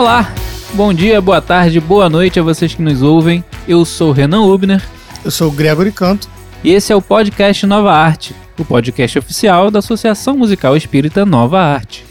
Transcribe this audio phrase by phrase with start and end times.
[0.00, 0.32] Olá,
[0.72, 3.44] bom dia, boa tarde, boa noite a vocês que nos ouvem.
[3.68, 4.82] Eu sou Renan Ubner.
[5.22, 6.26] Eu sou o Gregory Canto.
[6.64, 11.60] E esse é o podcast Nova Arte, o podcast oficial da Associação Musical Espírita Nova
[11.60, 12.02] Arte.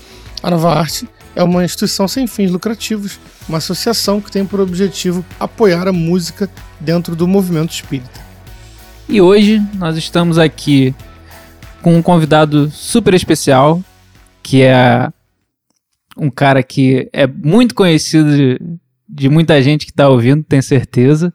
[0.44, 5.26] A Nova Arte é uma instituição sem fins lucrativos, uma associação que tem por objetivo
[5.40, 6.48] apoiar a música
[6.80, 8.22] dentro do movimento espírita.
[9.10, 10.94] E hoje nós estamos aqui
[11.82, 13.82] com um convidado super especial,
[14.44, 15.10] que é
[16.20, 18.60] um cara que é muito conhecido de,
[19.08, 21.34] de muita gente que está ouvindo, tenho certeza.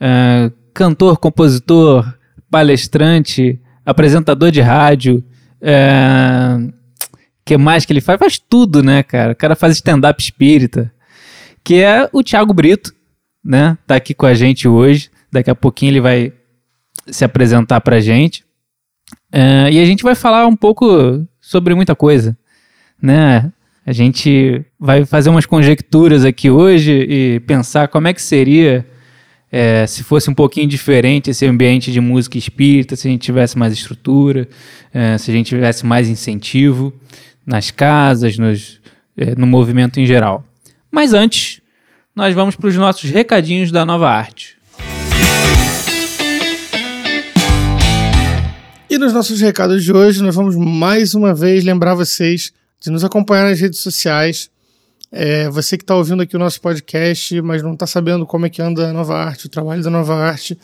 [0.00, 2.14] Uh, cantor, compositor,
[2.50, 5.24] palestrante, apresentador de rádio.
[5.60, 6.72] Uh,
[7.44, 8.18] que mais que ele faz?
[8.18, 9.32] Faz tudo, né, cara?
[9.32, 10.92] O cara faz stand-up espírita.
[11.62, 12.94] Que é o Thiago Brito,
[13.44, 13.76] né?
[13.86, 15.10] Tá aqui com a gente hoje.
[15.30, 16.32] Daqui a pouquinho ele vai
[17.06, 18.44] se apresentar pra gente.
[19.32, 22.36] Uh, e a gente vai falar um pouco sobre muita coisa,
[23.00, 23.52] né?
[23.86, 28.86] A gente vai fazer umas conjecturas aqui hoje e pensar como é que seria
[29.50, 33.58] é, se fosse um pouquinho diferente esse ambiente de música espírita, se a gente tivesse
[33.58, 34.48] mais estrutura,
[34.92, 36.92] é, se a gente tivesse mais incentivo
[37.44, 38.80] nas casas, nos,
[39.16, 40.44] é, no movimento em geral.
[40.90, 41.60] Mas antes,
[42.14, 44.56] nós vamos para os nossos recadinhos da nova arte.
[48.88, 53.04] E nos nossos recados de hoje, nós vamos mais uma vez lembrar vocês de nos
[53.04, 54.50] acompanhar nas redes sociais.
[55.12, 58.50] É, você que está ouvindo aqui o nosso podcast, mas não está sabendo como é
[58.50, 60.56] que anda a Nova Arte, o trabalho da Nova Arte,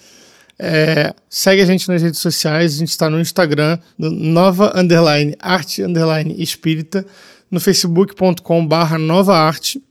[0.59, 2.75] é, segue a gente nas redes sociais.
[2.75, 7.05] A gente está no Instagram, no Nova Underline Arte Underline Espírita,
[7.51, 9.83] no facebook.com barra Nova Arte.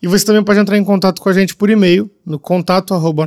[0.00, 3.26] E você também pode entrar em contato com a gente por e-mail no contato arroba.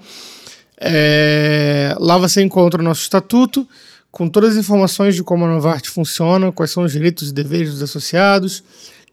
[0.78, 3.66] é, lá você encontra o nosso estatuto,
[4.10, 7.70] com todas as informações de como a Novarte funciona, quais são os direitos e deveres
[7.70, 8.62] dos associados,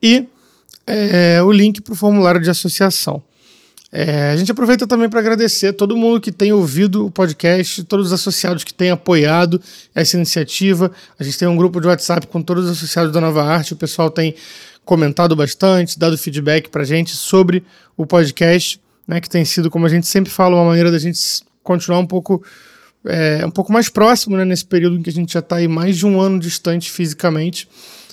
[0.03, 0.28] e
[0.86, 3.24] é, o link para o formulário de associação.
[3.92, 8.08] É, a gente aproveita também para agradecer todo mundo que tem ouvido o podcast, todos
[8.08, 9.62] os associados que têm apoiado
[9.96, 10.92] essa iniciativa.
[11.18, 13.74] A gente tem um grupo de WhatsApp com todos os associados da Nova Arte.
[13.74, 14.36] O pessoal tem
[14.84, 17.64] comentado bastante, dado feedback para a gente sobre
[17.96, 21.19] o podcast, né, que tem sido, como a gente sempre fala, uma maneira da gente
[21.64, 22.44] continuar um pouco,
[23.06, 25.68] é, um pouco mais próximo né, nesse período em que a gente já está aí
[25.68, 27.68] mais de um ano distante fisicamente.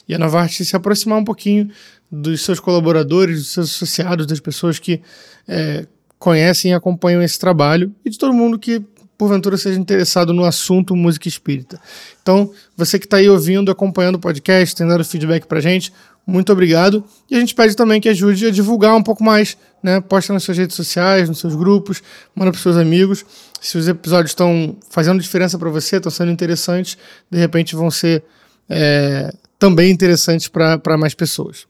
[0.08, 1.70] E a Nova Arte se aproximar um pouquinho
[2.10, 5.00] dos seus colaboradores, dos seus associados, das pessoas que
[5.48, 5.86] é,
[6.18, 8.82] conhecem e acompanham esse trabalho e de todo mundo que
[9.16, 11.80] porventura seja interessado no assunto música espírita.
[12.22, 15.92] Então, você que está aí ouvindo, acompanhando o podcast, tem dado feedback para gente,
[16.26, 17.04] muito obrigado.
[17.30, 20.00] E a gente pede também que ajude a divulgar um pouco mais, né?
[20.00, 22.02] Posta nas suas redes sociais, nos seus grupos,
[22.34, 23.24] manda para seus amigos.
[23.60, 26.96] Se os episódios estão fazendo diferença para você, estão sendo interessantes,
[27.30, 28.24] de repente vão ser
[28.68, 31.66] é, também interessantes para mais pessoas.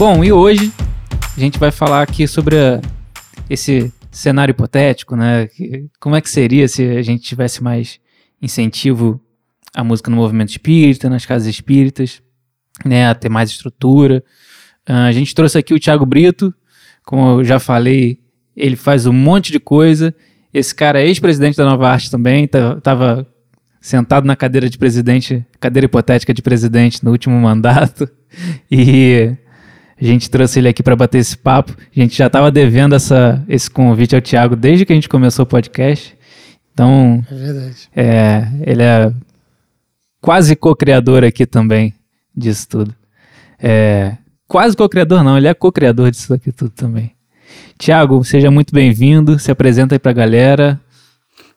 [0.00, 0.72] Bom, e hoje
[1.36, 2.80] a gente vai falar aqui sobre a,
[3.50, 5.46] esse cenário hipotético, né?
[6.00, 8.00] Como é que seria se a gente tivesse mais
[8.40, 9.20] incentivo
[9.74, 12.22] à música no movimento espírita, nas casas espíritas,
[12.82, 13.10] né?
[13.10, 14.24] A ter mais estrutura.
[14.88, 16.54] Uh, a gente trouxe aqui o Thiago Brito,
[17.04, 18.20] como eu já falei,
[18.56, 20.14] ele faz um monte de coisa.
[20.50, 22.48] Esse cara é ex-presidente da Nova Arte também,
[22.82, 23.26] tava
[23.82, 28.08] sentado na cadeira de presidente, cadeira hipotética de presidente no último mandato.
[28.70, 29.36] E
[30.08, 31.76] a gente trouxe ele aqui para bater esse papo.
[31.78, 35.42] A gente já estava devendo essa, esse convite ao Thiago desde que a gente começou
[35.42, 36.16] o podcast.
[36.72, 37.88] Então, é verdade.
[37.94, 39.12] É, ele é
[40.20, 41.94] quase co-criador aqui também
[42.34, 42.94] disso tudo.
[43.58, 44.16] É,
[44.48, 47.12] quase co-criador não, ele é co-criador disso aqui tudo também.
[47.78, 50.80] Tiago, seja muito bem-vindo, se apresenta aí para a galera,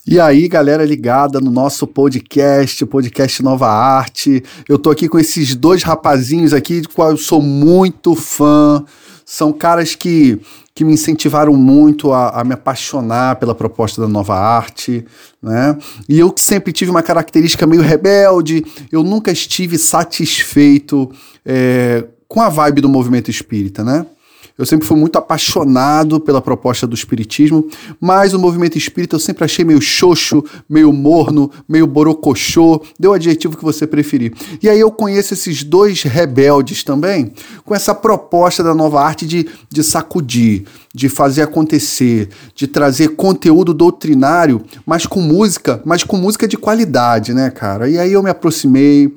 [0.06, 4.44] e aí, galera ligada no nosso podcast, podcast Nova Arte.
[4.68, 8.84] Eu tô aqui com esses dois rapazinhos aqui, de qual eu sou muito fã.
[9.26, 10.42] São caras que,
[10.76, 15.06] que me incentivaram muito a, a me apaixonar pela proposta da Nova Arte,
[15.42, 15.78] né?
[16.10, 21.10] E eu sempre tive uma característica meio rebelde, eu nunca estive satisfeito
[21.46, 24.06] é, com a vibe do movimento espírita, né?
[24.56, 27.68] Eu sempre fui muito apaixonado pela proposta do espiritismo,
[28.00, 33.14] mas o movimento espírita eu sempre achei meio xoxo, meio morno, meio borocochô, deu o
[33.16, 34.32] adjetivo que você preferir.
[34.62, 37.34] E aí eu conheço esses dois rebeldes também,
[37.66, 43.74] com essa proposta da nova arte de, de sacudir, de fazer acontecer, de trazer conteúdo
[43.74, 47.90] doutrinário, mas com música, mas com música de qualidade, né, cara?
[47.90, 49.12] E aí eu me aproximei,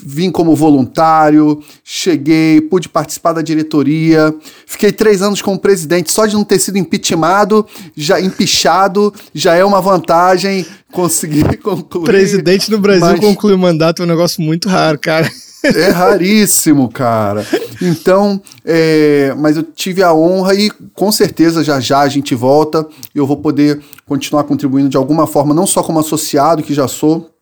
[0.00, 4.34] vim como voluntário, cheguei, pude participar da diretoria,
[4.66, 9.64] fiquei três anos como presidente, só de não ter sido impeachmentado, já empichado, já é
[9.64, 12.04] uma vantagem conseguir concluir.
[12.04, 13.20] Presidente no Brasil mas...
[13.20, 15.30] concluir o mandato é um negócio muito raro, cara.
[15.64, 17.46] É raríssimo, cara.
[17.80, 22.86] Então, é, mas eu tive a honra e com certeza já já a gente volta
[23.14, 26.86] e eu vou poder continuar contribuindo de alguma forma, não só como associado, que já
[26.86, 27.33] sou,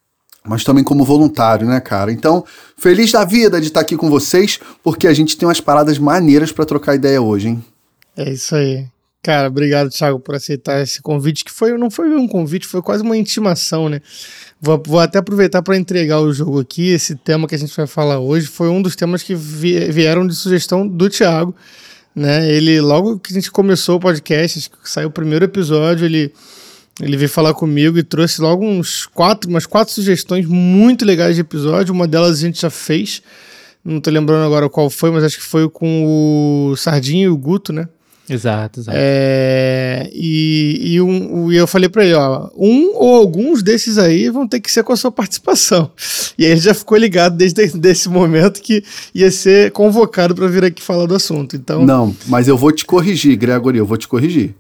[0.45, 2.13] mas também como voluntário, né, cara?
[2.13, 2.45] Então,
[2.77, 6.53] feliz da vida de estar aqui com vocês, porque a gente tem umas paradas maneiras
[6.53, 7.65] para trocar ideia hoje, hein?
[8.17, 8.87] É isso aí.
[9.23, 13.05] Cara, obrigado, Thiago, por aceitar esse convite, que foi não foi um convite, foi quase
[13.05, 14.01] uma intimação, né?
[14.61, 16.89] Vou, vou até aproveitar para entregar o jogo aqui.
[16.89, 20.35] Esse tema que a gente vai falar hoje foi um dos temas que vieram de
[20.35, 21.55] sugestão do Thiago.
[22.15, 22.51] Né?
[22.51, 26.33] Ele, logo que a gente começou o podcast, saiu o primeiro episódio, ele,
[27.01, 31.41] ele veio falar comigo e trouxe logo uns quatro, umas quatro sugestões muito legais de
[31.41, 31.95] episódio.
[31.95, 33.23] Uma delas a gente já fez.
[33.85, 36.05] Não tô lembrando agora qual foi, mas acho que foi com
[36.71, 37.89] o Sardinho e o Guto, né?
[38.29, 38.97] Exato, exato.
[39.01, 44.31] É, e, e, um, e eu falei para ele, ó, um ou alguns desses aí
[44.31, 45.91] vão ter que ser com a sua participação.
[46.39, 47.61] E aí ele já ficou ligado desde
[47.91, 48.83] esse momento que
[49.15, 51.55] ia ser convocado para vir aqui falar do assunto.
[51.55, 54.55] Então, não, mas eu vou te corrigir, Gregory, eu vou te corrigir.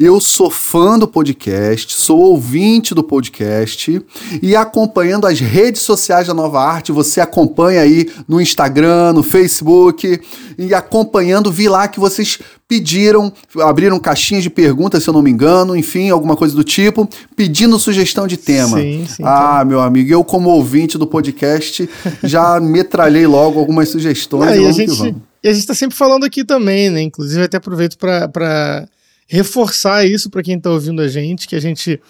[0.00, 4.00] Eu sou fã do podcast, sou ouvinte do podcast
[4.40, 10.18] e acompanhando as redes sociais da Nova Arte, você acompanha aí no Instagram, no Facebook
[10.56, 13.30] e acompanhando, vi lá que vocês pediram,
[13.60, 17.06] abriram caixinhas de perguntas, se eu não me engano, enfim, alguma coisa do tipo,
[17.36, 18.78] pedindo sugestão de tema.
[18.78, 19.64] Sim, sim, ah, tá.
[19.66, 21.86] meu amigo, eu como ouvinte do podcast
[22.24, 24.52] já metralhei logo algumas sugestões.
[24.52, 25.14] Ah, e, a gente,
[25.44, 27.02] e a gente tá sempre falando aqui também, né?
[27.02, 28.88] Inclusive até aproveito para pra
[29.30, 32.00] reforçar isso para quem está ouvindo a gente, que a gente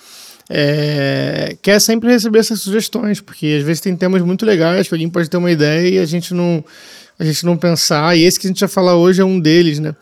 [0.48, 5.08] é, quer sempre receber essas sugestões, porque às vezes tem temas muito legais que alguém
[5.08, 6.64] pode ter uma ideia e a gente não,
[7.18, 8.16] a gente não pensar.
[8.16, 9.94] E esse que a gente vai falar hoje é um deles, né?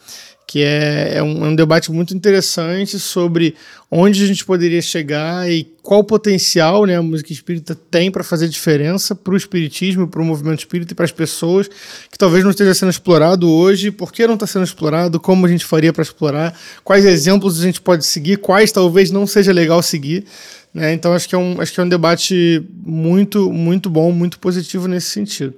[0.48, 3.54] Que é, é, um, é um debate muito interessante sobre
[3.90, 8.48] onde a gente poderia chegar e qual potencial né, a música espírita tem para fazer
[8.48, 11.68] diferença para o espiritismo, para o movimento espírita e para as pessoas,
[12.10, 15.50] que talvez não esteja sendo explorado hoje, por que não está sendo explorado, como a
[15.50, 19.82] gente faria para explorar, quais exemplos a gente pode seguir, quais talvez não seja legal
[19.82, 20.24] seguir.
[20.72, 20.94] Né?
[20.94, 24.88] Então acho que, é um, acho que é um debate muito, muito bom, muito positivo
[24.88, 25.52] nesse sentido.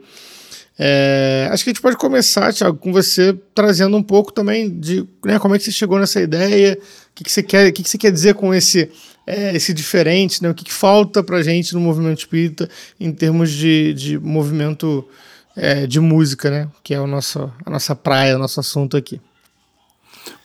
[0.82, 5.06] É, acho que a gente pode começar, Thiago, com você trazendo um pouco também de
[5.22, 7.82] né, como é que você chegou nessa ideia, o que, que, você, quer, o que,
[7.82, 8.90] que você quer dizer com esse,
[9.26, 12.66] é, esse diferente, né, o que, que falta para gente no movimento espírita
[12.98, 15.06] em termos de, de movimento
[15.54, 19.20] é, de música, né, que é o nosso, a nossa praia, o nosso assunto aqui.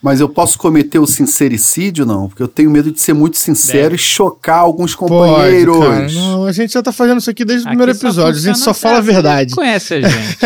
[0.06, 2.28] Mas eu posso cometer o sincericídio, não?
[2.28, 3.96] Porque eu tenho medo de ser muito sincero Deve.
[3.96, 5.76] e chocar alguns companheiros.
[5.76, 8.40] Pode, não, a gente já tá fazendo isso aqui desde o primeiro episódio.
[8.40, 9.56] A gente só fala a verdade.
[9.56, 10.38] Conhece a gente.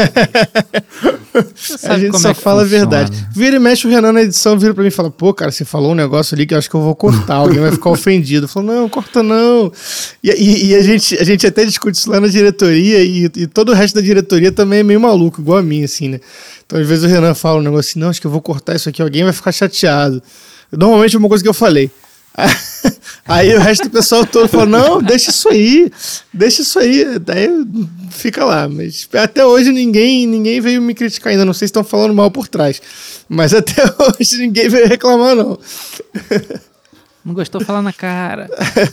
[1.83, 3.11] a gente só é fala a verdade.
[3.35, 5.65] Vira e mexe o Renan na edição, vira pra mim e fala: pô, cara, você
[5.65, 7.35] falou um negócio ali que eu acho que eu vou cortar.
[7.35, 8.45] Alguém vai ficar ofendido.
[8.45, 9.69] Eu falo: não, corta não.
[10.23, 13.45] E, e, e, a, gente, a gente até discute isso lá na diretoria e, e
[13.45, 16.22] todo o resto da diretoria também é meio maluco, igual a mim, assim, né?
[16.69, 18.75] Então, às vezes o Renan fala um negócio assim, não, acho que eu vou cortar
[18.75, 20.21] isso aqui, alguém vai ficar chateado.
[20.71, 21.89] Normalmente é uma coisa que eu falei.
[23.27, 25.91] Aí o resto do pessoal todo falou: não, deixa isso aí,
[26.33, 27.19] deixa isso aí.
[27.19, 27.49] Daí
[28.09, 28.67] fica lá.
[28.67, 31.45] Mas até hoje ninguém, ninguém veio me criticar ainda.
[31.45, 32.81] Não sei se estão falando mal por trás.
[33.27, 35.59] Mas até hoje ninguém veio reclamar, não.
[37.23, 38.49] Não gostou, falar na cara.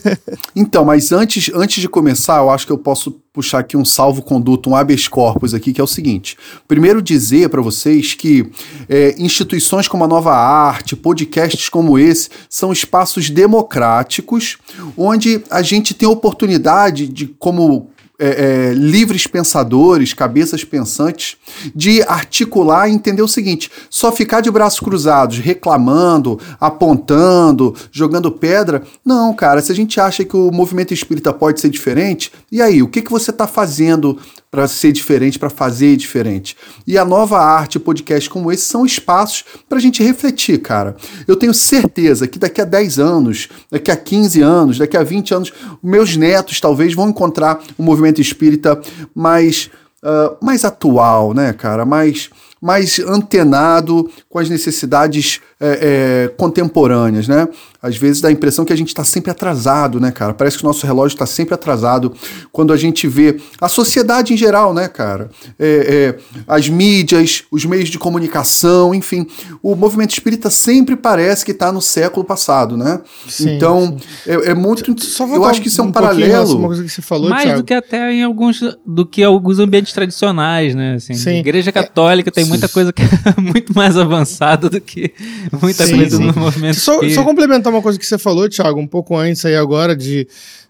[0.54, 4.70] então, mas antes, antes de começar, eu acho que eu posso puxar aqui um salvo-conduto,
[4.70, 6.36] um habeas corpus aqui, que é o seguinte.
[6.66, 8.50] Primeiro dizer para vocês que
[8.88, 14.58] é, instituições como a Nova Arte, podcasts como esse, são espaços democráticos,
[14.96, 21.36] onde a gente tem oportunidade de, como é, é, livres pensadores, cabeças pensantes,
[21.74, 28.82] de articular e entender o seguinte: só ficar de braços cruzados, reclamando, apontando, jogando pedra.
[29.04, 32.82] Não, cara, se a gente acha que o movimento espírita pode ser diferente, e aí,
[32.82, 34.18] o que, que você está fazendo
[34.50, 36.56] para ser diferente, para fazer diferente.
[36.86, 40.96] E a nova arte, podcast como esse, são espaços para a gente refletir, cara.
[41.26, 45.34] Eu tenho certeza que daqui a 10 anos, daqui a 15 anos, daqui a 20
[45.34, 48.80] anos, meus netos talvez vão encontrar um movimento espírita
[49.14, 49.70] mais,
[50.02, 51.84] uh, mais atual, né, cara?
[51.84, 57.48] Mais mais antenado com as necessidades é, é, contemporâneas, né?
[57.80, 60.34] Às vezes dá a impressão que a gente está sempre atrasado, né, cara?
[60.34, 62.12] Parece que o nosso relógio está sempre atrasado
[62.52, 65.30] quando a gente vê a sociedade em geral, né, cara?
[65.58, 69.26] É, é, as mídias, os meios de comunicação, enfim.
[69.62, 73.00] O movimento espírita sempre parece que está no século passado, né?
[73.26, 74.30] Sim, então, sim.
[74.30, 74.84] É, é, muito.
[75.32, 76.58] eu acho que isso é um, um paralelo.
[76.58, 77.62] Uma coisa que você falou, Mais Thiago.
[77.62, 78.60] do que até em alguns.
[78.84, 80.96] do que alguns ambientes tradicionais, né?
[80.96, 81.38] Assim, sim.
[81.38, 83.06] Igreja católica tem muita coisa que é
[83.40, 85.14] muito mais avançada do que
[85.60, 86.26] muita sim, coisa sim.
[86.26, 89.56] no movimento só, só complementar uma coisa que você falou, Thiago, um pouco antes aí
[89.56, 90.26] agora de,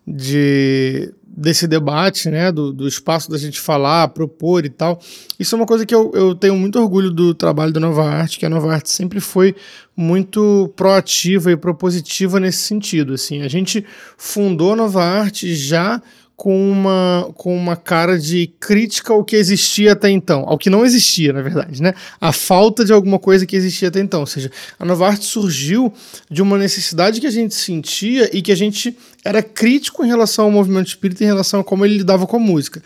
[0.06, 4.98] de desse debate, né, do, do espaço da gente falar, propor e tal.
[5.38, 8.38] Isso é uma coisa que eu, eu tenho muito orgulho do trabalho da Nova Arte,
[8.38, 9.54] que a Nova Arte sempre foi
[9.94, 13.12] muito proativa e propositiva nesse sentido.
[13.12, 13.84] Assim, a gente
[14.16, 16.00] fundou a Nova Arte já
[16.36, 20.84] com uma, com uma cara de crítica ao que existia até então, ao que não
[20.84, 21.94] existia, na verdade, né?
[22.20, 24.20] A falta de alguma coisa que existia até então.
[24.20, 25.92] Ou seja, a Nova Arte surgiu
[26.30, 30.44] de uma necessidade que a gente sentia e que a gente era crítico em relação
[30.44, 32.82] ao movimento espírita, em relação a como ele lidava com a música.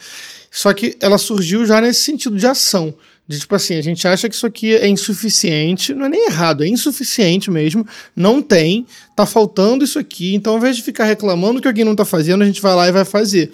[0.48, 2.94] Só que ela surgiu já nesse sentido de ação.
[3.30, 6.64] De tipo assim, a gente acha que isso aqui é insuficiente, não é nem errado,
[6.64, 8.84] é insuficiente mesmo, não tem,
[9.14, 12.42] tá faltando isso aqui, então ao invés de ficar reclamando que alguém não tá fazendo,
[12.42, 13.52] a gente vai lá e vai fazer.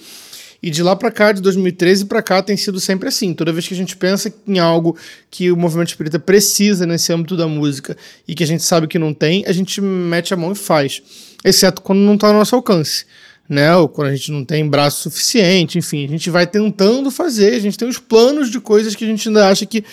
[0.62, 3.34] E de lá para cá, de 2013 para cá, tem sido sempre assim.
[3.34, 4.96] Toda vez que a gente pensa em algo
[5.30, 7.94] que o movimento espírita precisa nesse âmbito da música
[8.26, 11.02] e que a gente sabe que não tem, a gente mete a mão e faz.
[11.44, 13.04] Exceto quando não está ao nosso alcance
[13.48, 13.74] né?
[13.76, 17.60] Ou quando a gente não tem braço suficiente, enfim, a gente vai tentando fazer, a
[17.60, 19.84] gente tem os planos de coisas que a gente ainda acha que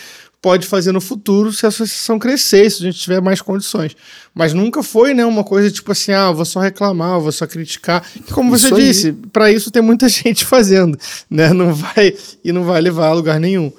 [0.44, 3.96] pode fazer no futuro se a associação crescer, se a gente tiver mais condições.
[4.36, 8.06] Mas nunca foi, né, uma coisa tipo assim, ah, vou só reclamar, vou só criticar.
[8.34, 11.54] Como você isso disse, para isso tem muita gente fazendo, né?
[11.54, 13.72] Não vai e não vai levar a lugar nenhum,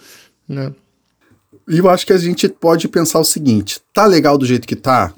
[0.49, 0.73] né?
[1.69, 4.77] E eu acho que a gente pode pensar o seguinte: tá legal do jeito que
[4.77, 5.13] tá?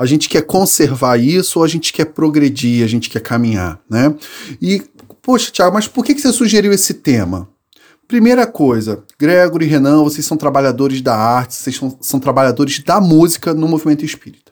[0.00, 4.14] A gente quer conservar isso ou a gente quer progredir, a gente quer caminhar, né?
[4.58, 4.82] E,
[5.20, 7.46] poxa, Tiago, mas por que, você sugeriu esse tema?
[8.08, 12.98] Primeira coisa, Gregory e Renan, vocês são trabalhadores da arte, vocês são, são trabalhadores da
[12.98, 14.50] música no movimento espírita.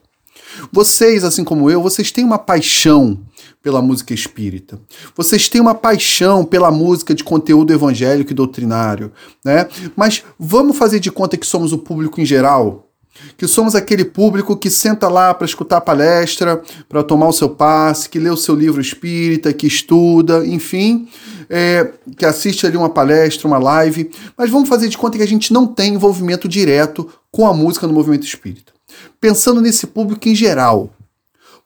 [0.71, 3.19] Vocês, assim como eu, vocês têm uma paixão
[3.63, 4.79] pela música espírita.
[5.15, 9.11] Vocês têm uma paixão pela música de conteúdo evangélico e doutrinário,
[9.43, 9.67] né?
[9.95, 12.88] Mas vamos fazer de conta que somos o público em geral?
[13.37, 17.49] Que somos aquele público que senta lá para escutar a palestra, para tomar o seu
[17.49, 21.07] passe, que lê o seu livro espírita, que estuda, enfim,
[21.49, 25.27] é, que assiste ali uma palestra, uma live, mas vamos fazer de conta que a
[25.27, 28.73] gente não tem envolvimento direto com a música no movimento espírita.
[29.19, 30.93] Pensando nesse público em geral,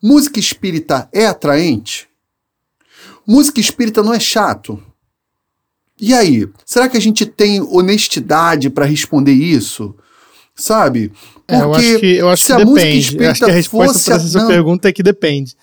[0.01, 2.07] música espírita é atraente?
[3.25, 4.81] Música espírita não é chato?
[5.99, 9.95] E aí, será que a gente tem honestidade para responder isso?
[10.55, 11.11] Sabe?
[11.47, 12.95] Porque é, eu acho que, eu acho se que a depende.
[12.95, 15.55] música eu acho que a resposta para essa sua pergunta é que depende.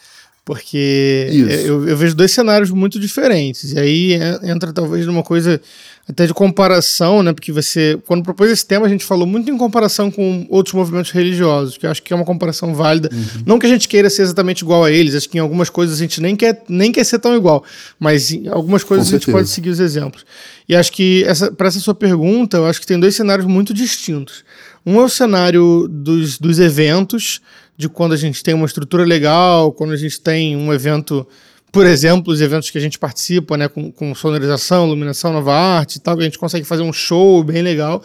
[0.45, 1.29] Porque
[1.65, 3.73] eu, eu, vejo dois cenários muito diferentes.
[3.73, 5.61] E aí entra talvez numa coisa
[6.09, 7.33] até de comparação, né?
[7.33, 11.13] Porque você, quando propôs esse tema, a gente falou muito em comparação com outros movimentos
[11.13, 13.09] religiosos, que eu acho que é uma comparação válida.
[13.13, 13.43] Uhum.
[13.47, 15.97] Não que a gente queira ser exatamente igual a eles, acho que em algumas coisas
[15.97, 17.63] a gente nem quer, nem quer ser tão igual,
[17.99, 20.25] mas em algumas coisas a gente pode seguir os exemplos.
[20.69, 21.25] E acho que
[21.57, 24.45] para essa sua pergunta, eu acho que tem dois cenários muito distintos.
[24.85, 27.41] Um é o cenário dos, dos eventos,
[27.77, 31.27] de quando a gente tem uma estrutura legal, quando a gente tem um evento,
[31.73, 35.97] por exemplo, os eventos que a gente participa, né, com, com sonorização, iluminação, nova arte
[35.97, 38.03] e tal, que a gente consegue fazer um show bem legal.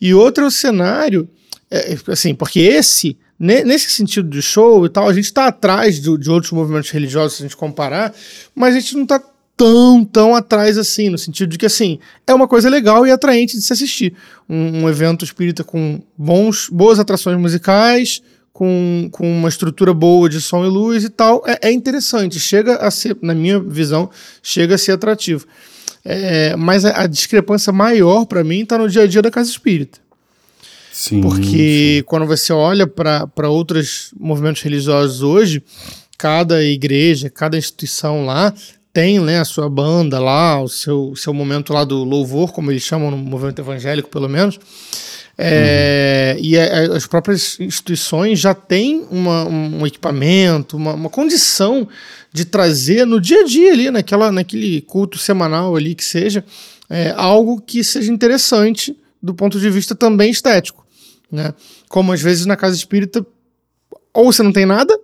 [0.00, 1.28] E outro é o cenário,
[1.70, 6.16] é, assim, porque esse nesse sentido de show e tal, a gente está atrás de,
[6.16, 8.14] de, outros movimentos religiosos, se a gente comparar,
[8.54, 9.20] mas a gente não está
[9.62, 13.56] tão, tão atrás assim, no sentido de que, assim, é uma coisa legal e atraente
[13.56, 14.12] de se assistir.
[14.48, 18.20] Um, um evento espírita com bons, boas atrações musicais,
[18.52, 22.76] com, com uma estrutura boa de som e luz e tal, é, é interessante, chega
[22.76, 24.10] a ser, na minha visão,
[24.42, 25.46] chega a ser atrativo.
[26.04, 29.48] É, mas a, a, discrepância maior para mim está no dia a dia da casa
[29.48, 30.00] espírita.
[30.92, 32.04] Sim, Porque sim.
[32.04, 35.62] quando você olha para outros movimentos religiosos hoje,
[36.18, 38.52] cada igreja, cada instituição lá
[38.92, 42.82] tem né, a sua banda lá, o seu, seu momento lá do louvor, como eles
[42.82, 44.58] chamam no movimento evangélico, pelo menos.
[45.36, 46.44] É, uhum.
[46.44, 51.88] E a, as próprias instituições já têm uma, um equipamento, uma, uma, condição
[52.30, 56.44] de trazer no dia a dia ali, naquela, naquele culto semanal ali que seja,
[56.90, 60.86] é, algo que seja interessante do ponto de vista também estético.
[61.30, 61.54] Né?
[61.88, 63.24] Como às vezes na casa espírita,
[64.12, 64.98] ou você não tem nada,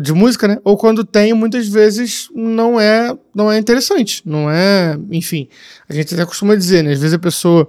[0.00, 0.58] de música, né?
[0.64, 5.48] Ou quando tem, muitas vezes não é, não é interessante, não é, enfim.
[5.88, 6.92] A gente até costuma dizer, né?
[6.92, 7.68] Às vezes a pessoa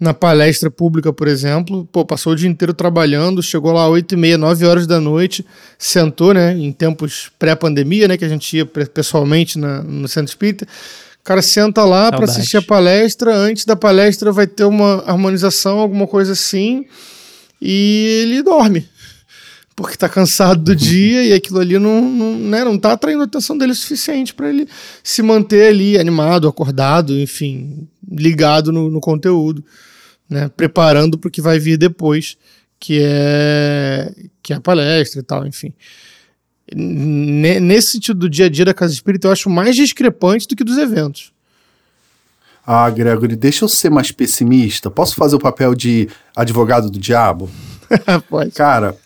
[0.00, 4.16] na palestra pública, por exemplo, pô, passou o dia inteiro trabalhando, chegou lá 8 e
[4.16, 5.44] meia, 9 horas da noite,
[5.76, 10.66] sentou, né, em tempos pré-pandemia, né, que a gente ia pessoalmente na, no centro espírita,
[11.20, 15.80] o cara senta lá para assistir a palestra, antes da palestra vai ter uma harmonização,
[15.80, 16.86] alguma coisa assim,
[17.60, 18.88] e ele dorme
[19.78, 23.26] porque está cansado do dia e aquilo ali não, não, né, não tá atraindo a
[23.26, 24.66] atenção dele o suficiente para ele
[25.04, 29.64] se manter ali animado, acordado, enfim, ligado no, no conteúdo,
[30.28, 32.36] né, preparando para o que vai vir depois,
[32.80, 35.72] que é, que é a palestra e tal, enfim.
[36.74, 40.64] Nesse sentido do dia a dia da Casa Espírita, eu acho mais discrepante do que
[40.64, 41.32] dos eventos.
[42.66, 44.90] Ah, Gregory, deixa eu ser mais pessimista.
[44.90, 47.48] Posso fazer o papel de advogado do diabo?
[48.28, 48.50] Pode.
[48.50, 48.96] Cara,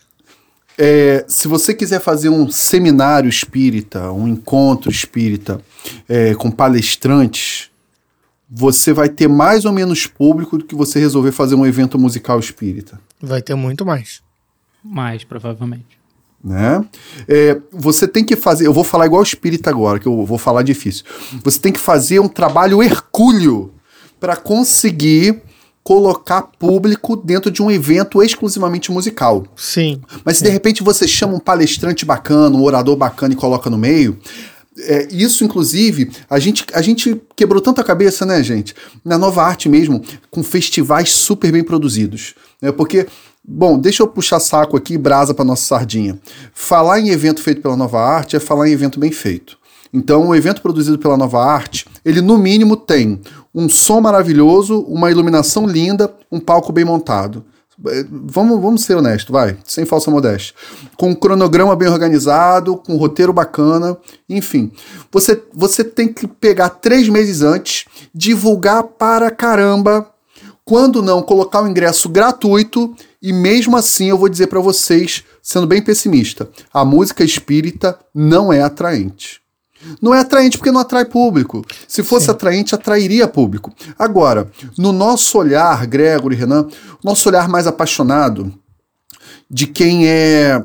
[0.77, 5.61] é, se você quiser fazer um seminário espírita, um encontro espírita
[6.07, 7.69] é, com palestrantes,
[8.49, 12.39] você vai ter mais ou menos público do que você resolver fazer um evento musical
[12.39, 12.99] espírita.
[13.21, 14.21] Vai ter muito mais.
[14.83, 15.97] Mais, provavelmente.
[16.43, 16.83] Né?
[17.27, 18.67] É, você tem que fazer.
[18.67, 21.05] Eu vou falar igual espírita agora, que eu vou falar difícil.
[21.43, 23.73] Você tem que fazer um trabalho hercúleo
[24.19, 25.41] para conseguir
[25.83, 29.45] colocar público dentro de um evento exclusivamente musical.
[29.55, 30.01] Sim.
[30.23, 33.77] Mas se de repente você chama um palestrante bacana, um orador bacana e coloca no
[33.77, 34.17] meio,
[34.79, 38.73] é, isso, inclusive, a gente, a gente quebrou tanta cabeça, né, gente?
[39.03, 42.33] Na nova arte mesmo, com festivais super bem produzidos.
[42.61, 42.71] Né?
[42.71, 43.05] Porque,
[43.43, 46.17] bom, deixa eu puxar saco aqui brasa para nossa sardinha.
[46.53, 49.57] Falar em evento feito pela nova arte é falar em evento bem feito.
[49.93, 53.21] Então, o evento produzido pela Nova Arte, ele no mínimo tem
[53.53, 57.45] um som maravilhoso, uma iluminação linda, um palco bem montado.
[57.87, 60.55] É, vamos, vamos ser honestos, vai, sem falsa modéstia.
[60.95, 63.97] Com um cronograma bem organizado, com um roteiro bacana,
[64.29, 64.71] enfim.
[65.11, 70.09] Você, você tem que pegar três meses antes, divulgar para caramba.
[70.65, 72.95] Quando não, colocar o ingresso gratuito.
[73.21, 78.51] E mesmo assim, eu vou dizer para vocês, sendo bem pessimista, a música espírita não
[78.51, 79.42] é atraente.
[80.01, 81.65] Não é atraente porque não atrai público.
[81.87, 82.31] Se fosse Sim.
[82.31, 83.71] atraente, atrairia público.
[83.97, 86.67] Agora, no nosso olhar, Gregory, Renan,
[87.03, 88.53] nosso olhar mais apaixonado
[89.49, 90.63] de quem é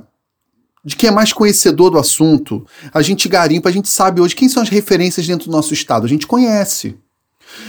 [0.85, 4.49] de quem é mais conhecedor do assunto, a gente garimpa, a gente sabe hoje quem
[4.49, 6.97] são as referências dentro do nosso estado, a gente conhece.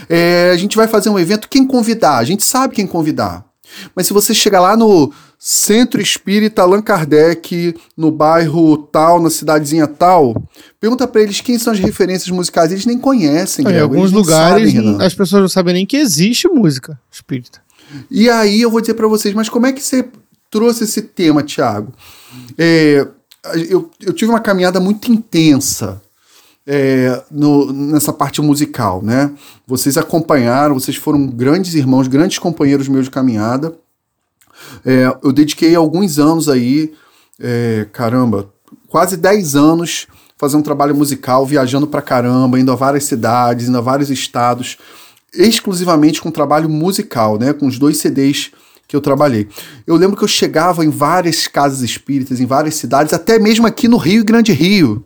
[0.08, 2.18] É, a gente vai fazer um evento, quem convidar?
[2.18, 3.46] A gente sabe quem convidar.
[3.96, 9.88] Mas se você chegar lá no Centro Espírita Allan Kardec, no bairro tal, na cidadezinha
[9.88, 10.36] tal,
[10.82, 12.74] pergunta para eles quem são as referências musicais.
[12.74, 13.66] Eles nem conhecem.
[13.66, 17.62] Em alguns lugares sabem, as pessoas não sabem nem que existe música espírita.
[18.12, 20.06] E aí eu vou dizer para vocês, mas como é que você
[20.52, 21.94] trouxe esse tema, Tiago?
[22.58, 23.08] É,
[23.70, 26.02] eu, eu tive uma caminhada muito intensa
[26.68, 29.32] é, no, nessa parte musical, né?
[29.66, 33.74] Vocês acompanharam, vocês foram grandes irmãos, grandes companheiros meus de caminhada.
[34.86, 36.94] É, eu dediquei alguns anos aí,
[37.40, 38.52] é, caramba,
[38.88, 43.78] quase 10 anos fazendo um trabalho musical, viajando pra caramba, indo a várias cidades, indo
[43.78, 44.78] a vários estados,
[45.34, 47.52] exclusivamente com trabalho musical, né?
[47.52, 48.52] Com os dois CDs
[48.88, 49.48] que eu trabalhei.
[49.86, 53.88] Eu lembro que eu chegava em várias casas espíritas, em várias cidades, até mesmo aqui
[53.88, 55.06] no Rio Grande Rio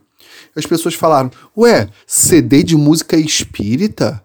[0.56, 4.24] as pessoas falaram: Ué, CD de música espírita?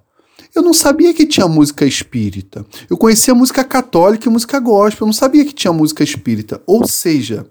[0.54, 2.64] Eu não sabia que tinha música espírita.
[2.88, 6.60] Eu conhecia música católica e música gospel, eu não sabia que tinha música espírita.
[6.66, 7.46] Ou seja,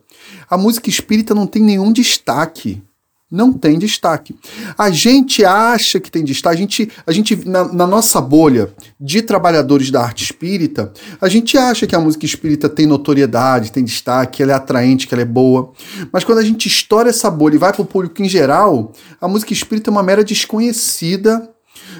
[0.49, 2.81] a música espírita não tem nenhum destaque
[3.29, 4.35] não tem destaque.
[4.77, 9.21] A gente acha que tem destaque, a gente, a gente na, na, nossa bolha de
[9.21, 14.41] trabalhadores da arte espírita, a gente acha que a música espírita tem notoriedade, tem destaque,
[14.41, 15.73] ela é atraente, que ela é boa.
[16.11, 19.27] Mas quando a gente estoura essa bolha e vai para o público em geral, a
[19.27, 21.49] música espírita é uma mera desconhecida.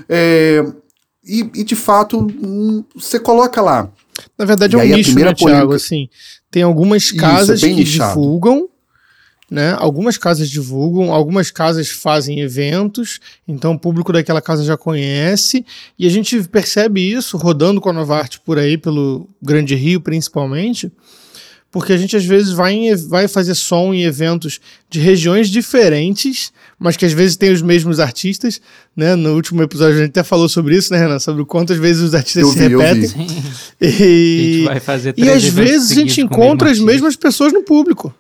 [0.08, 0.66] É,
[1.28, 3.92] e, e, de fato, hum, você coloca lá.
[4.38, 5.36] Na verdade, é um nicho, né, polêmica...
[5.36, 5.74] Thiago?
[5.74, 6.10] Assim,
[6.50, 8.10] tem algumas casas Isso, é que nichado.
[8.10, 8.70] divulgam
[9.50, 9.76] né?
[9.80, 15.66] Algumas casas divulgam, algumas casas fazem eventos, então o público daquela casa já conhece,
[15.98, 20.02] e a gente percebe isso rodando com a Nova Arte por aí, pelo Grande Rio
[20.02, 20.92] principalmente,
[21.72, 26.52] porque a gente às vezes vai, em, vai fazer som em eventos de regiões diferentes,
[26.80, 28.62] mas que às vezes tem os mesmos artistas,
[28.96, 29.16] né?
[29.16, 31.20] No último episódio a gente até falou sobre isso, né, Renan?
[31.20, 33.28] Sobre quantas vezes os artistas eu se vi, repetem.
[33.82, 34.66] E,
[35.18, 38.14] e às vezes a gente encontra as mesmas pessoas no público.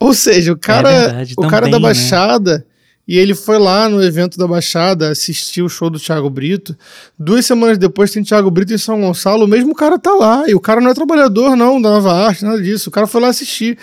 [0.00, 1.82] Ou seja, o cara, é verdade, o cara da né?
[1.82, 2.64] Baixada, né?
[3.06, 6.74] E ele foi lá no evento da Baixada assistir o show do Thiago Brito.
[7.18, 10.44] Duas semanas depois tem Thiago Brito em São Gonçalo, o mesmo cara tá lá.
[10.48, 12.88] E o cara não é trabalhador, não, da Nova Arte, nada disso.
[12.88, 13.76] O cara foi lá assistir.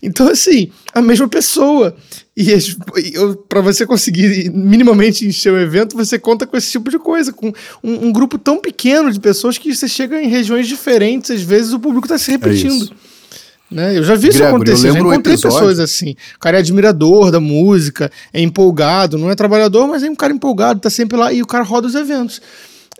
[0.00, 1.96] Então, assim, a mesma pessoa.
[2.36, 2.46] E
[3.48, 7.48] para você conseguir minimamente encher o evento, você conta com esse tipo de coisa, com
[7.82, 11.72] um, um, grupo tão pequeno de pessoas que você chega em regiões diferentes, às vezes
[11.72, 12.92] o público está se repetindo.
[12.92, 13.07] É
[13.70, 13.96] né?
[13.96, 16.16] Eu já vi isso acontecer, já encontrei pessoas assim.
[16.36, 20.32] O cara é admirador da música, é empolgado, não é trabalhador, mas é um cara
[20.32, 22.40] empolgado, tá sempre lá e o cara roda os eventos.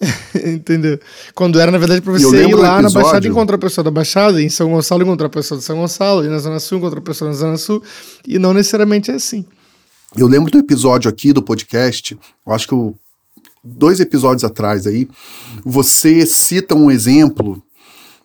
[0.35, 0.98] Entendeu?
[1.35, 3.90] Quando era, na verdade, pra você ir lá na Baixada e encontrar a pessoa da
[3.90, 7.00] Baixada, em São Gonçalo encontrar a pessoa de São Gonçalo, e na Zona Sul encontrar
[7.00, 7.83] a pessoa na Zona Sul,
[8.26, 9.44] e não necessariamente é assim.
[10.16, 12.94] Eu lembro do episódio aqui do podcast, eu acho que eu,
[13.62, 15.09] dois episódios atrás aí,
[15.64, 17.62] você cita um exemplo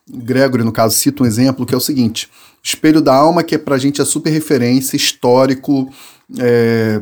[0.08, 2.30] Gregory, no caso, cita um exemplo que é o seguinte:
[2.62, 5.90] Espelho da Alma, que é pra gente a super referência, histórico,
[6.40, 7.02] é,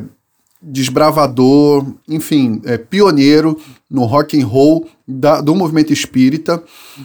[0.60, 3.58] desbravador, enfim, é, pioneiro
[3.90, 6.62] no rock and roll da, do movimento espírita.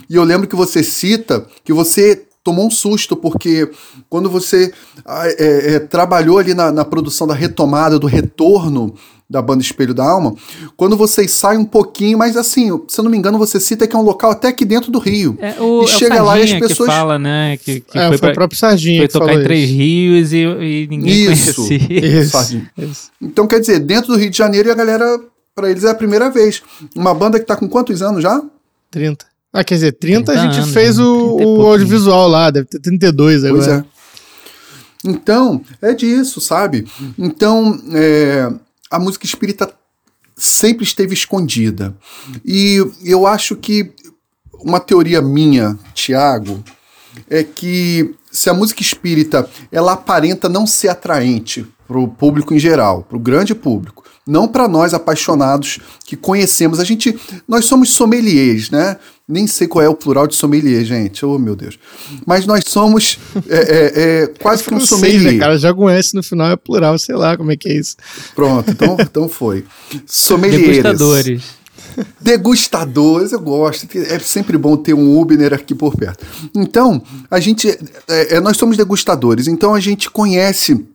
[0.10, 3.70] E eu lembro que você cita que você tomou um susto, porque
[4.10, 4.72] quando você
[5.06, 8.94] é, é, trabalhou ali na, na produção da retomada, do retorno
[9.30, 10.34] da banda Espelho da Alma,
[10.78, 13.96] quando vocês saem um pouquinho, mas assim, se eu não me engano, você cita que
[13.96, 15.38] é um local até aqui dentro do Rio.
[15.42, 16.90] É, o, e é chega lá e as pessoas.
[16.90, 17.58] Que fala, né?
[17.58, 19.00] Que, que é, foi, foi o próprio Sardinha.
[19.00, 21.88] Foi tocar em Três Rios e, e ninguém isso, conhecia.
[22.22, 23.12] Isso, isso.
[23.22, 25.20] Então, quer dizer, dentro do Rio de Janeiro, e a galera,
[25.54, 26.64] para eles é a primeira vez.
[26.96, 28.42] Uma banda que tá com quantos anos já?
[28.92, 29.26] 30.
[29.52, 32.80] Ah, quer dizer, 30, 30 a gente anos, fez o, o audiovisual lá, deve ter
[32.80, 33.64] 32 agora.
[33.64, 33.84] Pois é.
[35.06, 36.86] Então, é disso, sabe?
[37.18, 38.52] Então, é,
[38.90, 39.74] a música espírita
[40.36, 41.98] sempre esteve escondida.
[42.46, 43.92] E eu acho que
[44.54, 46.64] uma teoria minha, Tiago,
[47.30, 52.60] é que se a música espírita ela aparenta não ser atraente para o público em
[52.60, 56.80] geral, para o grande público, não para nós apaixonados que conhecemos.
[56.80, 58.98] A gente, nós somos sommeliers, né?
[59.28, 61.26] Nem sei qual é o plural de sommelier, gente.
[61.26, 61.80] Oh, meu Deus.
[62.26, 65.34] Mas nós somos é, é, é, quase que um sommelier.
[65.34, 67.96] Né, cara, já conhece no final é plural, sei lá como é que é isso.
[68.36, 69.66] Pronto, então, então foi.
[70.06, 70.84] Sommeliers.
[70.84, 71.44] Degustadores.
[72.20, 73.88] Degustadores, eu gosto.
[73.98, 76.26] É sempre bom ter um Ubner aqui por perto.
[76.56, 77.70] Então, a gente.
[78.08, 80.86] É, é, nós somos degustadores, então a gente conhece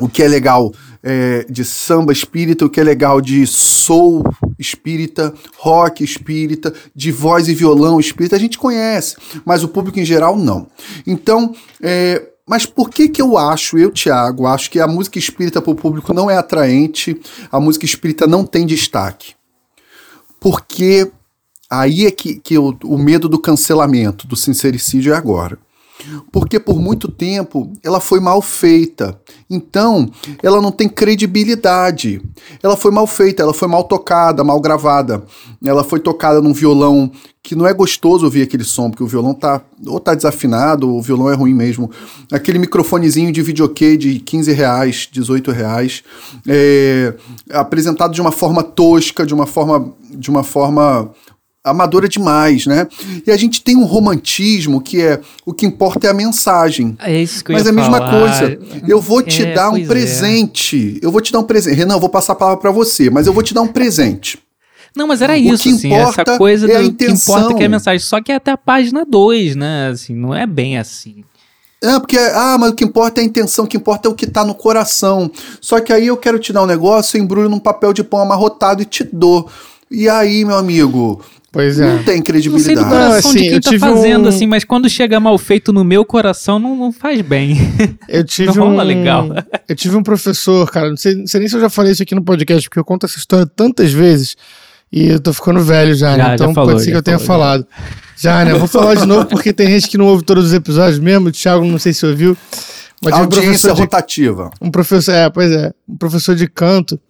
[0.00, 4.24] o que é legal é, de samba espírita, o que é legal de soul
[4.58, 10.04] espírita, rock espírita, de voz e violão espírita, a gente conhece, mas o público em
[10.04, 10.66] geral não.
[11.06, 15.62] Então, é, mas por que que eu acho, eu, Tiago, acho que a música espírita
[15.62, 19.34] para o público não é atraente, a música espírita não tem destaque?
[20.44, 21.10] Porque
[21.70, 25.58] aí é que, que o, o medo do cancelamento, do sincericídio é agora
[26.32, 29.18] porque por muito tempo ela foi mal feita.
[29.48, 30.08] Então,
[30.42, 32.20] ela não tem credibilidade.
[32.62, 35.22] Ela foi mal feita, ela foi mal tocada, mal gravada.
[35.64, 37.10] Ela foi tocada num violão
[37.42, 40.98] que não é gostoso ouvir aquele som, porque o violão tá ou tá desafinado, ou
[40.98, 41.90] o violão é ruim mesmo.
[42.32, 46.02] Aquele microfonezinho de videokê de 15 reais, 18 reais,
[46.48, 47.12] é,
[47.50, 51.12] apresentado de uma forma tosca, de uma forma, de uma forma
[51.64, 52.86] amadora demais, né?
[53.26, 56.94] E a gente tem um romantismo que é o que importa é a mensagem.
[57.00, 58.10] É isso que eu Mas é a mesma falar.
[58.10, 58.58] coisa.
[58.86, 59.84] Eu vou te é, dar um é.
[59.86, 61.00] presente.
[61.02, 61.06] É.
[61.06, 61.74] Eu vou te dar um presente.
[61.74, 64.38] Renan, eu vou passar a palavra para você, mas eu vou te dar um presente.
[64.94, 67.98] Não, mas era isso, assim, essa coisa é do que importa que é a mensagem.
[67.98, 69.88] Só que é até a página 2, né?
[69.88, 71.24] Assim, não é bem assim.
[71.82, 74.14] É, porque, ah, mas o que importa é a intenção, o que importa é o
[74.14, 75.30] que tá no coração.
[75.60, 78.20] Só que aí eu quero te dar um negócio, eu embrulho num papel de pão
[78.20, 79.50] amarrotado e te dou.
[79.90, 81.20] E aí, meu amigo,
[81.54, 81.86] Pois é.
[81.86, 82.74] Não tem credibilidade.
[82.74, 84.28] Não sei do coração não, assim, de quem tá fazendo, um...
[84.28, 87.56] assim, mas quando chega mal feito no meu coração, não, não faz bem.
[88.08, 88.82] Eu tive não um...
[88.82, 89.28] legal.
[89.68, 92.02] Eu tive um professor, cara, não sei, não sei nem se eu já falei isso
[92.02, 94.36] aqui no podcast, porque eu conto essa história tantas vezes
[94.92, 96.16] e eu tô ficando velho já, né?
[96.16, 96.34] já né?
[96.34, 97.66] Então já falou, pode ser que eu tenha falou, falado.
[98.16, 98.40] Já.
[98.40, 98.50] já, né?
[98.50, 101.28] Eu vou falar de novo porque tem gente que não ouve todos os episódios mesmo.
[101.28, 102.36] O Thiago, não sei se ouviu.
[103.00, 104.50] Mas Audiência um rotativa.
[104.60, 107.00] De, um professor, é, pois é, um professor de canto.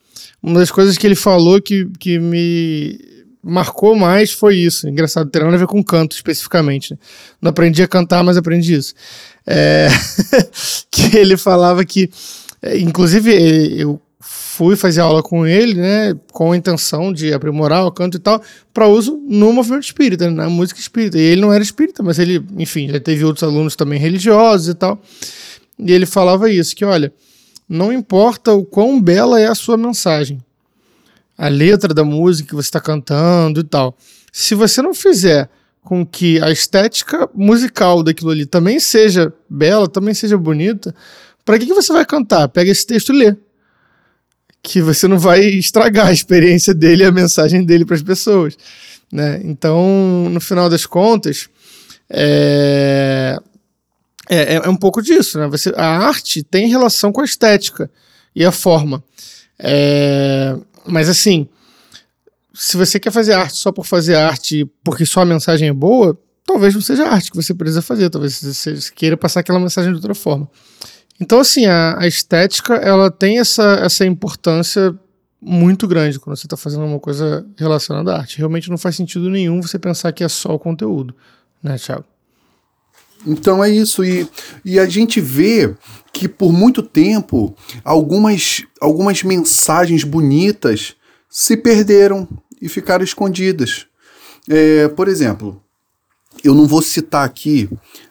[0.43, 3.14] Uma das coisas que ele falou que, que me
[3.45, 4.89] marcou mais foi isso.
[4.89, 6.93] Engraçado, tem nada a ver com canto especificamente.
[6.93, 6.99] Né?
[7.41, 8.95] Não aprendi a cantar, mas aprendi isso.
[9.47, 9.89] É...
[10.91, 12.11] que ele falava que,
[12.63, 13.31] é, inclusive,
[13.79, 14.01] eu
[14.55, 18.41] fui fazer aula com ele, né, com a intenção de aprimorar o canto e tal,
[18.73, 21.19] para uso no movimento espírita, na música espírita.
[21.19, 24.75] E ele não era espírita, mas ele, enfim, já teve outros alunos também religiosos e
[24.75, 25.01] tal.
[25.77, 27.13] E ele falava isso, que olha,
[27.69, 30.41] não importa o quão bela é a sua mensagem,
[31.37, 33.97] a letra da música que você está cantando e tal.
[34.33, 35.49] Se você não fizer
[35.83, 40.95] com que a estética musical daquilo ali também seja bela, também seja bonita,
[41.45, 42.49] para que, que você vai cantar?
[42.49, 43.37] Pega esse texto e lê.
[44.63, 48.57] que você não vai estragar a experiência dele e a mensagem dele para as pessoas.
[49.13, 49.41] Né?
[49.45, 51.49] Então, no final das contas,
[52.09, 53.39] é...
[54.27, 55.39] É, é um pouco disso.
[55.39, 55.47] Né?
[55.49, 57.91] Você, a arte tem relação com a estética
[58.35, 59.05] e a forma.
[59.59, 60.57] É...
[60.87, 61.49] Mas assim,
[62.53, 66.19] se você quer fazer arte só por fazer arte porque só a mensagem é boa,
[66.47, 69.97] talvez não seja arte que você precisa fazer, talvez você queira passar aquela mensagem de
[69.97, 70.49] outra forma.
[71.21, 74.95] Então, assim, a, a estética ela tem essa, essa importância
[75.41, 78.39] muito grande quando você está fazendo uma coisa relacionada à arte.
[78.39, 81.15] Realmente não faz sentido nenhum você pensar que é só o conteúdo,
[81.63, 82.05] né, Thiago?
[83.27, 84.05] Então é isso.
[84.05, 84.29] E,
[84.65, 85.75] e a gente vê
[86.13, 90.95] que por muito tempo algumas, algumas mensagens bonitas
[91.29, 92.29] se perderam
[92.61, 93.87] e ficaram escondidas.
[94.49, 95.61] É, por exemplo,
[96.43, 97.69] eu não vou citar aqui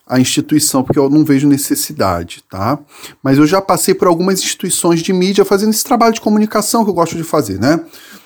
[0.07, 2.77] a instituição, porque eu não vejo necessidade, tá?
[3.21, 6.89] Mas eu já passei por algumas instituições de mídia fazendo esse trabalho de comunicação que
[6.89, 7.79] eu gosto de fazer, né?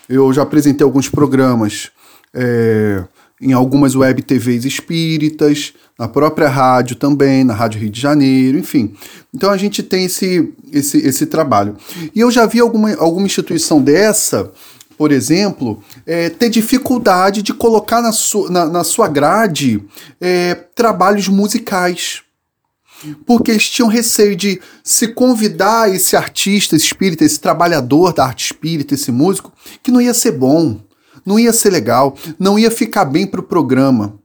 [0.09, 1.91] Eu já apresentei alguns programas
[2.33, 3.03] é,
[3.41, 8.93] em algumas web TVs espíritas, na própria rádio também, na Rádio Rio de Janeiro, enfim.
[9.33, 11.75] Então a gente tem esse, esse, esse trabalho.
[12.13, 14.51] E eu já vi alguma, alguma instituição dessa
[14.97, 19.83] por exemplo, é, ter dificuldade de colocar na, su, na, na sua grade
[20.19, 22.23] é, trabalhos musicais.
[23.23, 28.95] Porque eles tinham receio de se convidar esse artista espírita, esse trabalhador da arte espírita,
[28.95, 30.81] esse músico, que não ia ser bom,
[31.27, 34.17] não ia ser legal, não ia ficar bem para o programa.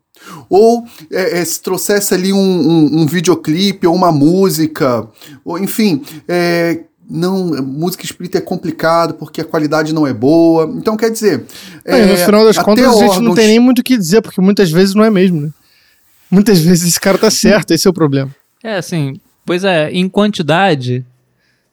[0.48, 5.08] Ou é, é, se trouxesse ali um, um, um, videoclipe ou uma música,
[5.44, 10.72] ou enfim, é, não, música espírita é complicado porque a qualidade não é boa.
[10.76, 11.44] Então, quer dizer.
[11.84, 13.02] É, no final das contas, órgãos...
[13.02, 15.40] a gente não tem nem muito o que dizer, porque muitas vezes não é mesmo,
[15.40, 15.50] né?
[16.30, 18.30] Muitas vezes esse cara tá certo, esse é o problema.
[18.62, 21.04] É, assim, pois é, em quantidade,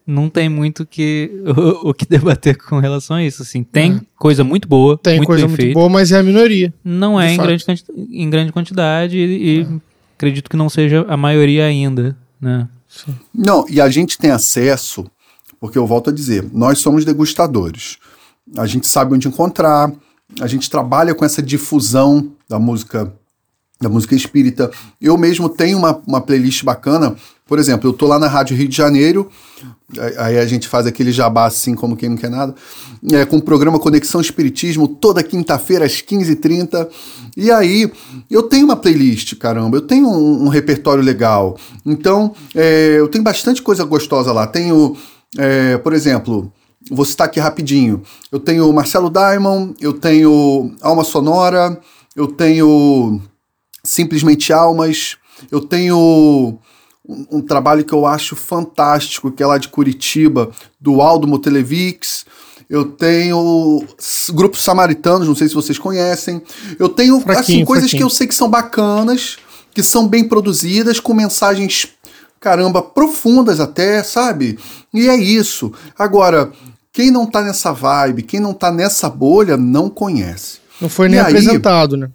[0.09, 1.31] não tem muito que,
[1.83, 3.41] o, o, que debater com relação a isso.
[3.41, 4.01] Assim, tem é.
[4.17, 6.73] coisa muito boa, tem muito coisa muito boa, mas é a minoria.
[6.83, 7.65] Não é em grande,
[8.09, 9.67] em grande quantidade e, e é.
[10.15, 12.67] acredito que não seja a maioria ainda, né?
[12.87, 13.15] Sim.
[13.33, 15.05] Não, e a gente tem acesso
[15.59, 17.97] porque eu volto a dizer, nós somos degustadores.
[18.57, 19.91] A gente sabe onde encontrar,
[20.39, 23.13] a gente trabalha com essa difusão da música
[23.81, 24.69] da música espírita.
[24.99, 27.15] Eu mesmo tenho uma, uma playlist bacana.
[27.49, 29.29] Por exemplo, eu tô lá na Rádio Rio de Janeiro,
[30.17, 32.53] aí a gente faz aquele jabá assim, como quem não quer nada,
[33.11, 36.87] é, com o programa Conexão Espiritismo, toda quinta-feira às 15h30.
[37.35, 37.91] E aí,
[38.29, 41.57] eu tenho uma playlist, caramba, eu tenho um, um repertório legal.
[41.83, 44.45] Então, é, eu tenho bastante coisa gostosa lá.
[44.45, 44.95] Tenho
[45.37, 46.51] é, por exemplo,
[46.89, 48.01] vou citar aqui rapidinho.
[48.31, 51.79] Eu tenho Marcelo Diamond, eu tenho Alma Sonora,
[52.15, 53.19] eu tenho
[53.83, 55.17] Simplesmente Almas,
[55.51, 56.59] eu tenho
[57.09, 62.25] um, um, trabalho que eu acho fantástico, que é lá de Curitiba, do Aldo Motelevix.
[62.69, 63.83] Eu tenho
[64.31, 66.39] grupos samaritanos, não sei se vocês conhecem.
[66.77, 68.07] Eu tenho fraquinho, assim coisas fraquinho.
[68.07, 69.37] que eu sei que são bacanas,
[69.73, 71.89] que são bem produzidas, com mensagens
[72.39, 74.57] caramba, profundas até, sabe?
[74.93, 75.73] E é isso.
[75.97, 76.51] Agora,
[76.93, 80.59] quem não tá nessa vibe, quem não tá nessa bolha, não conhece.
[80.79, 82.11] Não foi nem e apresentado, aí, né?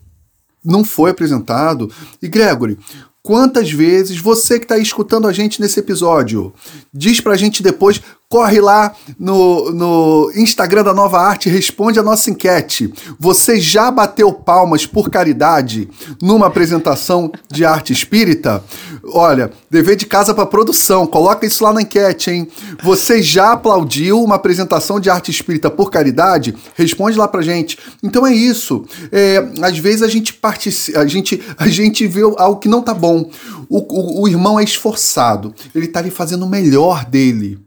[0.65, 1.91] Não foi apresentado.
[2.23, 2.79] E Gregory,
[3.25, 6.53] quantas vezes você que está escutando a gente nesse episódio,
[6.93, 8.03] diz pra gente depois
[8.35, 12.93] corre lá no, no Instagram da Nova Arte e responde a nossa enquete.
[13.17, 15.89] Você já bateu palmas por caridade
[16.21, 18.61] numa apresentação de arte espírita?
[19.05, 22.49] Olha, dever de casa para produção, coloca isso lá na enquete, hein?
[22.83, 26.57] Você já aplaudiu uma apresentação de arte espírita por caridade?
[26.75, 27.79] Responde lá pra gente.
[28.03, 28.85] Então é isso.
[29.13, 32.95] É, às vezes a gente participa, a gente, a gente vê algo que não tá
[32.95, 33.31] bom.
[33.69, 37.63] O, o, o irmão é esforçado, ele tá ali fazendo o melhor dele.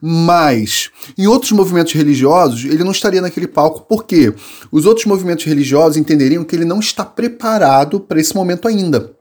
[0.00, 4.32] Mas em outros movimentos religiosos, ele não estaria naquele palco, porque
[4.70, 9.18] os outros movimentos religiosos entenderiam que ele não está preparado para esse momento ainda.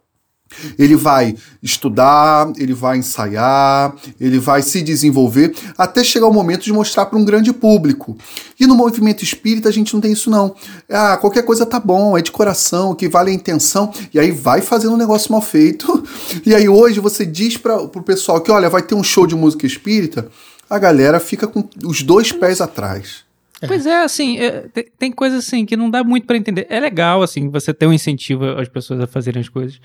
[0.78, 6.74] Ele vai estudar, ele vai ensaiar, ele vai se desenvolver até chegar o momento de
[6.74, 8.18] mostrar para um grande público.
[8.60, 10.56] E no movimento espírita a gente não tem isso não.
[10.90, 14.32] Ah, qualquer coisa tá bom, é de coração, o que vale a intenção, e aí
[14.32, 16.04] vai fazendo um negócio mal feito.
[16.46, 19.36] E aí hoje você diz para o pessoal que, olha, vai ter um show de
[19.36, 20.30] música espírita,
[20.70, 23.26] a galera fica com os dois pés atrás.
[23.62, 23.68] É.
[23.68, 26.68] Pois é, assim, é, tem, tem coisas assim que não dá muito para entender.
[26.70, 29.80] É legal, assim, você ter um incentivo às pessoas a fazerem as coisas.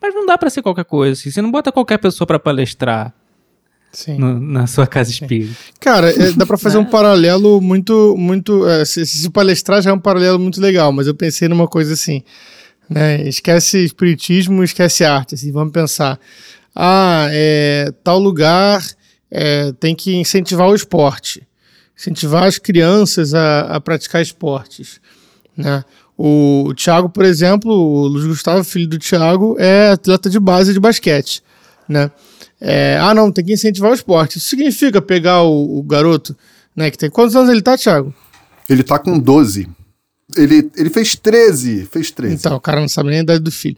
[0.00, 1.30] Mas não dá para ser qualquer coisa, assim.
[1.30, 3.12] Você não bota qualquer pessoa para palestrar
[4.06, 5.54] no, na sua casa espírita.
[5.80, 8.66] Cara, é, dá para fazer um paralelo muito, muito.
[8.68, 11.94] É, se, se, palestrar já é um paralelo muito legal, mas eu pensei numa coisa
[11.94, 12.22] assim,
[12.88, 13.26] né?
[13.28, 15.34] Esquece espiritismo, esquece arte.
[15.34, 16.18] Assim, vamos pensar.
[16.74, 18.80] Ah, é, tal lugar
[19.30, 21.46] é, tem que incentivar o esporte.
[21.96, 25.00] incentivar as crianças a, a praticar esportes.
[25.56, 25.84] Né?
[26.16, 30.72] O, o Thiago, por exemplo, o Luiz Gustavo, filho do Thiago, é atleta de base
[30.72, 31.42] de basquete.
[31.88, 32.10] Né?
[32.60, 34.38] É, ah, não, tem que incentivar o esporte.
[34.38, 36.36] Isso significa pegar o, o garoto,
[36.76, 36.90] né?
[36.90, 37.08] Que tem.
[37.08, 38.14] Quantos anos ele tá, Thiago?
[38.68, 39.66] Ele tá com 12.
[40.36, 41.88] Ele, ele fez 13.
[41.90, 42.34] Fez 13.
[42.34, 43.76] Então, o cara não sabe nem a idade do filho.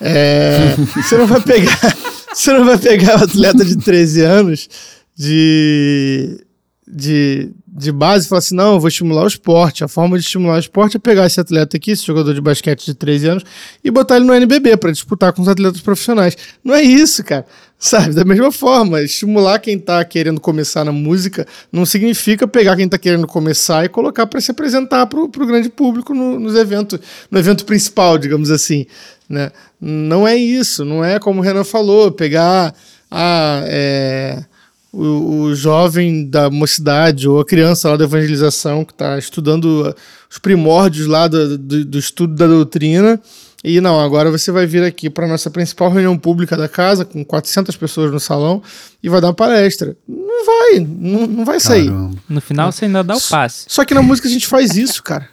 [0.00, 1.96] É, você não vai pegar.
[2.34, 4.68] Você não vai pegar o atleta de 13 anos
[5.14, 6.40] de,
[6.86, 9.84] de, de base e falar assim: não, eu vou estimular o esporte.
[9.84, 12.86] A forma de estimular o esporte é pegar esse atleta aqui, esse jogador de basquete
[12.86, 13.44] de 13 anos,
[13.84, 16.36] e botar ele no NBB para disputar com os atletas profissionais.
[16.64, 17.46] Não é isso, cara.
[17.78, 18.14] Sabe?
[18.14, 22.96] Da mesma forma, estimular quem tá querendo começar na música não significa pegar quem tá
[22.96, 27.38] querendo começar e colocar para se apresentar pro, pro grande público no, nos eventos, no
[27.38, 28.86] evento principal, digamos assim.
[29.32, 29.50] Né?
[29.80, 32.74] Não é isso, não é como o Renan falou, pegar
[33.10, 33.62] a.
[33.64, 34.44] É,
[34.92, 39.96] o, o, jovem da mocidade ou a criança lá da evangelização que está estudando
[40.30, 43.18] os primórdios lá do, do, do, estudo da doutrina
[43.64, 47.24] e não, agora você vai vir aqui para nossa principal reunião pública da casa com
[47.24, 48.62] 400 pessoas no salão
[49.02, 49.96] e vai dar uma palestra.
[50.06, 51.86] Não vai, não, não vai sair.
[51.86, 52.18] Caramba.
[52.28, 53.64] No final você ainda dá o passe.
[53.68, 55.26] Só que na música a gente faz isso, cara.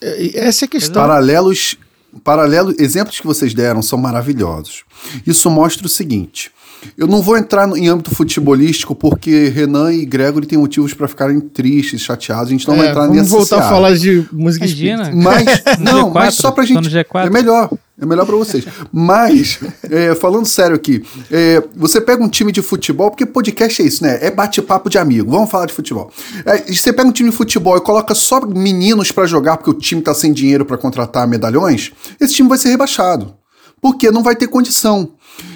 [0.00, 1.02] Essa é a questão.
[1.02, 1.76] Paralelos,
[2.22, 4.84] paralelo, exemplos que vocês deram são maravilhosos.
[5.26, 6.50] Isso mostra o seguinte:
[6.96, 11.40] eu não vou entrar em âmbito futebolístico porque Renan e Gregory têm motivos para ficarem
[11.40, 12.48] tristes, chateados.
[12.48, 15.10] A gente não é, vai entrar vamos nessa Vamos voltar a falar de música Imagina.
[15.14, 15.44] Mas
[15.78, 17.70] não, G4, mas só pra gente é melhor.
[18.00, 18.64] É melhor para vocês.
[18.90, 19.60] Mas,
[19.90, 24.02] é, falando sério aqui, é, você pega um time de futebol, porque podcast é isso,
[24.02, 24.18] né?
[24.22, 25.30] É bate-papo de amigo.
[25.30, 26.10] Vamos falar de futebol.
[26.46, 29.74] É, você pega um time de futebol e coloca só meninos para jogar porque o
[29.74, 33.34] time tá sem dinheiro para contratar medalhões, esse time vai ser rebaixado.
[33.82, 35.10] Porque não vai ter condição.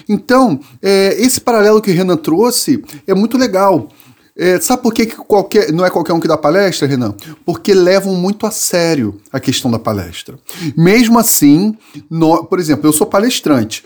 [0.07, 3.89] Então, é, esse paralelo que o Renan trouxe é muito legal.
[4.37, 7.15] É, sabe por que qualquer, não é qualquer um que dá palestra, Renan?
[7.45, 10.37] Porque levam muito a sério a questão da palestra.
[10.75, 11.77] Mesmo assim,
[12.09, 13.85] no, por exemplo, eu sou palestrante.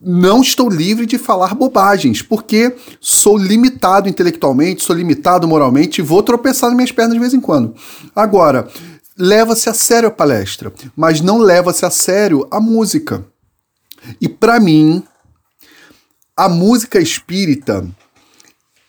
[0.00, 6.22] Não estou livre de falar bobagens, porque sou limitado intelectualmente, sou limitado moralmente e vou
[6.22, 7.74] tropeçar nas minhas pernas de vez em quando.
[8.16, 8.68] Agora,
[9.18, 13.22] leva-se a sério a palestra, mas não leva-se a sério a música.
[14.18, 15.02] E para mim,
[16.34, 17.86] a música espírita.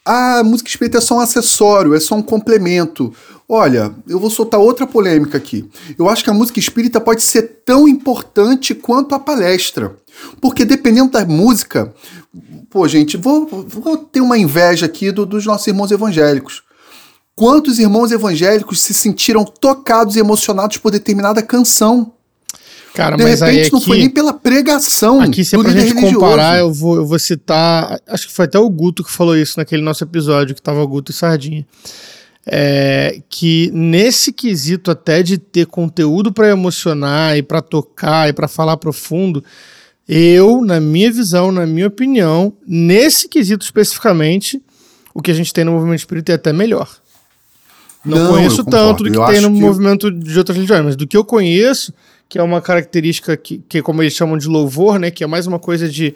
[0.06, 3.14] A música espírita é só um acessório, é só um complemento.
[3.48, 5.70] Olha, eu vou soltar outra polêmica aqui.
[5.98, 9.96] Eu acho que a música espírita pode ser tão importante quanto a palestra.
[10.40, 11.94] Porque dependendo da música,
[12.70, 16.64] pô, gente, vou, vou ter uma inveja aqui do, dos nossos irmãos evangélicos.
[17.36, 22.14] Quantos irmãos evangélicos se sentiram tocados e emocionados por determinada canção?
[22.94, 25.22] Cara, de mas repente aí não foi nem pela pregação.
[25.22, 26.16] Aqui, se é pra gente religioso.
[26.16, 28.00] comparar, eu vou, eu vou citar.
[28.08, 31.12] Acho que foi até o Guto que falou isso naquele nosso episódio, que tava Guto
[31.12, 31.66] e Sardinha.
[32.46, 38.48] É, que nesse quesito até de ter conteúdo para emocionar e para tocar e para
[38.48, 39.44] falar profundo,
[40.08, 44.62] eu, na minha visão, na minha opinião, nesse quesito especificamente,
[45.14, 46.90] o que a gente tem no movimento espírita é até melhor.
[48.04, 50.96] Não, não conheço tanto do que eu tem no que movimento de outras religiões, mas
[50.96, 51.94] do que eu conheço,
[52.32, 55.12] que é uma característica que, que como eles chamam de louvor, né?
[55.12, 56.16] Que é mais uma coisa de,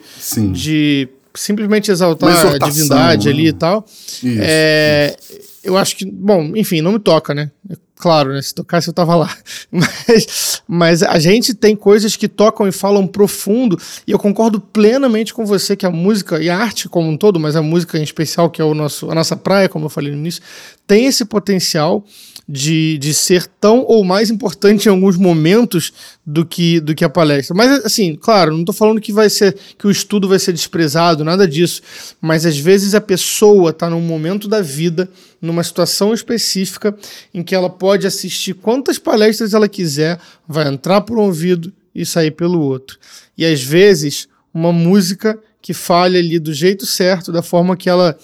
[0.50, 3.34] de simplesmente exaltar a divindade né?
[3.34, 3.84] ali e tal.
[3.86, 5.46] Isso, é, isso.
[5.62, 7.50] Eu acho que, bom, enfim, não me toca, né?
[7.96, 8.40] Claro, né?
[8.40, 9.36] Se tocasse eu tava lá.
[9.70, 15.34] Mas, mas a gente tem coisas que tocam e falam profundo, e eu concordo plenamente
[15.34, 18.02] com você que a música e a arte como um todo, mas a música em
[18.02, 20.42] especial, que é o nosso, a nossa praia, como eu falei no início,
[20.86, 22.04] tem esse potencial
[22.48, 25.92] de, de ser tão ou mais importante em alguns momentos
[26.24, 27.56] do que, do que a palestra.
[27.56, 31.24] Mas, assim, claro, não estou falando que vai ser que o estudo vai ser desprezado,
[31.24, 31.82] nada disso.
[32.20, 35.08] Mas às vezes a pessoa está num momento da vida,
[35.42, 36.96] numa situação específica,
[37.34, 42.06] em que ela pode assistir quantas palestras ela quiser, vai entrar por um ouvido e
[42.06, 42.96] sair pelo outro.
[43.36, 48.16] E às vezes, uma música que fale ali do jeito certo, da forma que ela.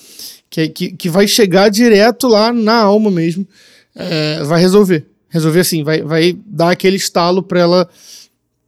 [0.52, 3.48] Que, que, que vai chegar direto lá na alma mesmo,
[3.94, 5.06] é, vai resolver.
[5.30, 7.88] Resolver assim, vai, vai dar aquele estalo para ela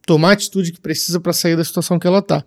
[0.03, 2.43] tomar a atitude que precisa para sair da situação que ela tá.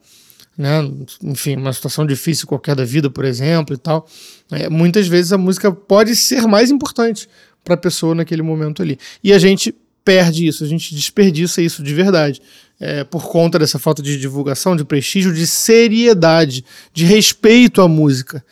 [0.56, 0.80] Né?
[1.22, 4.08] Enfim, uma situação difícil qualquer da vida, por exemplo, e tal.
[4.50, 7.28] É, muitas vezes a música pode ser mais importante
[7.62, 8.98] para a pessoa naquele momento ali.
[9.22, 9.72] E a gente
[10.04, 12.42] perde isso, a gente desperdiça isso de verdade.
[12.80, 18.44] É, por conta dessa falta de divulgação, de prestígio, de seriedade, de respeito à música.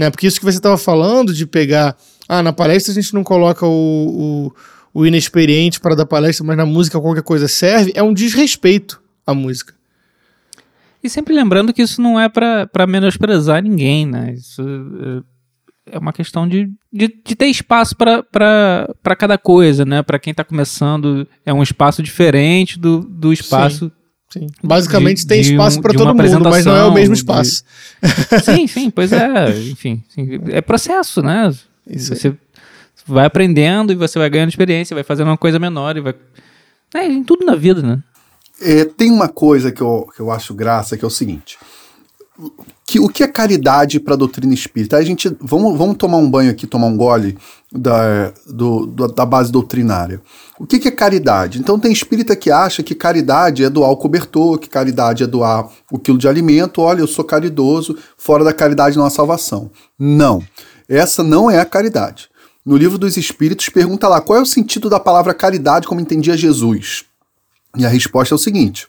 [0.00, 0.08] Né?
[0.08, 1.94] Porque isso que você estava falando, de pegar
[2.26, 4.48] ah, na palestra a gente não coloca o,
[4.94, 8.98] o, o inexperiente para dar palestra, mas na música qualquer coisa serve, é um desrespeito
[9.26, 9.74] à música.
[11.04, 14.32] E sempre lembrando que isso não é para menosprezar ninguém, né?
[14.32, 14.62] Isso,
[15.84, 20.02] é uma questão de, de, de ter espaço para cada coisa, né?
[20.02, 23.86] Para quem está começando, é um espaço diferente do, do espaço.
[23.86, 23.92] Sim.
[24.62, 27.14] Basicamente de- tem de espaço um- para de todo mundo, mas não é o mesmo
[27.14, 27.64] espaço.
[28.44, 29.50] Sim, sim, pois é.
[29.70, 31.52] Enfim, sim, é processo, né?
[31.86, 32.18] Isso aí.
[32.18, 32.34] você
[33.06, 36.14] vai aprendendo e você vai ganhando experiência, vai fazendo uma coisa menor e vai.
[36.94, 38.02] É, em tudo na vida, né?
[38.60, 41.58] É, tem uma coisa que eu, que eu acho graça, que é o seguinte.
[42.90, 44.96] Que, o que é caridade para a doutrina espírita?
[44.96, 47.38] A gente vamos, vamos tomar um banho aqui, tomar um gole
[47.72, 50.20] da, do- da base doutrinária.
[50.58, 51.60] O que, que é caridade?
[51.60, 55.68] Então tem espírita que acha que caridade é doar o cobertor, que caridade é doar
[55.88, 56.82] o quilo de alimento.
[56.82, 59.70] Olha, eu sou caridoso, fora da caridade não há salvação.
[59.96, 60.42] Não,
[60.88, 62.28] essa não é a caridade.
[62.66, 66.36] No livro dos Espíritos pergunta lá qual é o sentido da palavra caridade como entendia
[66.36, 67.04] Jesus.
[67.76, 68.88] E a resposta é o seguinte: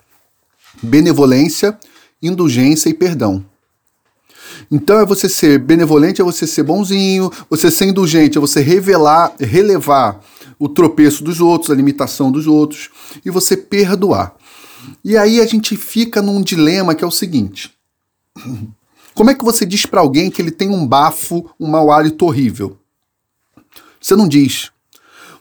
[0.81, 1.77] benevolência,
[2.19, 3.45] indulgência e perdão.
[4.71, 9.33] Então é você ser benevolente, é você ser bonzinho, você ser indulgente, é você revelar,
[9.37, 10.21] relevar
[10.57, 12.89] o tropeço dos outros, a limitação dos outros,
[13.25, 14.33] e você perdoar.
[15.03, 17.73] E aí a gente fica num dilema que é o seguinte:
[19.13, 22.25] como é que você diz para alguém que ele tem um bafo, um mau hálito
[22.25, 22.77] horrível?
[23.99, 24.71] Você não diz.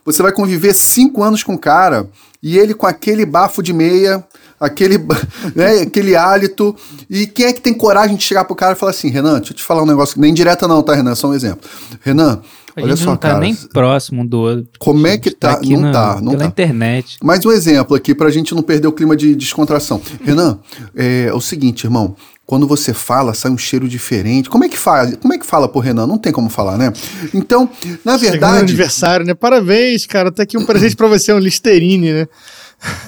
[0.05, 2.11] Você vai conviver cinco anos com o cara
[2.43, 4.27] e ele com aquele bafo de meia,
[4.61, 4.99] aquele,
[5.57, 6.77] né, aquele hálito.
[7.09, 9.53] E quem é que tem coragem de chegar pro cara e falar assim, Renan, deixa
[9.53, 11.15] eu te falar um negócio, nem direta não, tá, Renan?
[11.15, 11.69] Só um exemplo.
[12.03, 12.41] Renan,
[12.77, 13.41] A olha gente só, não tá cara.
[13.41, 14.69] nem próximo do outro.
[14.79, 15.53] Como é que tá?
[15.53, 16.47] aqui Não na- tá, não pela tá.
[16.47, 17.17] internet.
[17.23, 20.01] Mais um exemplo aqui pra gente não perder o clima de descontração.
[20.23, 20.59] Renan,
[20.95, 22.15] é, é o seguinte, irmão.
[22.47, 24.51] Quando você fala, sai um cheiro diferente.
[24.51, 25.13] Como é que fala?
[25.19, 26.05] Como é que fala pro Renan?
[26.09, 26.93] Não tem como falar, né?
[27.33, 27.71] Então,
[28.05, 29.35] na verdade, aniversário, né?
[29.35, 30.33] Parabéns, cara.
[30.33, 32.29] Tá aqui um presente pra você, um Listerine, né?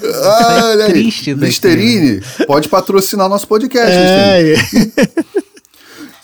[0.05, 4.93] Olha aí, triste daqui, Listerine pode patrocinar nosso podcast, Listerine.
[5.07, 5.33] É,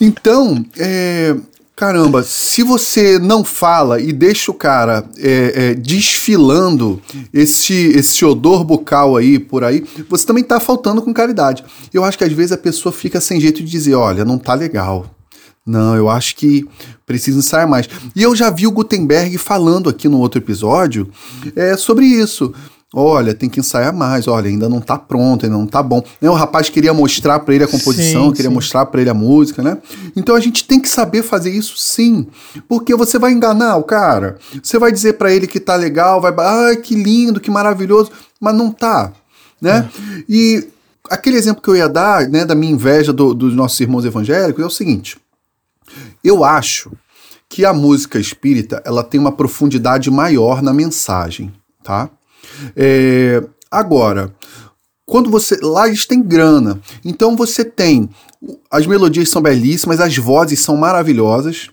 [0.01, 1.35] Então, é,
[1.75, 7.01] caramba, se você não fala e deixa o cara é, é, desfilando
[7.33, 11.65] esse, esse odor bucal aí por aí, você também tá faltando com caridade.
[11.93, 14.53] Eu acho que às vezes a pessoa fica sem jeito de dizer, olha, não tá
[14.53, 15.13] legal.
[15.65, 16.65] Não, eu acho que
[17.05, 17.89] precisa ensaiar mais.
[18.15, 21.11] E eu já vi o Gutenberg falando aqui no outro episódio
[21.55, 22.53] é, sobre isso.
[22.93, 24.27] Olha, tem que ensaiar mais.
[24.27, 26.03] Olha, ainda não tá pronto, ainda não tá bom.
[26.19, 28.55] Né, O rapaz queria mostrar pra ele a composição, Sim, queria sim.
[28.55, 29.77] mostrar pra ele a música, né?
[30.15, 32.25] Então a gente tem que saber fazer isso sim,
[32.67, 34.39] porque você vai enganar o cara.
[34.63, 38.11] Você vai dizer pra ele que tá legal, vai, ai, que lindo, que maravilhoso,
[38.41, 39.11] mas não tá,
[39.61, 39.87] né?
[40.27, 40.67] E
[41.11, 44.63] aquele exemplo que eu ia dar, né, da minha inveja do- dos nossos irmãos evangélicos
[44.63, 45.15] é o seguinte.
[46.23, 46.91] Eu acho
[47.47, 51.51] que a música espírita ela tem uma profundidade maior na mensagem,
[51.83, 52.09] tá?
[52.75, 54.33] É, agora,
[55.09, 55.57] quando você.
[55.61, 56.79] Lá eles têm grana.
[57.03, 58.09] Então você tem.
[58.69, 61.69] As melodias são belíssimas, as vozes são maravilhosas.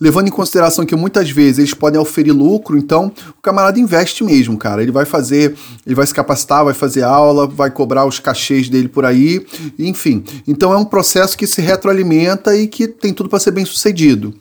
[0.00, 4.56] Levando em consideração que muitas vezes eles podem oferir lucro, então o camarada investe mesmo,
[4.56, 4.82] cara.
[4.82, 5.54] Ele vai fazer,
[5.84, 9.44] ele vai se capacitar, vai fazer aula, vai cobrar os cachês dele por aí,
[9.78, 10.24] enfim.
[10.48, 14.34] Então é um processo que se retroalimenta e que tem tudo para ser bem sucedido.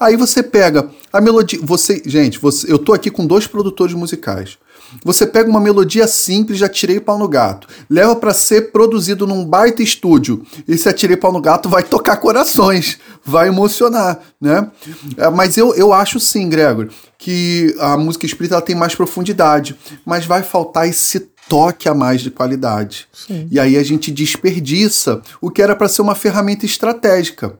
[0.00, 4.58] Aí você pega a melodia, você, gente, você, eu tô aqui com dois produtores musicais.
[5.04, 9.44] Você pega uma melodia simples, já tirei pau no gato, leva para ser produzido num
[9.44, 10.44] baita estúdio.
[10.66, 14.70] E se atirei pau no gato, vai tocar corações, vai emocionar, né?
[15.16, 19.76] É, Mas eu, eu acho sim, Gregor, que a música espírita ela tem mais profundidade,
[20.04, 23.06] mas vai faltar esse toque a mais de qualidade.
[23.50, 27.58] E aí a gente desperdiça o que era para ser uma ferramenta estratégica.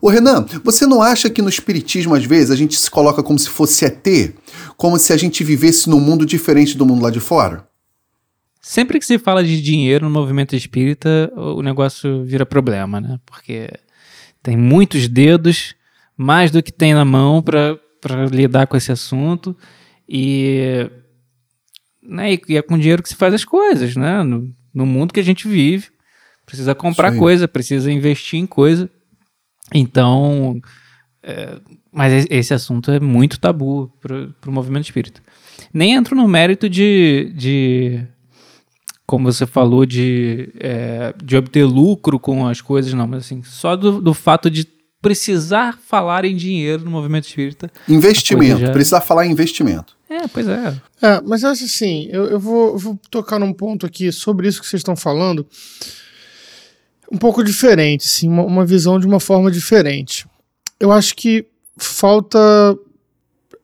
[0.00, 3.38] Ô Renan, você não acha que no espiritismo às vezes a gente se coloca como
[3.38, 4.34] se fosse ET,
[4.76, 7.66] como se a gente vivesse num mundo diferente do mundo lá de fora?
[8.60, 13.18] Sempre que se fala de dinheiro no movimento espírita, o negócio vira problema, né?
[13.24, 13.70] Porque
[14.42, 15.74] tem muitos dedos,
[16.16, 17.78] mais do que tem na mão para
[18.30, 19.56] lidar com esse assunto.
[20.08, 20.90] E,
[22.02, 24.22] né, e é com dinheiro que se faz as coisas, né?
[24.22, 25.88] No, no mundo que a gente vive.
[26.44, 28.90] Precisa comprar coisa, precisa investir em coisa.
[29.72, 30.60] Então,
[31.22, 31.58] é,
[31.96, 35.22] mas esse assunto é muito tabu para o movimento espírita.
[35.72, 38.06] Nem entro no mérito de, de
[39.06, 43.74] como você falou, de, é, de obter lucro com as coisas, não, mas assim, só
[43.74, 44.66] do, do fato de
[45.00, 47.70] precisar falar em dinheiro no movimento espírita.
[47.88, 49.96] Investimento, já- precisa falar em investimento.
[50.10, 50.74] É, pois é.
[51.00, 54.48] É, mas eu acho assim, eu, eu vou, eu vou tocar num ponto aqui sobre
[54.48, 55.46] isso que vocês estão falando,
[57.10, 60.26] um pouco diferente, assim, uma, uma visão de uma forma diferente.
[60.78, 62.38] Eu acho que falta.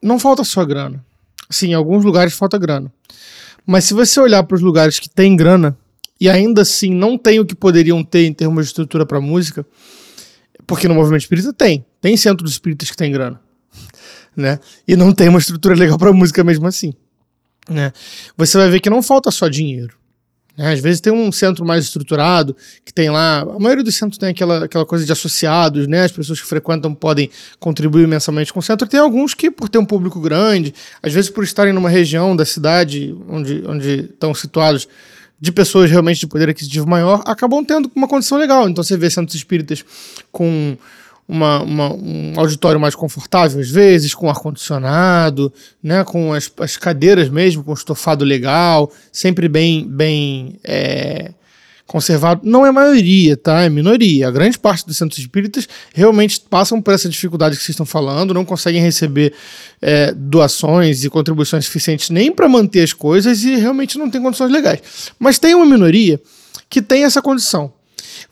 [0.02, 1.04] Não falta só grana.
[1.50, 2.92] Sim, em alguns lugares falta grana.
[3.66, 5.76] Mas se você olhar para os lugares que tem grana
[6.20, 9.64] e ainda assim não tem o que poderiam ter em termos de estrutura para música,
[10.66, 11.84] Porque no movimento espírita tem.
[12.00, 13.40] Tem centro dos espíritas que tem grana.
[14.34, 14.58] Né?
[14.88, 16.94] E não tem uma estrutura legal para música mesmo assim.
[17.68, 17.92] Né?
[18.36, 19.96] Você vai ver que não falta só dinheiro.
[20.57, 20.72] Né?
[20.72, 23.40] Às vezes tem um centro mais estruturado, que tem lá.
[23.40, 26.05] A maioria dos centros tem aquela, aquela coisa de associados, né?
[26.05, 28.86] As pessoas que frequentam podem contribuir mensalmente com o centro.
[28.86, 32.44] Tem alguns que, por ter um público grande, às vezes por estarem numa região da
[32.44, 34.88] cidade onde, onde estão situados
[35.40, 38.68] de pessoas realmente de poder aquisitivo maior, acabam tendo uma condição legal.
[38.68, 39.84] Então você vê centros espíritas
[40.30, 40.76] com
[41.26, 45.52] uma, uma, um auditório mais confortável, às vezes, com ar-condicionado,
[45.82, 51.32] né, com as, as cadeiras mesmo, com estofado legal, sempre bem, bem é,
[51.86, 52.40] conservado.
[52.44, 53.62] Não é maioria, tá?
[53.62, 54.28] É minoria.
[54.28, 58.34] A grande parte dos centros espíritas realmente passam por essa dificuldade que vocês estão falando,
[58.34, 59.32] não conseguem receber
[59.80, 64.50] é, doações e contribuições suficientes nem para manter as coisas e realmente não tem condições
[64.50, 64.80] legais.
[65.18, 66.20] Mas tem uma minoria
[66.68, 67.72] que tem essa condição.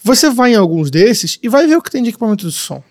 [0.03, 2.82] Você vai em alguns desses e vai ver o que tem de equipamento de som.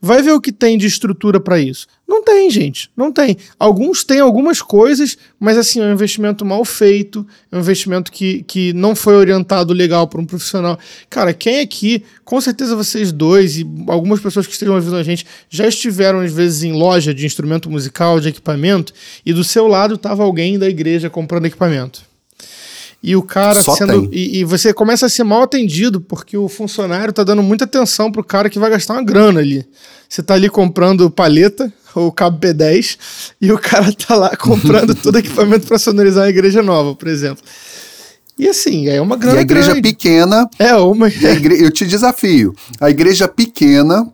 [0.00, 1.86] Vai ver o que tem de estrutura para isso.
[2.06, 2.88] Não tem, gente.
[2.96, 3.36] Não tem.
[3.58, 8.44] Alguns têm algumas coisas, mas assim, é um investimento mal feito, é um investimento que,
[8.44, 10.78] que não foi orientado legal para um profissional.
[11.10, 15.26] Cara, quem aqui, com certeza vocês dois e algumas pessoas que estejam ouvindo a gente,
[15.50, 18.92] já estiveram às vezes em loja de instrumento musical, de equipamento,
[19.26, 22.07] e do seu lado estava alguém da igreja comprando equipamento
[23.02, 24.08] e o cara Só sendo.
[24.12, 28.10] E, e, você começa a ser mal atendido porque o funcionário tá dando muita atenção
[28.10, 29.64] pro cara que vai gastar uma grana ali.
[30.08, 32.98] Você tá ali comprando paleta ou cabo P10
[33.40, 37.44] e o cara tá lá comprando todo equipamento para sonorizar a igreja nova, por exemplo.
[38.36, 39.36] E assim, é uma grana.
[39.36, 39.82] E a igreja grande.
[39.82, 40.48] pequena.
[40.58, 41.08] É uma.
[41.10, 41.62] Igre...
[41.62, 42.54] Eu te desafio.
[42.80, 44.06] A igreja pequena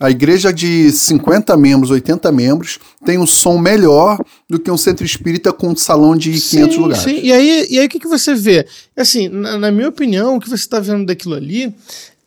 [0.00, 5.04] a igreja de 50 membros, 80 membros, tem um som melhor do que um centro
[5.04, 7.04] espírita com um salão de 500 sim, lugares.
[7.04, 8.66] Sim, e aí, e aí o que, que você vê?
[8.96, 11.74] Assim, na, na minha opinião, o que você está vendo daquilo ali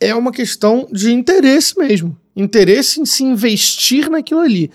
[0.00, 2.16] é uma questão de interesse mesmo.
[2.36, 4.70] Interesse em se investir naquilo ali.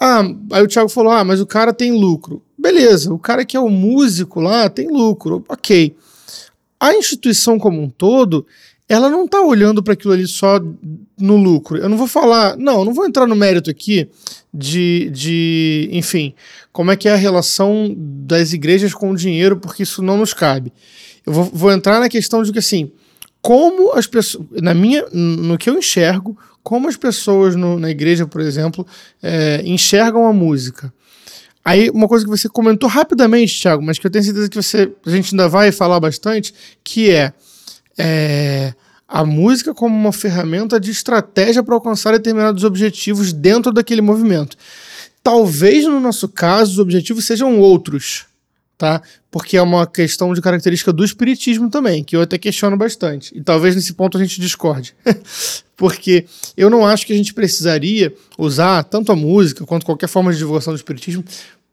[0.00, 0.22] Ah,
[0.52, 2.42] aí o Thiago falou: ah, mas o cara tem lucro.
[2.56, 5.94] Beleza, o cara que é o músico lá tem lucro, ok.
[6.80, 8.46] A instituição como um todo,
[8.92, 10.60] ela não está olhando para aquilo ali só
[11.18, 11.78] no lucro.
[11.78, 14.06] Eu não vou falar, não, não vou entrar no mérito aqui
[14.52, 16.34] de, de, enfim,
[16.70, 20.34] como é que é a relação das igrejas com o dinheiro, porque isso não nos
[20.34, 20.74] cabe.
[21.24, 22.92] Eu vou, vou entrar na questão de que, assim,
[23.40, 28.26] como as pessoas, na minha, no que eu enxergo, como as pessoas no, na igreja,
[28.26, 28.86] por exemplo,
[29.22, 30.92] é, enxergam a música.
[31.64, 34.92] Aí, uma coisa que você comentou rapidamente, Thiago, mas que eu tenho certeza que você,
[35.06, 36.52] a gente ainda vai falar bastante,
[36.84, 37.32] que é,
[37.98, 38.74] é
[39.12, 44.56] a música como uma ferramenta de estratégia para alcançar determinados objetivos dentro daquele movimento.
[45.22, 48.24] Talvez no nosso caso os objetivos sejam outros,
[48.78, 49.02] tá?
[49.30, 53.36] Porque é uma questão de característica do espiritismo também, que eu até questiono bastante.
[53.36, 54.94] E talvez nesse ponto a gente discorde.
[55.76, 56.26] Porque
[56.56, 60.38] eu não acho que a gente precisaria usar tanto a música quanto qualquer forma de
[60.38, 61.22] divulgação do espiritismo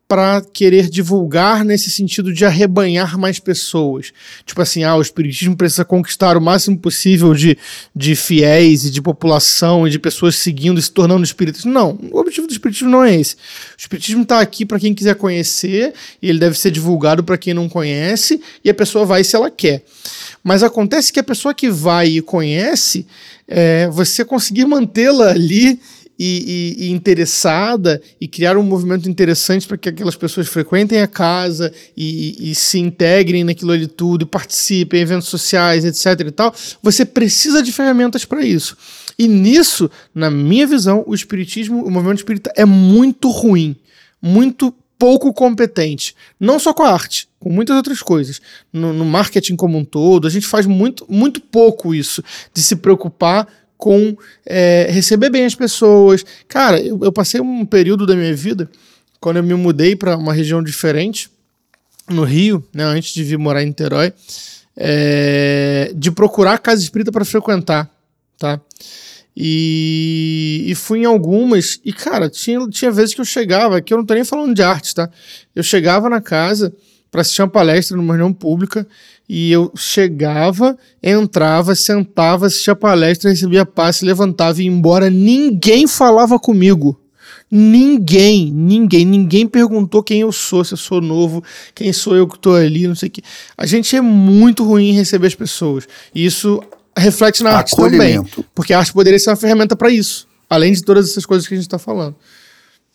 [0.10, 4.12] para querer divulgar nesse sentido de arrebanhar mais pessoas.
[4.44, 7.56] Tipo assim, ah, o espiritismo precisa conquistar o máximo possível de,
[7.96, 11.64] de fiéis e de população e de pessoas seguindo e se tornando espíritas.
[11.64, 13.36] Não, o objetivo do espiritismo não é esse.
[13.36, 13.38] O
[13.78, 17.70] espiritismo está aqui para quem quiser conhecer e ele deve ser divulgado para quem não
[17.70, 19.84] conhece e a pessoa vai se ela quer.
[20.44, 23.06] Mas acontece que a pessoa que vai e conhece,
[23.48, 25.80] é, você conseguir mantê-la ali
[26.20, 31.08] e, e, e, interessada e criar um movimento interessante para que aquelas pessoas frequentem a
[31.08, 36.28] casa e, e, se integrem naquilo ali tudo, participem em eventos sociais, etc.
[36.28, 36.54] e tal,
[36.84, 38.76] você precisa de ferramentas para isso.
[39.18, 43.76] E nisso, na minha visão, o espiritismo, o movimento espírita é muito ruim,
[44.22, 48.42] muito pouco competente, não só com a arte, com muitas outras coisas.
[48.72, 52.22] No, no marketing como um todo, a gente faz muito, muito pouco isso
[52.54, 53.48] de se preocupar
[53.80, 54.14] com
[54.46, 56.26] é, receber bem as pessoas.
[56.50, 58.70] Cara, eu, eu, passei um período da minha vida,
[59.22, 61.32] quando eu me mudei para uma região diferente,
[62.10, 64.12] no Rio, né, antes de vir morar em Niterói,
[64.76, 67.90] é, de procurar casa espírita para frequentar,
[68.38, 68.60] tá?
[69.36, 73.98] E, e, fui em algumas, e cara, tinha, tinha vezes que eu chegava, que eu
[73.98, 75.10] não tô nem falando de arte, tá?
[75.56, 76.76] Eu chegava na casa
[77.12, 78.88] para assistir uma palestra numa reunião pública
[79.28, 85.10] e eu chegava, entrava, sentava, assistia a palestra, recebia passe, levantava e ia embora.
[85.10, 87.00] Ninguém falava comigo.
[87.52, 91.44] Ninguém, ninguém, ninguém perguntou quem eu sou, se eu sou novo,
[91.74, 93.24] quem sou eu que estou ali, não sei o que.
[93.58, 95.88] A gente é muito ruim em receber as pessoas.
[96.14, 96.62] E isso
[96.96, 98.24] reflete na arte também.
[98.54, 101.54] Porque a arte poderia ser uma ferramenta para isso, além de todas essas coisas que
[101.56, 102.16] a gente está falando.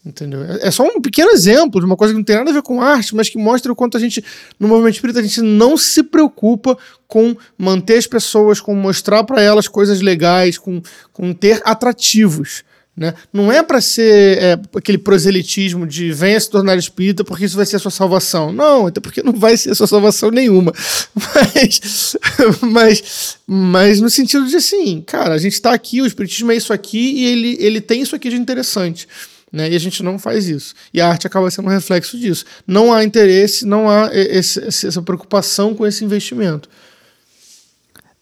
[0.05, 0.44] Entendeu?
[0.44, 2.62] É é só um pequeno exemplo de uma coisa que não tem nada a ver
[2.62, 4.22] com arte, mas que mostra o quanto a gente,
[4.59, 6.76] no movimento espírita, a gente não se preocupa
[7.07, 10.82] com manter as pessoas, com mostrar para elas coisas legais, com,
[11.12, 12.64] com ter atrativos.
[12.96, 13.12] Né?
[13.32, 17.66] Não é para ser é, aquele proselitismo de venha se tornar espírita porque isso vai
[17.66, 18.52] ser a sua salvação.
[18.52, 20.72] Não, até porque não vai ser a sua salvação nenhuma.
[21.55, 22.16] Mas,
[22.61, 26.72] mas, mas no sentido de assim, cara, a gente está aqui, o espiritismo é isso
[26.72, 29.09] aqui e ele, ele tem isso aqui de interessante.
[29.55, 29.70] Né?
[29.70, 30.74] E a gente não faz isso.
[30.92, 32.44] E a arte acaba sendo um reflexo disso.
[32.66, 36.68] Não há interesse, não há esse, essa preocupação com esse investimento.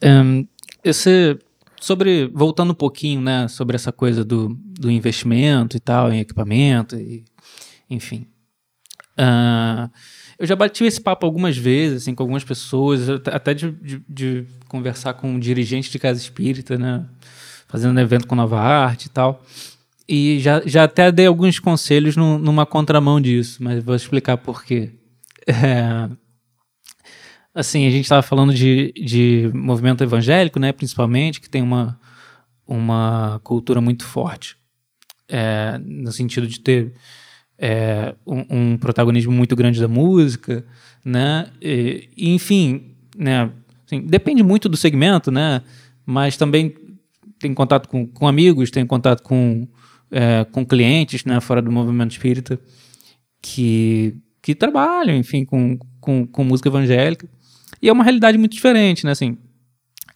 [0.04, 0.46] Um,
[0.84, 1.38] esse,
[1.80, 6.96] sobre, voltando um pouquinho, né, sobre essa coisa do, do investimento e tal, em equipamento,
[6.96, 7.24] e,
[7.88, 8.26] enfim.
[9.18, 9.90] Uh,
[10.38, 14.46] eu já bati esse papo algumas vezes, assim, com algumas pessoas, até de, de, de
[14.68, 17.06] conversar com um dirigente de casa espírita, né,
[17.68, 19.42] fazendo evento com Nova Arte e tal.
[20.08, 24.64] E já, já até dei alguns conselhos no, numa contramão disso, mas vou explicar por
[24.64, 24.90] quê.
[25.46, 26.08] É,
[27.54, 31.98] assim, a gente estava falando de, de movimento evangélico, né, principalmente, que tem uma,
[32.66, 34.56] uma cultura muito forte,
[35.28, 36.92] é, no sentido de ter
[37.58, 40.64] é, um, um, protagonismo muito grande da música,
[41.04, 43.50] né, e, enfim, né,
[43.86, 45.62] assim, depende muito do segmento, né,
[46.04, 46.74] mas também
[47.38, 49.66] tem contato com, com amigos, tem contato com
[50.12, 52.60] é, com clientes né, fora do movimento espírita
[53.40, 57.28] que, que trabalham, enfim, com, com, com música evangélica.
[57.80, 59.12] E é uma realidade muito diferente, né?
[59.12, 59.36] Assim,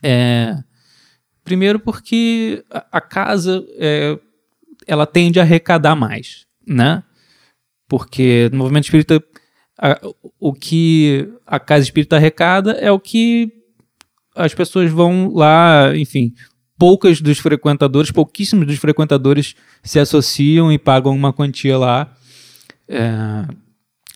[0.02, 0.56] é,
[1.42, 4.18] primeiro porque a, a casa é,
[4.86, 7.02] ela tende a arrecadar mais, né?
[7.88, 9.22] Porque no movimento espírita
[9.78, 9.98] a,
[10.38, 13.52] o que a casa espírita arrecada é o que
[14.34, 16.34] as pessoas vão lá, enfim,
[16.78, 22.12] poucas dos frequentadores, pouquíssimos dos frequentadores se associam e pagam uma quantia lá.
[22.88, 23.46] É,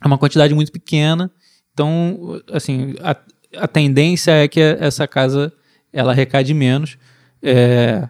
[0.02, 1.30] é uma quantidade muito pequena.
[1.72, 3.16] Então, assim, a,
[3.56, 5.52] a tendência é que essa casa
[5.92, 6.96] ela arrecade menos,
[7.42, 8.08] é,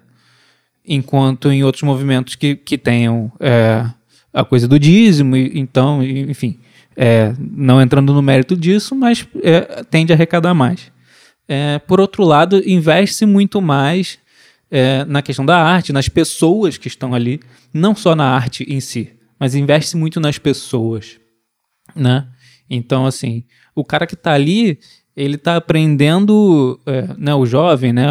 [0.86, 3.86] enquanto em outros movimentos que, que tenham é,
[4.32, 6.59] a coisa do dízimo, então, enfim,
[6.96, 10.92] é, não entrando no mérito disso, mas é, tende a arrecadar mais.
[11.48, 14.18] É, por outro lado, investe muito mais
[14.71, 17.41] é, na questão da arte, nas pessoas que estão ali,
[17.75, 21.18] não só na arte em si, mas investe muito nas pessoas,
[21.95, 22.29] né?
[22.68, 23.45] Então, assim,
[23.75, 24.79] o cara que está ali,
[25.16, 28.07] ele está aprendendo, é, né, o jovem, né,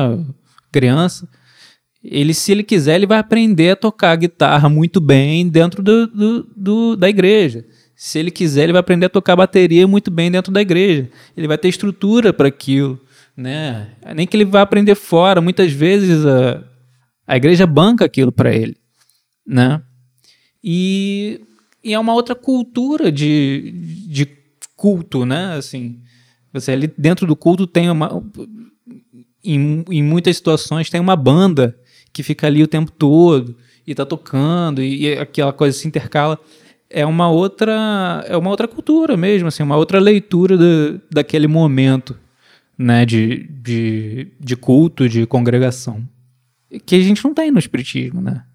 [0.71, 1.27] criança,
[2.03, 6.43] ele, se ele quiser, ele vai aprender a tocar guitarra muito bem dentro do, do,
[6.55, 7.65] do, da igreja.
[7.95, 11.09] Se ele quiser, ele vai aprender a tocar bateria muito bem dentro da igreja.
[11.35, 12.99] Ele vai ter estrutura para aquilo
[13.39, 13.87] né?
[14.15, 16.61] Nem que ele vá aprender fora, muitas vezes a,
[17.25, 18.75] a igreja banca aquilo para ele,
[19.47, 19.81] né?
[20.61, 21.41] E,
[21.81, 23.71] e, é uma outra cultura de,
[24.07, 24.25] de
[24.75, 25.55] culto, né?
[25.55, 26.01] Assim,
[26.51, 28.21] você ali dentro do culto tem uma
[29.41, 31.77] em, em muitas situações tem uma banda
[32.11, 33.55] que fica ali o tempo todo
[33.87, 36.37] e tá tocando e, e aquela coisa se intercala
[36.89, 42.17] é uma outra é uma outra cultura mesmo assim uma outra leitura do, daquele momento
[42.79, 46.01] né, de, de, de culto, de congregação,
[46.85, 48.45] que a gente não tem no espiritismo, né?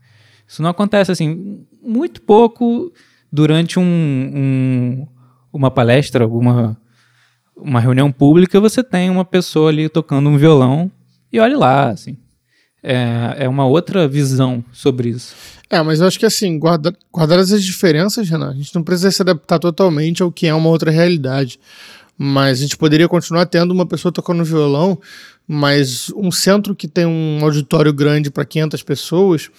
[0.48, 2.90] Isso não acontece assim, muito pouco
[3.30, 5.06] durante um, um,
[5.52, 6.80] uma palestra, alguma
[7.56, 10.90] uma reunião pública, você tem uma pessoa ali tocando um violão
[11.32, 12.16] e olhe lá, assim.
[12.82, 15.34] É, é uma outra visão sobre isso.
[15.70, 19.10] É, mas eu acho que assim, guarda, guardar essas diferenças, Renan, a gente não precisa
[19.10, 21.58] se adaptar totalmente ao que é uma outra realidade.
[22.16, 24.98] Mas a gente poderia continuar tendo uma pessoa tocando violão,
[25.46, 29.50] mas um centro que tem um auditório grande para 500 pessoas,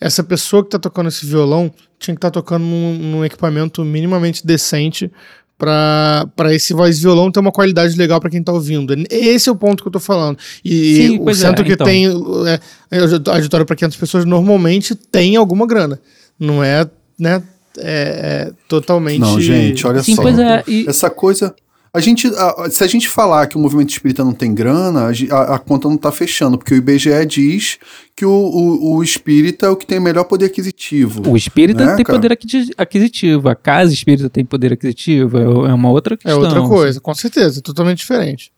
[0.00, 3.84] essa pessoa que está tocando esse violão tinha que estar tá tocando num, num, equipamento
[3.84, 5.10] minimamente decente
[5.58, 8.94] para esse voz violão ter uma qualidade legal para quem está ouvindo.
[9.10, 10.38] Esse é o ponto que eu estou falando.
[10.62, 11.86] E Sim, o centro é, que então.
[11.86, 12.06] tem
[12.46, 12.98] é, é,
[13.32, 15.98] auditório para 500 pessoas normalmente tem alguma grana.
[16.38, 16.86] Não é,
[17.18, 17.42] né,
[17.78, 19.20] é, é totalmente.
[19.20, 20.28] Não, gente, olha Sim, só.
[20.28, 20.86] É, e...
[20.86, 21.54] Essa coisa.
[21.96, 25.54] A gente, a, se a gente falar que o movimento espírita não tem grana, a,
[25.54, 27.78] a conta não está fechando, porque o IBGE diz
[28.14, 31.26] que o, o, o, espírita é o que tem melhor poder aquisitivo.
[31.26, 32.18] O espírita né, tem cara?
[32.18, 32.38] poder
[32.76, 36.32] aquisitivo, a casa espírita tem poder aquisitivo, é, é uma outra questão.
[36.32, 37.00] É outra coisa, assim.
[37.00, 38.52] com certeza, totalmente diferente.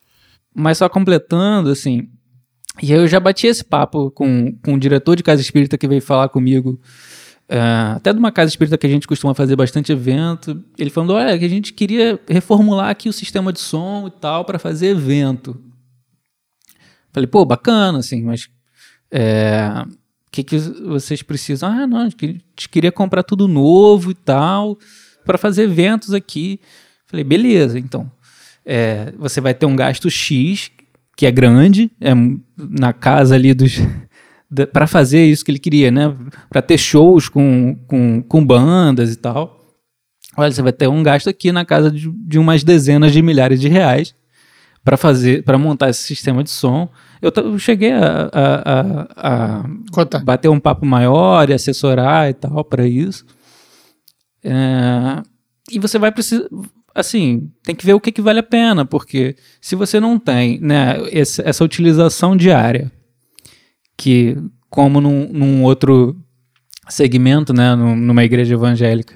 [0.52, 2.08] Mas só completando, assim,
[2.82, 6.02] e eu já bati esse papo com, com o diretor de casa espírita que veio
[6.02, 6.80] falar comigo
[7.50, 11.14] Uh, até de uma casa espírita que a gente costuma fazer bastante evento, ele falando:
[11.14, 14.88] olha, que a gente queria reformular aqui o sistema de som e tal para fazer
[14.88, 15.58] evento.
[17.12, 18.50] Falei, pô, bacana, assim, mas
[19.10, 19.84] é,
[20.30, 21.70] que, que vocês precisam?
[21.70, 24.78] Ah, não, a gente queria comprar tudo novo e tal,
[25.24, 26.60] para fazer eventos aqui.
[27.06, 28.10] Falei, beleza, então.
[28.64, 30.70] É, você vai ter um gasto X,
[31.16, 32.12] que é grande, é
[32.56, 33.78] na casa ali dos.
[34.72, 36.14] Para fazer isso que ele queria, né?
[36.48, 39.58] Para ter shows com, com, com bandas e tal.
[40.36, 43.60] Olha, você vai ter um gasto aqui na casa de, de umas dezenas de milhares
[43.60, 44.14] de reais
[44.84, 46.88] para fazer, para montar esse sistema de som.
[47.20, 48.80] Eu, eu cheguei a, a,
[49.22, 53.26] a, a bater um papo maior e assessorar e tal para isso.
[54.42, 55.22] É,
[55.70, 56.48] e você vai precisar,
[56.94, 60.58] assim, tem que ver o que, que vale a pena, porque se você não tem
[60.60, 62.90] né, essa, essa utilização diária,
[63.98, 64.38] que
[64.70, 66.16] como num, num outro
[66.88, 69.14] segmento, né, numa igreja evangélica,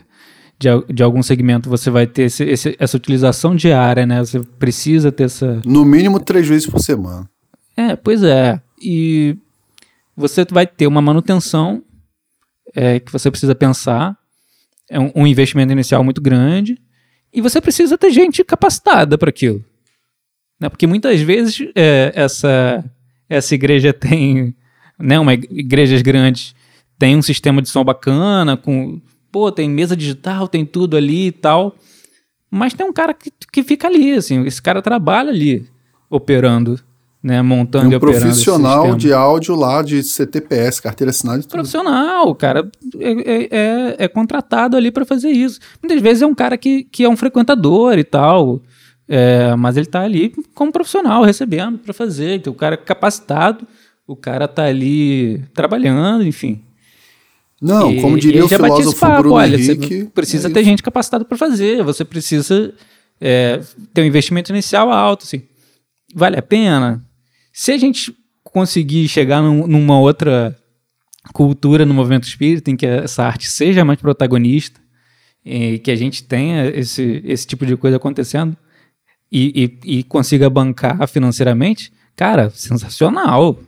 [0.58, 4.20] de, de algum segmento, você vai ter esse, esse, essa utilização diária, né?
[4.20, 5.60] Você precisa ter essa.
[5.64, 7.28] No mínimo três vezes por semana.
[7.76, 8.60] É, pois é.
[8.80, 9.36] E
[10.16, 11.82] você vai ter uma manutenção
[12.74, 14.16] é, que você precisa pensar.
[14.88, 16.78] É um, um investimento inicial muito grande.
[17.32, 19.64] E você precisa ter gente capacitada para aquilo.
[20.60, 20.68] Né?
[20.68, 22.84] Porque muitas vezes é, essa,
[23.28, 24.54] essa igreja tem.
[25.02, 26.54] Né, uma igrejas grandes
[26.98, 29.00] tem um sistema de som bacana, com
[29.32, 31.74] pô, tem mesa digital, tem tudo ali e tal.
[32.48, 35.66] Mas tem um cara que, que fica ali, assim, esse cara trabalha ali,
[36.08, 36.78] operando,
[37.22, 38.18] né, montando um e operando.
[38.18, 41.52] Um profissional de áudio lá, de CTPS, carteira assinada e tudo.
[41.52, 45.58] Profissional, o cara é, é, é, é contratado ali para fazer isso.
[45.82, 48.60] Muitas vezes é um cara que, que é um frequentador e tal,
[49.08, 52.36] é, mas ele tá ali como profissional, recebendo para fazer.
[52.36, 53.66] Então, o cara é capacitado,
[54.06, 56.62] o cara tá ali trabalhando, enfim.
[57.60, 60.00] Não, como diria o filósofo papo, Bruno olha, Henrique...
[60.00, 62.74] Você precisa é ter gente capacitada para fazer, você precisa
[63.20, 63.60] é,
[63.94, 65.42] ter um investimento inicial alto, assim.
[66.12, 67.04] Vale a pena?
[67.52, 70.56] Se a gente conseguir chegar num, numa outra
[71.32, 74.82] cultura no movimento espírita em que essa arte seja mais protagonista,
[75.44, 78.56] e que a gente tenha esse, esse tipo de coisa acontecendo
[79.30, 83.58] e, e, e consiga bancar financeiramente, cara, sensacional.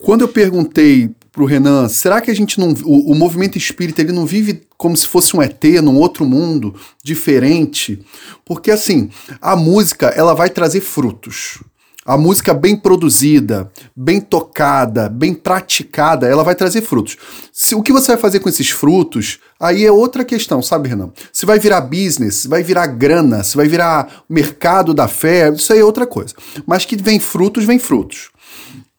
[0.00, 2.72] Quando eu perguntei pro Renan, será que a gente não.
[2.84, 6.74] O, o, movimento espírita ele não vive como se fosse um ET num outro mundo
[7.02, 8.00] diferente?
[8.44, 11.58] Porque assim, a música ela vai trazer frutos.
[12.06, 17.18] A música bem produzida, bem tocada, bem praticada, ela vai trazer frutos.
[17.52, 21.10] Se, o que você vai fazer com esses frutos, aí é outra questão, sabe, Renan?
[21.30, 25.70] Se vai virar business, se vai virar grana, se vai virar mercado da fé, isso
[25.70, 26.34] aí é outra coisa.
[26.66, 28.30] Mas que vem frutos, vem frutos.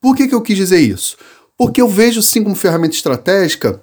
[0.01, 1.17] Por que, que eu quis dizer isso?
[1.57, 3.81] Porque eu vejo sim como ferramenta estratégica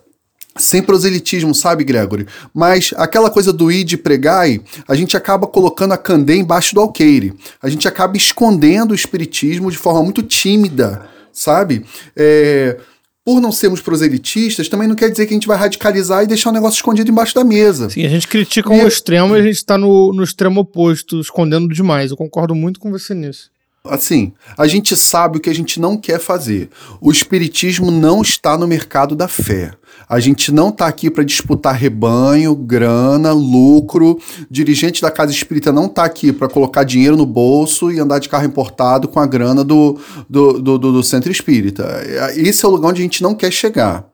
[0.58, 2.26] sem proselitismo, sabe, Gregory?
[2.54, 6.80] Mas aquela coisa do ir de pregai, a gente acaba colocando a candê embaixo do
[6.80, 7.34] alqueire.
[7.62, 11.84] A gente acaba escondendo o espiritismo de forma muito tímida, sabe?
[12.16, 12.78] É,
[13.24, 16.50] por não sermos proselitistas, também não quer dizer que a gente vai radicalizar e deixar
[16.50, 17.90] o negócio escondido embaixo da mesa.
[17.90, 18.80] Sim, a gente critica e...
[18.80, 22.10] um extremo e a gente está no, no extremo oposto, escondendo demais.
[22.10, 23.50] Eu concordo muito com você nisso.
[23.88, 26.70] Assim, a gente sabe o que a gente não quer fazer.
[27.00, 29.72] O espiritismo não está no mercado da fé.
[30.08, 34.20] A gente não está aqui para disputar rebanho, grana, lucro.
[34.50, 38.28] dirigente da casa espírita não está aqui para colocar dinheiro no bolso e andar de
[38.28, 42.02] carro importado com a grana do, do, do, do, do centro espírita.
[42.36, 44.06] Esse é o lugar onde a gente não quer chegar.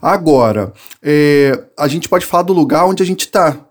[0.00, 0.72] Agora,
[1.02, 3.65] é, a gente pode falar do lugar onde a gente está.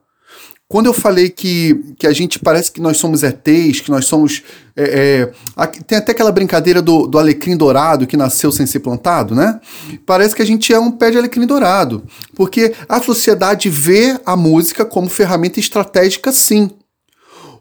[0.68, 4.42] Quando eu falei que, que a gente parece que nós somos ETs, que nós somos.
[4.76, 9.36] É, é, tem até aquela brincadeira do, do alecrim dourado que nasceu sem ser plantado,
[9.36, 9.60] né?
[10.08, 12.04] Parece que a gente é um pé de alecrim dourado.
[12.36, 16.72] Porque a sociedade vê a música como ferramenta estratégica, sim.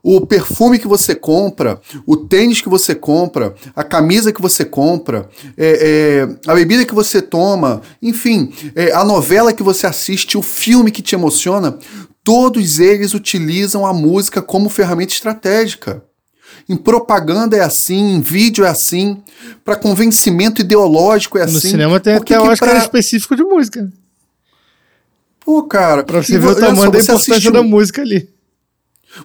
[0.02, 5.28] O perfume que você compra, o tênis que você compra, a camisa que você compra,
[5.57, 10.42] é, é, a bebida que você toma, enfim, é, a novela que você assiste, o
[10.42, 11.78] filme que te emociona,
[12.25, 16.03] Todos eles utilizam a música como ferramenta estratégica.
[16.66, 19.22] Em propaganda é assim, em vídeo é assim,
[19.62, 21.55] para convencimento ideológico é assim.
[21.55, 22.79] No cinema tem até um Oscar pra...
[22.79, 23.93] específico de música.
[25.45, 26.03] Pô, cara.
[26.03, 28.34] Pra você ver o tamanho da importância da música ali.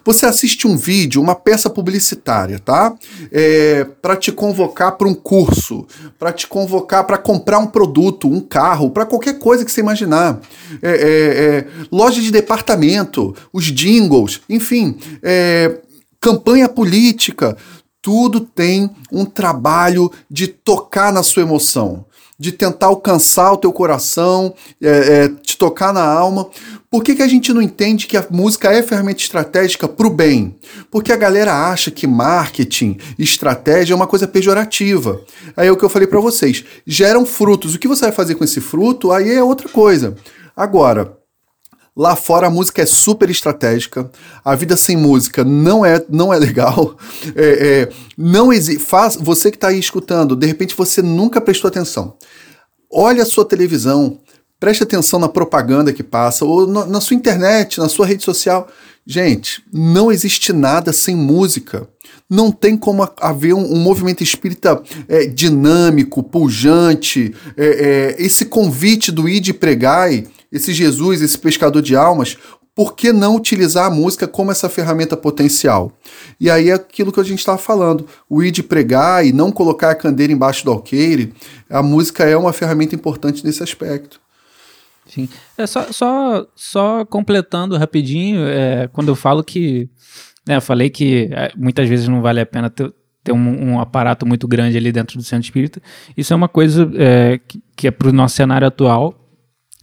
[0.04, 2.94] Você assiste um vídeo, uma peça publicitária, tá?
[3.30, 5.86] É, para te convocar para um curso,
[6.18, 10.40] para te convocar para comprar um produto, um carro, para qualquer coisa que você imaginar.
[10.82, 15.80] É, é, é loja de departamento, os jingles, enfim, é,
[16.20, 17.56] campanha política.
[18.02, 22.06] Tudo tem um trabalho de tocar na sua emoção,
[22.38, 26.48] de tentar alcançar o teu coração, é, te tocar na alma,
[26.90, 30.10] Por que, que a gente não entende que a música é ferramenta estratégica para o
[30.10, 30.58] bem?
[30.90, 35.20] Porque a galera acha que marketing, estratégia é uma coisa pejorativa.
[35.56, 36.64] Aí é o que eu falei para vocês.
[36.84, 37.76] Geram frutos.
[37.76, 40.16] O que você vai fazer com esse fruto, aí é outra coisa.
[40.56, 41.16] Agora,
[41.96, 44.10] Lá fora a música é super estratégica,
[44.44, 46.96] a vida sem música não é, não é legal.
[47.36, 48.82] É, é, não existe.
[48.82, 52.16] Faz, você que está aí escutando, de repente você nunca prestou atenção.
[52.90, 54.18] Olha a sua televisão,
[54.60, 58.68] preste atenção na propaganda que passa, ou no, na sua internet, na sua rede social.
[59.06, 61.88] Gente, não existe nada sem música.
[62.28, 69.10] Não tem como haver um, um movimento espírita é, dinâmico, pujante, é, é, esse convite
[69.10, 72.36] do id pregai esse Jesus, esse pescador de almas,
[72.74, 75.92] por que não utilizar a música como essa ferramenta potencial?
[76.40, 79.52] E aí é aquilo que a gente estava falando, o ir de pregar e não
[79.52, 81.32] colocar a candeira embaixo do alqueire,
[81.68, 84.20] a música é uma ferramenta importante nesse aspecto.
[85.10, 85.28] Sim.
[85.58, 89.88] É só, só, só completando rapidinho, é, quando eu falo que.
[90.46, 92.92] Né, eu falei que é, muitas vezes não vale a pena ter,
[93.22, 95.82] ter um, um, aparato muito grande ali dentro do centro espírita.
[96.16, 99.14] Isso é uma coisa é, que, que é para o nosso cenário atual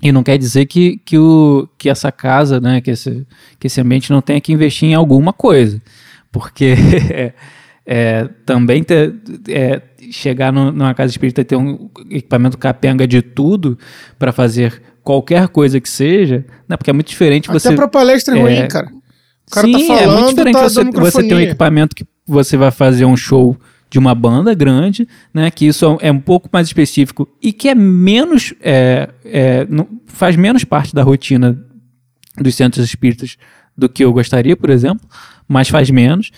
[0.02, 3.28] e não quer dizer que, que, o, que essa casa, né, que, esse,
[3.60, 5.82] que esse ambiente não tenha que investir em alguma coisa.
[6.32, 6.76] Porque
[7.12, 7.34] é,
[7.86, 9.16] é, também ter,
[9.50, 13.78] é, chegar no, numa casa espírita e ter um equipamento capenga de tudo
[14.20, 17.74] para fazer qualquer coisa que seja, né, porque é muito diferente Até você...
[17.74, 18.92] pra palestra é ruim, cara.
[19.48, 22.06] O cara sim, tá falando, é muito diferente tá você, você ter um equipamento que
[22.26, 23.56] você vai fazer um show
[23.90, 27.76] de uma banda grande, né, que isso é um pouco mais específico e que é
[27.76, 31.58] menos, é, é, não, faz menos parte da rotina
[32.38, 33.38] dos centros espíritas
[33.78, 35.08] do que eu gostaria, por exemplo,
[35.48, 36.32] mas faz menos.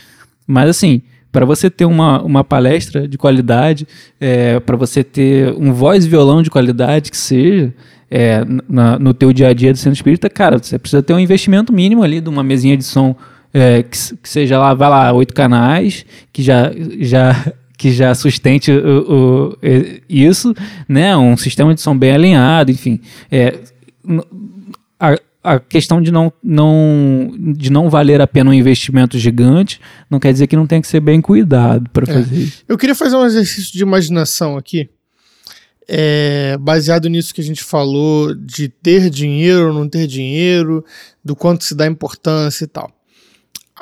[0.45, 1.01] Mas assim,
[1.31, 3.87] para você ter uma, uma palestra de qualidade,
[4.19, 7.73] é, para você ter um voz e violão de qualidade que seja,
[8.09, 11.19] é, na, no teu dia a dia do centro espírita, cara, você precisa ter um
[11.19, 13.15] investimento mínimo ali de uma mesinha de som
[13.53, 18.71] é, que, que, seja lá, vai lá, oito canais, que já, já, que já sustente
[18.71, 19.57] o, o,
[20.07, 20.53] isso,
[20.87, 21.15] né?
[21.15, 22.99] Um sistema de som bem alinhado, enfim.
[23.31, 23.55] É,
[24.99, 29.79] a, a questão de não, não, de não valer a pena um investimento gigante
[30.09, 32.13] não quer dizer que não tem que ser bem cuidado para é.
[32.13, 32.39] fazer é.
[32.39, 32.63] isso.
[32.67, 34.89] Eu queria fazer um exercício de imaginação aqui.
[35.91, 40.85] É, baseado nisso que a gente falou de ter dinheiro ou não ter dinheiro,
[41.25, 42.91] do quanto se dá importância e tal.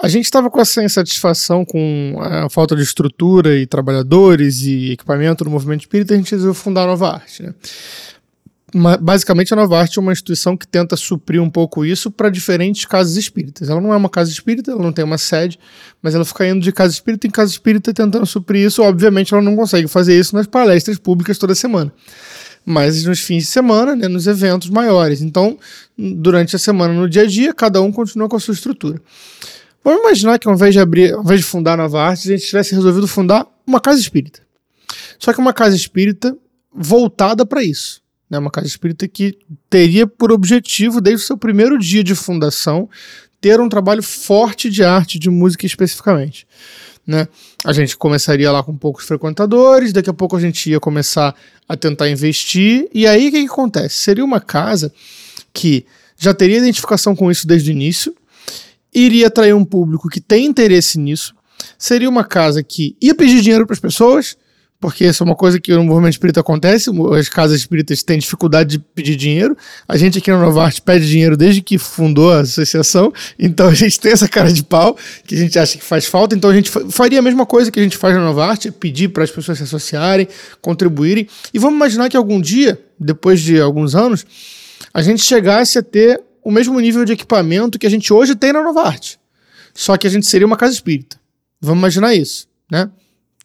[0.01, 5.43] A gente estava com essa insatisfação com a falta de estrutura e trabalhadores e equipamento
[5.43, 7.43] no movimento espírita, a gente resolveu fundar a Nova Arte.
[7.43, 7.53] Né?
[8.99, 12.86] Basicamente, a Nova Arte é uma instituição que tenta suprir um pouco isso para diferentes
[12.86, 13.70] casas espíritas.
[13.70, 15.57] Ela não é uma casa espírita, ela não tem uma sede,
[16.01, 18.84] mas ela fica indo de casa espírita em casa espírita tentando suprir isso.
[18.84, 21.93] Obviamente, ela não consegue fazer isso nas palestras públicas toda semana
[22.70, 25.22] mas nos fins de semana, né, nos eventos maiores.
[25.22, 25.57] Então,
[25.97, 29.01] durante a semana, no dia a dia, cada um continua com a sua estrutura.
[29.82, 32.36] Vamos imaginar que ao invés de abrir, ao invés de fundar a Nova Arte, a
[32.36, 34.41] gente tivesse resolvido fundar uma casa espírita.
[35.18, 36.38] Só que uma casa espírita
[36.76, 38.01] voltada para isso.
[38.30, 38.38] Né?
[38.38, 39.38] Uma casa espírita que
[39.69, 42.89] teria por objetivo, desde o seu primeiro dia de fundação,
[43.39, 46.47] ter um trabalho forte de arte, de música especificamente.
[47.05, 47.28] Né?
[47.63, 51.34] A gente começaria lá com poucos frequentadores, daqui a pouco a gente ia começar
[51.67, 53.95] a tentar investir, e aí o que, que acontece?
[53.95, 54.91] Seria uma casa
[55.53, 55.86] que
[56.17, 58.13] já teria identificação com isso desde o início,
[58.93, 61.34] iria atrair um público que tem interesse nisso.
[61.78, 64.36] Seria uma casa que ia pedir dinheiro para as pessoas,
[64.80, 68.78] porque isso é uma coisa que no movimento espírita acontece, as casas espíritas têm dificuldade
[68.78, 69.57] de pedir dinheiro.
[69.88, 73.99] A gente aqui na Novarte pede dinheiro desde que fundou a associação, então a gente
[73.99, 76.69] tem essa cara de pau que a gente acha que faz falta, então a gente
[76.89, 79.63] faria a mesma coisa que a gente faz na Novarte, pedir para as pessoas se
[79.63, 80.28] associarem,
[80.61, 81.28] contribuírem.
[81.53, 84.25] E vamos imaginar que algum dia, depois de alguns anos,
[84.93, 88.53] a gente chegasse a ter o mesmo nível de equipamento que a gente hoje tem
[88.53, 89.19] na Novarte.
[89.73, 91.19] Só que a gente seria uma casa espírita.
[91.59, 92.89] Vamos imaginar isso, né?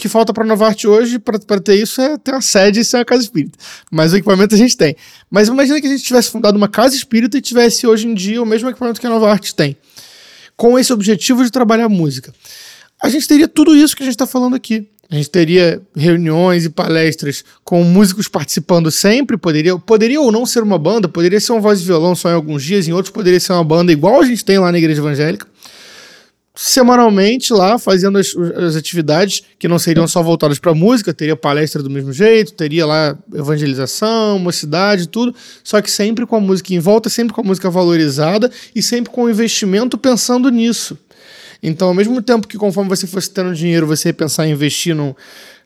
[0.03, 3.05] Que falta para Novarte hoje, para ter isso, é ter uma sede e ser uma
[3.05, 3.57] casa espírita.
[3.89, 4.97] Mas o equipamento a gente tem.
[5.31, 8.43] Mas imagina que a gente tivesse fundado uma casa espírita e tivesse hoje em dia
[8.43, 9.77] o mesmo equipamento que a Novarte tem.
[10.57, 12.35] Com esse objetivo de trabalhar música.
[13.01, 14.89] A gente teria tudo isso que a gente está falando aqui.
[15.09, 20.65] A gente teria reuniões e palestras com músicos participando sempre, poderia, poderia ou não ser
[20.65, 23.39] uma banda, poderia ser um voz e violão só em alguns dias, em outros poderia
[23.39, 25.47] ser uma banda igual a gente tem lá na igreja evangélica.
[26.55, 31.83] Semanalmente lá, fazendo as, as atividades que não seriam só voltadas para música, teria palestra
[31.83, 35.35] do mesmo jeito, teria lá evangelização, mocidade, tudo,
[35.65, 39.11] só que sempre com a música em volta, sempre com a música valorizada e sempre
[39.11, 40.99] com o investimento pensando nisso.
[41.63, 44.95] Então, ao mesmo tempo que conforme você fosse tendo dinheiro, você ia pensar em investir
[44.95, 45.15] num,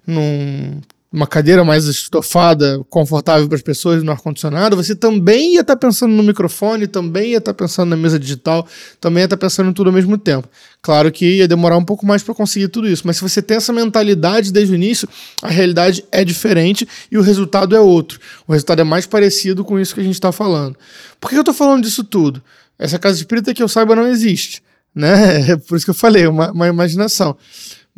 [0.07, 0.81] num
[1.17, 5.87] uma cadeira mais estofada, confortável para as pessoas no ar-condicionado, você também ia estar tá
[5.87, 8.69] pensando no microfone, também ia estar tá pensando na mesa digital,
[9.01, 10.47] também ia estar tá pensando em tudo ao mesmo tempo.
[10.83, 13.57] Claro que ia demorar um pouco mais para conseguir tudo isso, mas se você tem
[13.57, 15.09] essa mentalidade desde o início,
[15.41, 18.21] a realidade é diferente e o resultado é outro.
[18.47, 20.77] O resultado é mais parecido com isso que a gente está falando.
[21.19, 22.43] Por que eu estou falando disso tudo?
[22.79, 24.63] Essa casa espírita que eu saiba não existe.
[24.95, 25.49] Né?
[25.53, 27.39] É por isso que eu falei, uma, uma imaginação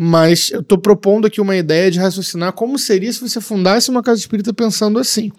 [0.00, 4.00] mas eu estou propondo aqui uma ideia de raciocinar como seria se você fundasse uma
[4.00, 5.32] casa espírita pensando assim.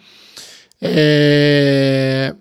[0.82, 2.36] É...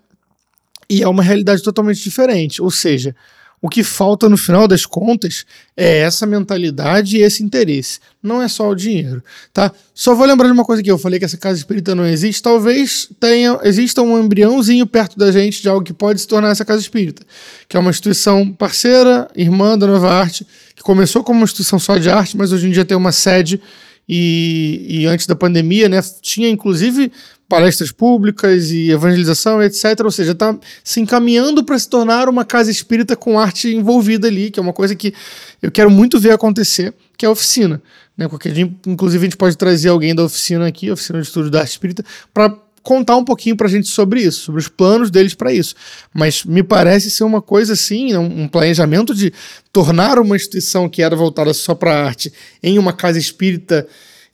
[0.90, 2.60] E é uma realidade totalmente diferente.
[2.60, 3.14] Ou seja,
[3.60, 5.44] o que falta no final das contas
[5.76, 7.98] é essa mentalidade e esse interesse.
[8.22, 9.72] Não é só o dinheiro, tá?
[9.94, 12.42] Só vou lembrar de uma coisa que eu falei que essa casa espírita não existe.
[12.42, 16.64] Talvez tenha, exista um embriãozinho perto da gente de algo que pode se tornar essa
[16.64, 17.22] casa espírita,
[17.68, 21.96] que é uma instituição parceira, irmã da Nova Arte, que começou como uma instituição só
[21.96, 23.60] de arte, mas hoje em dia tem uma sede
[24.08, 27.12] e, e antes da pandemia, né, tinha inclusive
[27.48, 30.00] palestras públicas e evangelização, etc.
[30.04, 34.50] Ou seja, está se encaminhando para se tornar uma casa espírita com arte envolvida ali,
[34.50, 35.14] que é uma coisa que
[35.62, 37.82] eu quero muito ver acontecer, que é a oficina.
[38.16, 38.28] Né?
[38.44, 41.70] Gente, inclusive, a gente pode trazer alguém da oficina aqui, oficina de estudo da arte
[41.70, 45.52] espírita, para contar um pouquinho para a gente sobre isso, sobre os planos deles para
[45.52, 45.74] isso.
[46.12, 49.32] Mas me parece ser uma coisa assim, um planejamento de
[49.72, 52.32] tornar uma instituição que era voltada só para arte
[52.62, 53.86] em uma casa espírita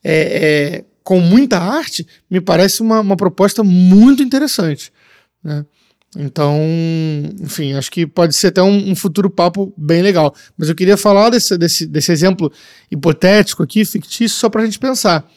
[0.03, 4.91] é, é, com muita arte, me parece uma, uma proposta muito interessante.
[5.43, 5.65] Né?
[6.17, 6.59] Então,
[7.41, 10.35] enfim, acho que pode ser até um, um, futuro papo bem legal.
[10.57, 12.51] Mas eu queria falar desse, desse, desse exemplo
[12.91, 15.29] hipotético aqui, fictício, só para a gente pensar.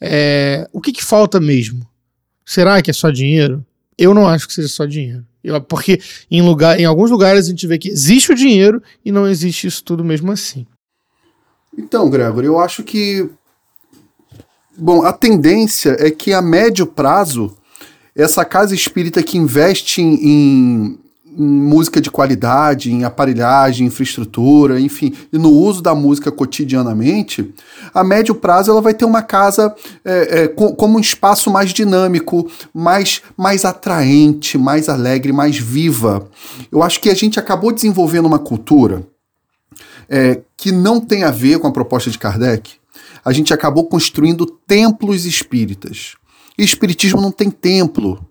[0.00, 1.86] É, o que, que falta mesmo?
[2.46, 3.64] Será que é só dinheiro?
[3.98, 5.26] Eu não acho que seja só dinheiro.
[5.44, 6.00] Eu, porque
[6.30, 9.66] em, lugar, em alguns lugares a gente vê que existe o dinheiro e não existe
[9.66, 10.66] isso tudo mesmo assim.
[11.76, 13.28] Então, Gregory, eu acho que
[14.76, 17.54] Bom, a tendência é que a médio prazo,
[18.16, 20.98] essa casa espírita que investe em, em,
[21.36, 27.54] música de qualidade, em aparelhagem, infraestrutura, enfim, e no uso da música cotidianamente,
[27.92, 31.70] a médio prazo ela vai ter uma casa é, é, com, como um espaço mais
[31.70, 36.28] dinâmico, mais, mais atraente, mais alegre, mais viva.
[36.70, 39.02] Eu acho que a gente acabou desenvolvendo uma cultura
[40.08, 42.81] é, que não tem a ver com a proposta de Kardec,
[43.24, 46.14] a gente acabou construindo templos espíritas.
[46.58, 48.24] E espiritismo não tem templo.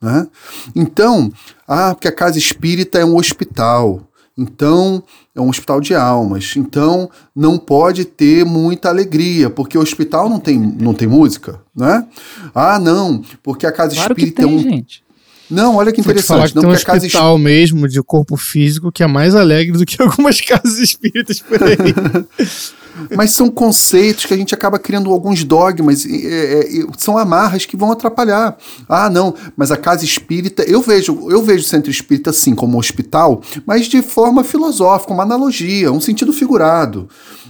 [0.00, 0.26] Né?
[0.74, 1.32] Então,
[1.66, 4.02] ah, porque a casa espírita é um hospital.
[4.36, 5.02] Então,
[5.34, 6.54] é um hospital de almas.
[6.56, 12.06] Então, não pode ter muita alegria, porque o hospital não tem, não tem música, né?
[12.52, 14.58] Ah, não, porque a casa claro espírita tem, é um.
[14.58, 15.04] Gente.
[15.48, 16.26] Não, olha que interessante.
[16.26, 17.38] Falar que não, tem um hospital espírita...
[17.38, 21.76] mesmo de corpo físico que é mais alegre do que algumas casas espíritas por aí.
[23.16, 27.76] Mas são conceitos que a gente acaba criando alguns dogmas, é, é, são amarras que
[27.76, 28.56] vão atrapalhar.
[28.88, 32.76] Ah, não, mas a casa espírita, eu vejo, eu vejo o centro espírita sim como
[32.76, 37.08] um hospital, mas de forma filosófica, uma analogia, um sentido figurado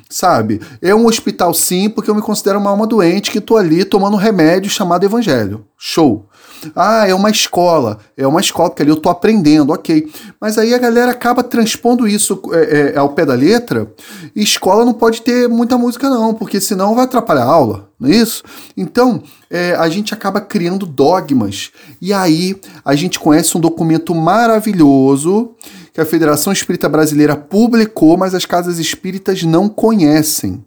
[0.08, 0.60] sabe?
[0.80, 4.14] É um hospital sim, porque eu me considero uma alma doente que estou ali tomando
[4.14, 5.66] um remédio chamado evangelho.
[5.76, 6.28] Show.
[6.74, 7.98] Ah, é uma escola.
[8.16, 10.10] É uma escola, porque ali eu estou aprendendo, ok.
[10.40, 13.92] Mas aí a galera acaba transpondo isso é, é, ao pé da letra.
[14.34, 18.08] E escola não pode ter muita música, não, porque senão vai atrapalhar a aula, não
[18.08, 18.42] é isso?
[18.76, 21.70] Então, é, a gente acaba criando dogmas.
[22.00, 25.54] E aí a gente conhece um documento maravilhoso
[25.92, 30.64] que a Federação Espírita Brasileira publicou, mas as casas espíritas não conhecem,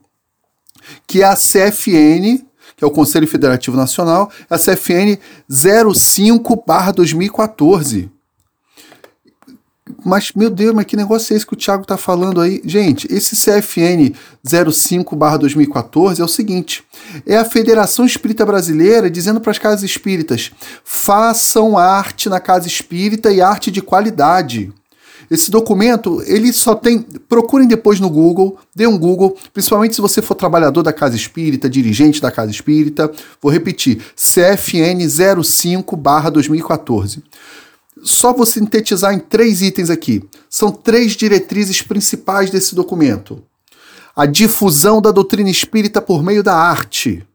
[1.05, 2.46] que é a CFN,
[2.77, 5.19] que é o Conselho Federativo Nacional, a CFN
[5.49, 8.09] 05/2014.
[10.05, 12.61] Mas, meu Deus, mas que negócio é esse que o Thiago está falando aí?
[12.63, 14.13] Gente, esse CFN
[14.45, 16.83] 05-2014 é o seguinte:
[17.25, 20.51] é a Federação Espírita Brasileira dizendo para as casas espíritas:
[20.83, 24.71] façam arte na casa espírita e arte de qualidade.
[25.29, 27.01] Esse documento, ele só tem.
[27.01, 31.69] Procurem depois no Google, dê um Google, principalmente se você for trabalhador da Casa Espírita,
[31.69, 33.11] dirigente da Casa Espírita.
[33.41, 37.21] Vou repetir: CFN 05-2014.
[38.03, 40.23] Só vou sintetizar em três itens aqui.
[40.49, 43.43] São três diretrizes principais desse documento:
[44.15, 47.27] a difusão da doutrina espírita por meio da arte.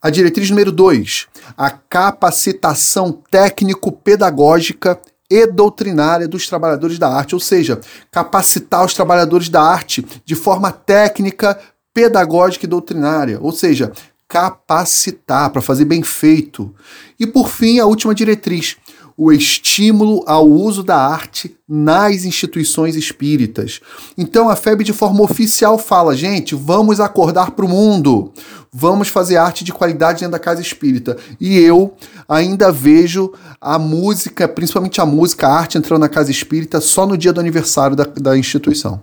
[0.00, 1.26] A diretriz número 2,
[1.56, 4.96] a capacitação técnico-pedagógica
[5.30, 10.70] e doutrinária dos trabalhadores da arte, ou seja, capacitar os trabalhadores da arte de forma
[10.72, 11.58] técnica,
[11.92, 13.92] pedagógica e doutrinária, ou seja,
[14.26, 16.74] capacitar para fazer bem feito.
[17.18, 18.76] E por fim, a última diretriz,
[19.20, 23.80] o estímulo ao uso da arte nas instituições espíritas.
[24.16, 28.32] Então a FEB de forma oficial fala, gente, vamos acordar para o mundo,
[28.72, 31.16] vamos fazer arte de qualidade dentro da casa espírita.
[31.40, 31.96] E eu
[32.28, 37.16] ainda vejo a música, principalmente a música, a arte entrando na casa espírita só no
[37.16, 39.02] dia do aniversário da, da instituição.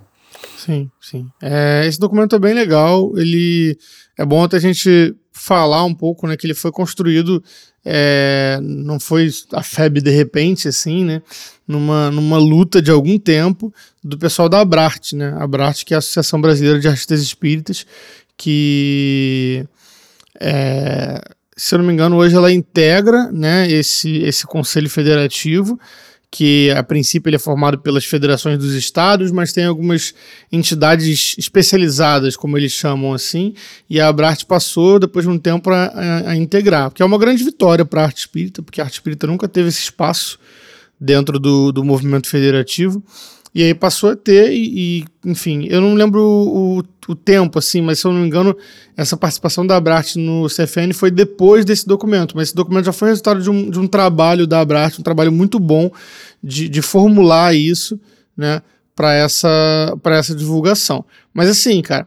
[0.57, 1.27] Sim, sim.
[1.41, 3.11] É, esse documento é bem legal.
[3.17, 3.77] Ele
[4.17, 7.43] é bom até a gente falar um pouco, né, que ele foi construído,
[7.83, 11.21] é, não foi a FEB de repente, assim, né,
[11.67, 15.97] numa, numa luta de algum tempo do pessoal da Abrart, né, a Abrart que é
[15.97, 17.85] a Associação Brasileira de Artistas Espíritas,
[18.37, 19.65] que,
[20.39, 21.21] é,
[21.55, 25.79] se eu não me engano, hoje ela integra, né, esse, esse conselho federativo,
[26.35, 30.13] que a princípio ele é formado pelas federações dos estados, mas tem algumas
[30.51, 33.53] entidades especializadas, como eles chamam assim,
[33.89, 37.41] e a Abrart passou, depois de um tempo, a, a, integrar, que é uma grande
[37.41, 40.37] vitória para a arte espírita, porque a arte espírita nunca teve esse espaço
[40.99, 43.01] dentro do, do movimento federativo,
[43.55, 47.81] e aí passou a ter, e, e enfim, eu não lembro o, o, tempo, assim,
[47.81, 48.53] mas se eu não me engano,
[48.97, 53.07] essa participação da Abrat no CFN foi depois desse documento, mas esse documento já foi
[53.07, 55.89] resultado de um, de um trabalho da Abrat, um trabalho muito bom
[56.43, 57.97] de, de formular isso,
[58.35, 58.61] né,
[58.93, 61.05] para essa, essa divulgação.
[61.33, 62.05] Mas assim, cara,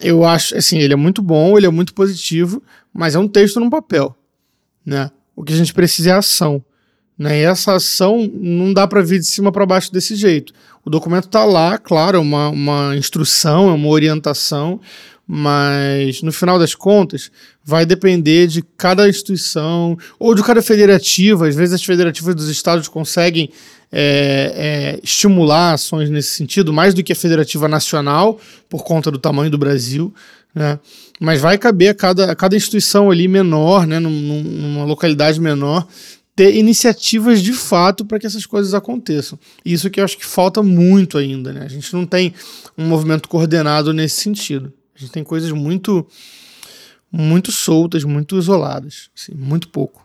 [0.00, 2.60] eu acho, assim, ele é muito bom, ele é muito positivo,
[2.92, 4.16] mas é um texto no papel,
[4.84, 5.12] né?
[5.36, 6.64] O que a gente precisa é ação.
[7.18, 7.40] Né?
[7.40, 10.52] E essa ação não dá para vir de cima para baixo desse jeito.
[10.84, 14.80] O documento está lá, claro, é uma, uma instrução, é uma orientação,
[15.26, 17.30] mas no final das contas
[17.64, 21.48] vai depender de cada instituição ou de cada federativa.
[21.48, 23.50] Às vezes as federativas dos estados conseguem
[23.90, 28.38] é, é, estimular ações nesse sentido, mais do que a federativa nacional,
[28.68, 30.14] por conta do tamanho do Brasil.
[30.54, 30.78] Né?
[31.20, 35.86] Mas vai caber a cada, a cada instituição ali menor, né, num, numa localidade menor,
[36.36, 39.38] ter iniciativas de fato para que essas coisas aconteçam.
[39.64, 41.62] Isso que eu acho que falta muito ainda, né?
[41.62, 42.34] A gente não tem
[42.76, 44.70] um movimento coordenado nesse sentido.
[44.94, 46.06] A gente tem coisas muito
[47.10, 50.04] muito soltas, muito isoladas, assim, muito pouco.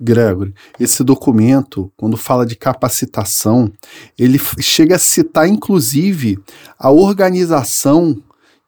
[0.00, 3.70] Gregory, esse documento, quando fala de capacitação,
[4.18, 6.38] ele chega a citar inclusive
[6.78, 8.22] a organização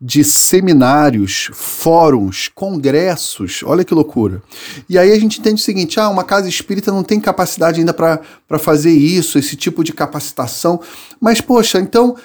[0.06, 4.42] de seminários, fóruns, congressos, olha que loucura.
[4.86, 7.94] E aí a gente entende o seguinte: ah, uma casa espírita não tem capacidade ainda
[7.94, 10.78] para fazer isso, esse tipo de capacitação.
[11.18, 12.16] Mas, poxa, então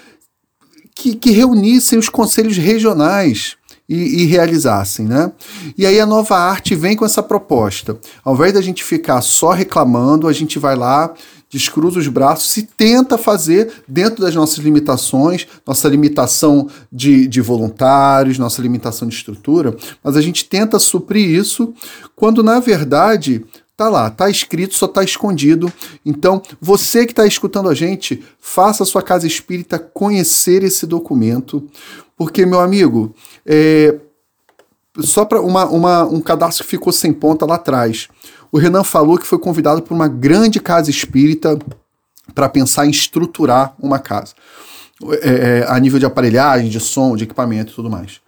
[0.94, 3.56] que, que reunissem os conselhos regionais.
[3.92, 5.32] E, e, realizassem, né?
[5.76, 7.98] E aí a nova arte vem com essa proposta.
[8.24, 11.12] Ao invés da gente ficar só reclamando, a gente vai lá,
[11.50, 18.38] descruza os braços e tenta fazer dentro das nossas limitações, nossa limitação de, de voluntários,
[18.38, 21.74] nossa limitação de estrutura, mas a gente tenta suprir isso
[22.16, 23.44] quando na verdade
[23.80, 25.72] Tá lá, tá escrito, só tá escondido.
[26.06, 31.66] Então, você que está escutando a gente, faça a sua casa espírita conhecer esse documento,
[32.18, 33.98] porque, meu amigo, é,
[35.00, 38.10] só para uma, uma, um cadastro que ficou sem ponta lá atrás.
[38.52, 41.58] O Renan falou que foi convidado por uma grande casa espírita
[42.34, 44.34] para pensar em estruturar uma casa.
[45.22, 48.20] É, é, a nível de aparelhagem, de som, de equipamento e tudo mais.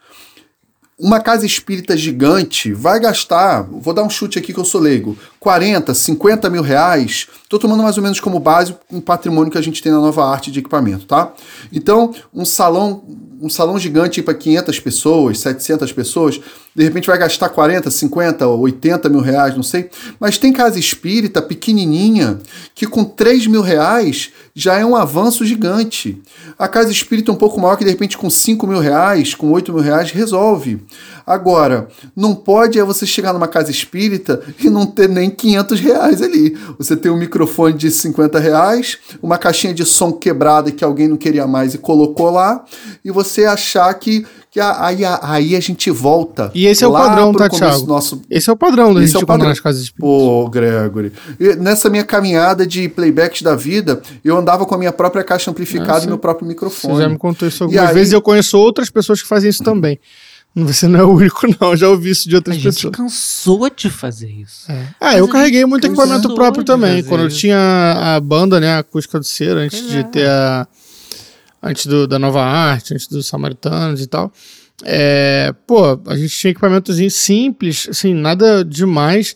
[0.97, 5.17] Uma casa espírita gigante vai gastar, vou dar um chute aqui que eu sou leigo,
[5.42, 7.28] 40, 50 mil reais.
[7.42, 10.24] Estou tomando mais ou menos como base um patrimônio que a gente tem na nova
[10.24, 11.34] arte de equipamento, tá?
[11.74, 13.04] Então, um salão
[13.42, 16.39] um salão gigante para 500 pessoas, 700 pessoas,
[16.76, 19.89] de repente vai gastar 40, 50, 80 mil reais, não sei.
[20.20, 22.38] Mas tem casa espírita pequenininha
[22.76, 26.22] que com 3 mil reais já é um avanço gigante.
[26.58, 29.74] A casa espírita um pouco maior que de repente com 5 mil reais, com 8
[29.74, 30.80] mil reais resolve.
[31.26, 36.22] Agora, não pode é você chegar numa casa espírita e não ter nem 500 reais
[36.22, 36.58] ali.
[36.78, 41.18] Você tem um microfone de 50 reais, uma caixinha de som quebrada que alguém não
[41.18, 42.64] queria mais e colocou lá,
[43.04, 46.52] e você achar que que aí, aí a gente volta.
[46.54, 47.88] E esse é o padrão, tá, Thiago?
[47.88, 48.22] Nosso...
[48.30, 49.48] Esse é o padrão da gente é padrão.
[49.48, 50.10] nas casas espíritas.
[50.10, 51.14] Pô, Gregory.
[51.40, 55.50] E nessa minha caminhada de playbacks da vida, eu andava com a minha própria caixa
[55.50, 56.96] amplificada ah, e meu próprio microfone.
[56.96, 57.94] Você já me contou isso algumas aí...
[57.94, 59.98] vezes e eu conheço outras pessoas que fazem isso também.
[60.54, 61.76] Você não é o único, não.
[61.76, 62.78] Já ouvi isso de outras a pessoas.
[62.78, 64.70] A gente cansou de fazer isso.
[64.72, 64.88] É.
[64.99, 67.04] Ah, eu carreguei muito equipamento próprio também.
[67.04, 70.04] Quando eu tinha a banda, né, a acústica do cera, antes de é.
[70.04, 70.68] ter a.
[71.64, 74.34] Antes do, da Nova Arte, antes dos Samaritanos e tal.
[74.84, 79.36] É, pô, a gente tinha equipamentozinho simples, assim, nada demais,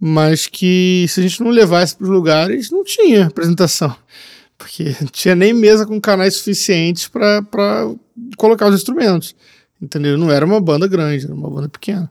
[0.00, 3.94] mas que se a gente não levasse para os lugares, não tinha apresentação.
[4.56, 7.42] Porque não tinha nem mesa com canais suficientes para
[8.38, 9.34] colocar os instrumentos.
[9.80, 10.16] Entendeu?
[10.16, 12.10] Não era uma banda grande, era uma banda pequena.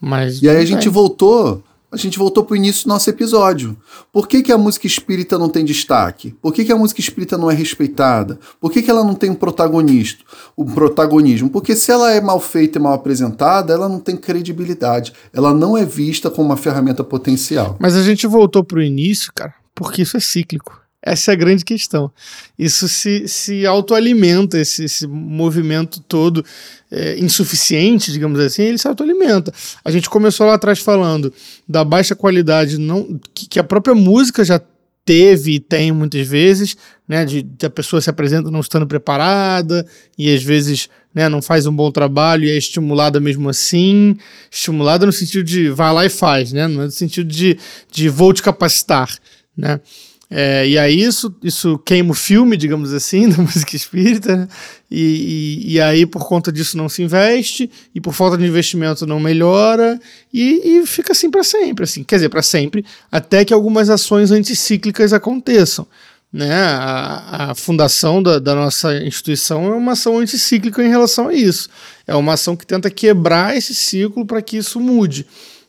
[0.00, 3.76] Mas, e aí a gente voltou a gente voltou para o início do nosso episódio.
[4.12, 6.36] Por que, que a música espírita não tem destaque?
[6.42, 8.38] Por que, que a música espírita não é respeitada?
[8.60, 10.22] Por que, que ela não tem um protagonista?
[10.58, 11.48] Um protagonismo?
[11.48, 15.12] Porque se ela é mal feita e mal apresentada, ela não tem credibilidade.
[15.32, 17.76] Ela não é vista como uma ferramenta potencial.
[17.78, 20.85] Mas a gente voltou para o início, cara, porque isso é cíclico.
[21.06, 22.10] Essa é a grande questão.
[22.58, 26.44] Isso se, se autoalimenta, esse, esse movimento todo
[26.90, 29.54] é, insuficiente, digamos assim, ele se autoalimenta.
[29.84, 31.32] A gente começou lá atrás falando
[31.68, 34.60] da baixa qualidade não, que, que a própria música já
[35.04, 36.76] teve e tem muitas vezes,
[37.06, 39.86] né, de, de, a pessoa se apresenta não estando preparada
[40.18, 44.16] e às vezes né, não faz um bom trabalho e é estimulada mesmo assim,
[44.50, 47.56] estimulada no sentido de vai lá e faz, né, não é no sentido de,
[47.92, 49.16] de vou te capacitar,
[49.56, 49.80] né.
[50.28, 54.48] É, e aí isso, isso queima o filme, digamos assim, da música espírita, né?
[54.90, 59.06] e, e, e, aí por conta disso não se investe, e por falta de investimento
[59.06, 60.00] não melhora,
[60.32, 64.32] e, e fica assim para sempre, assim, quer dizer, para sempre, até que algumas ações
[64.32, 65.86] anticíclicas aconteçam.
[66.32, 66.52] Né?
[66.52, 71.68] A, a fundação da, da nossa instituição é uma ação anticíclica em relação a isso.
[72.06, 75.24] É uma ação que tenta quebrar esse ciclo para que isso mude.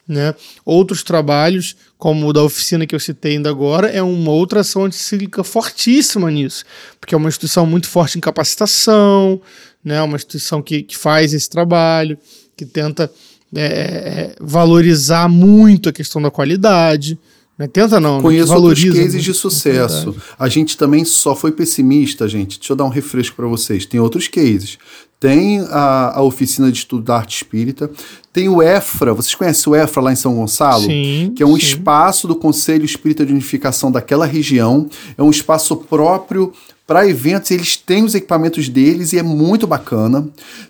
[0.07, 0.33] Né?
[0.63, 4.85] Outros trabalhos, como o da oficina que eu citei ainda agora, é uma outra ação
[4.85, 6.63] anticíclica fortíssima nisso,
[6.99, 9.41] porque é uma instituição muito forte em capacitação,
[9.83, 10.01] né?
[10.01, 12.17] uma instituição que, que faz esse trabalho,
[12.55, 13.11] que tenta
[13.53, 17.19] é, é valorizar muito a questão da qualidade.
[17.57, 17.67] Né?
[17.67, 18.21] Tenta não?
[18.21, 18.59] Conheço né?
[18.59, 20.15] outros cases de sucesso.
[20.37, 22.59] A gente também só foi pessimista, gente.
[22.59, 23.85] Deixa eu dar um refresco para vocês.
[23.85, 24.77] Tem outros cases
[25.19, 27.89] tem a, a oficina de estudo da arte espírita,
[28.31, 30.83] tem o EFRA, vocês conhecem o EFRA lá em São Gonçalo?
[30.83, 31.65] Sim, que é um sim.
[31.65, 34.87] espaço do Conselho Espírita de Unificação daquela região,
[35.17, 36.53] é um espaço próprio
[36.85, 40.25] para eventos, eles têm os equipamentos deles e é muito bacana.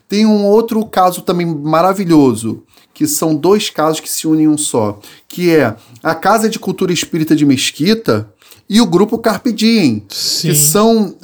[0.10, 4.58] Tem um outro caso também maravilhoso, que são dois casos que se unem em um
[4.58, 8.28] só, que é a Casa de Cultura Espírita de Mesquita
[8.68, 10.50] e o Grupo Carpe Diem, Sim.
[10.50, 11.16] que são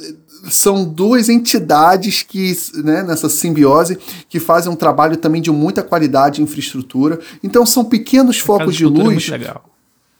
[0.48, 3.98] são duas entidades que, né, nessa simbiose,
[4.28, 7.18] que fazem um trabalho também de muita qualidade em infraestrutura.
[7.42, 9.30] Então são pequenos focos de, de luz.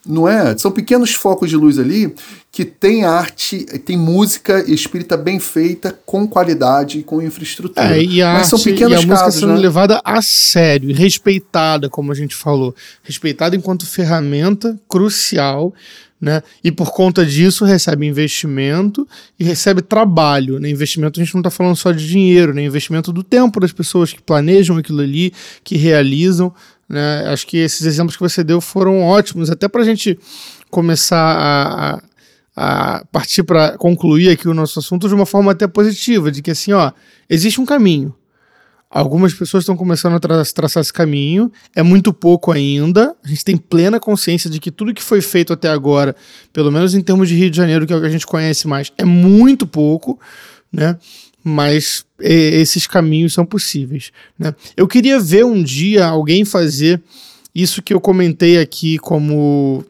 [0.05, 0.55] Não é?
[0.57, 2.13] São pequenos focos de luz ali
[2.51, 7.97] que tem arte, tem música espírita bem feita, com qualidade e com infraestrutura.
[7.97, 9.59] É, e a Mas arte, são pequenos e a música casos, sendo né?
[9.59, 12.73] levada a sério e respeitada, como a gente falou.
[13.03, 15.73] Respeitada enquanto ferramenta crucial
[16.19, 16.41] né?
[16.63, 19.07] E por conta disso recebe investimento
[19.39, 20.59] e recebe trabalho.
[20.59, 20.69] Né?
[20.69, 22.63] Investimento a gente não está falando só de dinheiro, né?
[22.63, 25.33] Investimento do tempo das pessoas que planejam aquilo ali,
[25.63, 26.53] que realizam.
[26.87, 27.27] Né?
[27.27, 30.17] Acho que esses exemplos que você deu foram ótimos, até para a gente
[30.69, 32.03] começar a,
[32.55, 36.51] a, partir para concluir aqui o nosso assunto de uma forma até positiva, de que
[36.51, 36.91] assim, ó,
[37.29, 38.13] existe um caminho.
[38.89, 43.13] Algumas pessoas estão começando a tra traçar esse caminho, é muito pouco ainda.
[43.23, 46.15] A gente tem plena consciência de que tudo que foi feito até agora,
[46.53, 48.67] pelo menos em termos de Rio de Janeiro, que é o que a gente conhece
[48.67, 50.17] mais, é muito pouco,
[50.71, 50.97] né?
[51.47, 54.11] Mas esses caminhos são possíveis.
[54.37, 54.55] Né?
[54.75, 56.99] Eu queria ver um dia alguém fazer
[57.53, 59.85] isso que eu comentei aqui como,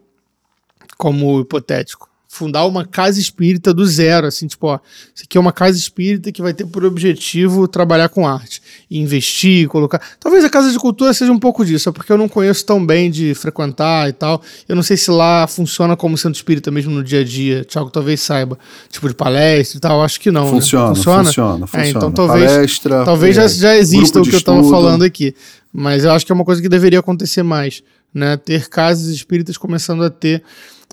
[0.98, 2.05] como hipotético
[2.36, 4.78] fundar uma casa espírita do zero, assim, tipo, ó,
[5.14, 9.00] isso aqui é uma casa espírita que vai ter por objetivo trabalhar com arte, e
[9.00, 10.02] investir, colocar.
[10.20, 12.86] Talvez a casa de cultura seja um pouco disso, é porque eu não conheço tão
[12.86, 14.42] bem de frequentar e tal.
[14.68, 17.64] Eu não sei se lá funciona como centro espírita mesmo no dia a dia.
[17.64, 18.60] Tiago talvez saiba,
[18.90, 20.50] tipo de palestra e tal, acho que não.
[20.50, 20.96] Funciona, né?
[20.96, 21.68] funciona, funciona.
[21.74, 25.34] É, então talvez, palestra, talvez é, já, já exista o que eu estava falando aqui.
[25.72, 27.82] Mas eu acho que é uma coisa que deveria acontecer mais.
[28.14, 30.42] Né, ter casas espíritas começando a ter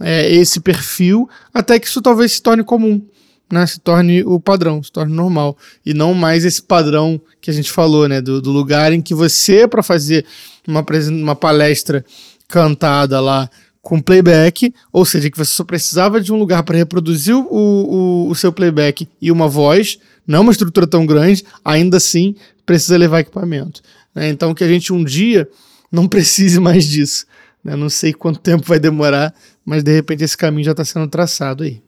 [0.00, 3.02] é, esse perfil, até que isso talvez se torne comum,
[3.50, 7.54] né, se torne o padrão, se torne normal, e não mais esse padrão que a
[7.54, 10.24] gente falou, né, do, do lugar em que você, para fazer
[10.66, 12.04] uma, uma palestra
[12.48, 13.50] cantada lá
[13.82, 18.28] com playback, ou seja, que você só precisava de um lugar para reproduzir o, o,
[18.30, 23.20] o seu playback e uma voz, não uma estrutura tão grande, ainda assim precisa levar
[23.20, 23.82] equipamento.
[24.14, 24.28] Né?
[24.28, 25.48] Então que a gente um dia
[25.90, 27.26] não precise mais disso.
[27.64, 27.76] Né?
[27.76, 29.34] Não sei quanto tempo vai demorar,
[29.64, 31.82] mas de repente esse caminho já está sendo traçado aí.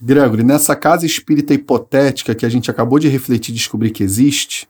[0.00, 4.66] Gregory, nessa casa espírita hipotética que a gente acabou de refletir e descobrir que existe,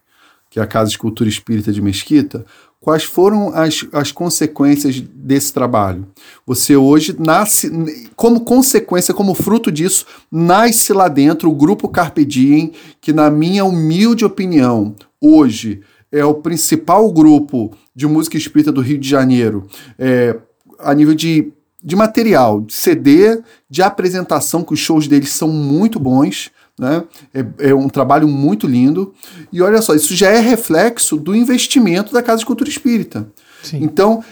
[0.51, 2.45] que é a Casa de Cultura Espírita de Mesquita,
[2.81, 6.09] quais foram as, as consequências desse trabalho?
[6.45, 7.71] Você hoje nasce,
[8.17, 13.65] como consequência, como fruto disso, nasce lá dentro o grupo Carpe Diem, que na minha
[13.65, 15.83] humilde opinião, hoje
[16.13, 19.67] é o principal grupo de música espírita do Rio de Janeiro,
[19.99, 20.37] é,
[20.79, 25.99] a nível de, de material, de CD, de apresentação, que os shows deles são muito
[25.99, 26.51] bons.
[26.79, 27.05] Né?
[27.35, 29.13] É, é, um trabalho muito lindo.
[29.53, 33.29] E olha só, isso já é reflexo do investimento da Casa de Cultura Espírita.
[33.63, 33.81] Sim.
[33.83, 34.25] Então,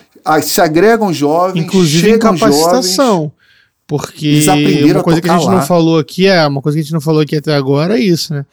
[0.42, 3.16] se agregam jovens, Inclusive chegam capacitação.
[3.16, 3.32] jovens.
[3.86, 5.62] Porque Eles aprenderam uma a coisa que a gente não lá.
[5.62, 8.34] falou aqui é uma coisa que a gente não falou aqui até agora é isso,
[8.34, 8.44] né?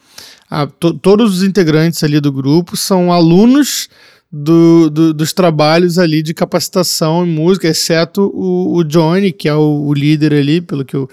[0.50, 3.88] Ah, to- todos os integrantes ali do grupo são alunos
[4.30, 9.54] do, do- dos trabalhos ali de capacitação em música, exceto o, o Johnny, que é
[9.54, 11.08] o, o líder ali, pelo que eu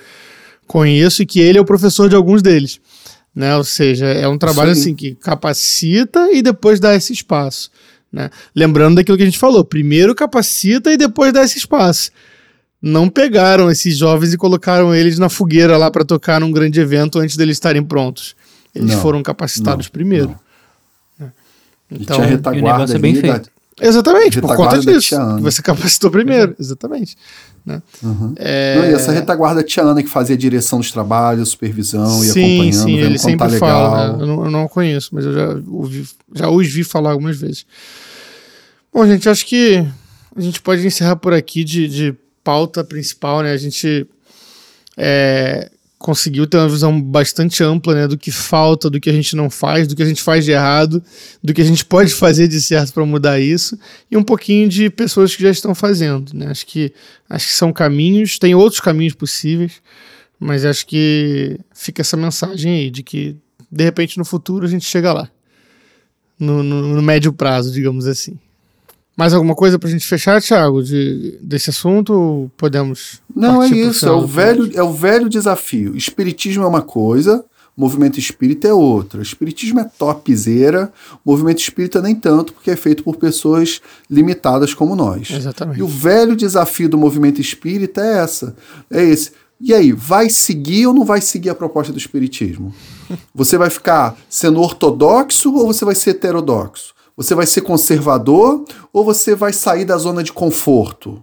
[0.67, 2.79] conheço, e que ele é o professor de alguns deles.
[3.35, 3.55] Né?
[3.57, 4.77] Ou seja, é um trabalho aí.
[4.79, 7.71] assim que capacita e depois dá esse espaço.
[8.11, 8.29] Né?
[8.55, 12.11] Lembrando daquilo que a gente falou, primeiro capacita e depois dá esse espaço
[12.85, 17.17] não pegaram esses jovens e colocaram eles na fogueira lá para tocar num grande evento
[17.17, 18.35] antes deles estarem prontos.
[18.75, 20.27] Eles Não, foram capacitados não, primeiro.
[21.19, 21.25] não.
[21.27, 21.31] Né?
[21.91, 23.49] E Então, tinha e o retaguarda negócio é bem ali da- feito.
[23.81, 25.15] exatamente, por conta disso.
[25.15, 25.39] Ana.
[25.41, 27.15] Você capacitou primeiro, exatamente.
[27.65, 27.81] Né?
[28.01, 28.33] Uhum.
[28.35, 32.39] É, Não, e essa retaguarda Tiana que fazia a direção dos trabalhos, supervisão e sim,
[32.55, 33.91] acompanhando, sim, vendo ele tá sempre legal.
[33.91, 34.17] fala.
[34.17, 34.23] Né?
[34.23, 36.05] Eu, não, eu não conheço, mas eu já, ouvi,
[36.35, 37.65] já os vi falar algumas vezes.
[38.93, 39.85] Bom, gente, acho que
[40.35, 43.51] a gente pode encerrar por aqui de, de pauta principal, né?
[43.53, 44.05] A gente
[44.97, 45.71] é,
[46.03, 49.49] conseguiu ter uma visão bastante ampla né, do que falta, do que a gente não
[49.49, 51.01] faz, do que a gente faz de errado,
[51.41, 53.79] do que a gente pode fazer de certo para mudar isso,
[54.11, 56.33] e um pouquinho de pessoas que já estão fazendo.
[56.33, 56.47] Né?
[56.47, 56.91] Acho, que,
[57.29, 59.81] acho que são caminhos, tem outros caminhos possíveis,
[60.37, 63.37] mas acho que fica essa mensagem aí de que
[63.71, 65.29] de repente no futuro a gente chega lá.
[66.37, 68.37] No, no, no médio prazo, digamos assim.
[69.15, 72.13] Mais alguma coisa pra gente fechar, Thiago, de, desse assunto?
[72.13, 73.21] Ou podemos.
[73.35, 75.95] Não, é isso, é o, velho, é o velho desafio.
[75.95, 77.45] Espiritismo é uma coisa,
[77.77, 79.21] movimento espírita é outra.
[79.21, 80.91] Espiritismo é topzera,
[81.23, 85.29] movimento espírita nem tanto, porque é feito por pessoas limitadas como nós.
[85.29, 85.79] Exatamente.
[85.79, 88.55] E o velho desafio do movimento espírita é essa,
[88.89, 89.31] é esse.
[89.61, 92.73] E aí, vai seguir ou não vai seguir a proposta do espiritismo?
[93.33, 96.92] Você vai ficar sendo ortodoxo ou você vai ser heterodoxo?
[97.15, 101.21] Você vai ser conservador ou você vai sair da zona de conforto?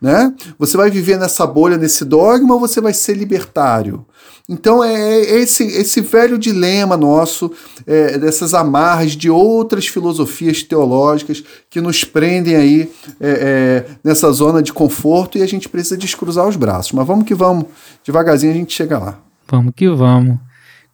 [0.00, 0.34] Né?
[0.58, 4.06] Você vai viver nessa bolha, nesse dogma, ou você vai ser libertário?
[4.48, 7.52] Então é é esse, esse velho dilema nosso,
[7.86, 14.62] é, dessas amarras de outras filosofias teológicas que nos prendem aí é, é, nessa zona
[14.62, 16.92] de conforto e a gente precisa descruzar os braços.
[16.92, 17.66] Mas vamos que vamos,
[18.04, 19.18] devagarzinho a gente chega lá.
[19.48, 20.38] Vamos que vamos.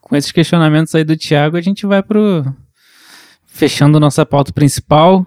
[0.01, 2.45] Com esses questionamentos aí do Thiago, a gente vai pro.
[3.57, 5.27] Fechando nossa pauta principal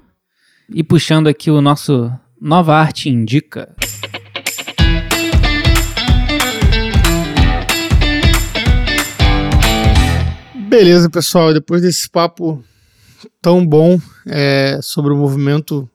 [0.69, 3.75] e puxando aqui o nosso Nova Arte Indica.
[10.67, 11.51] Beleza, pessoal.
[11.55, 12.63] Depois desse papo
[13.41, 15.89] tão bom é, sobre o movimento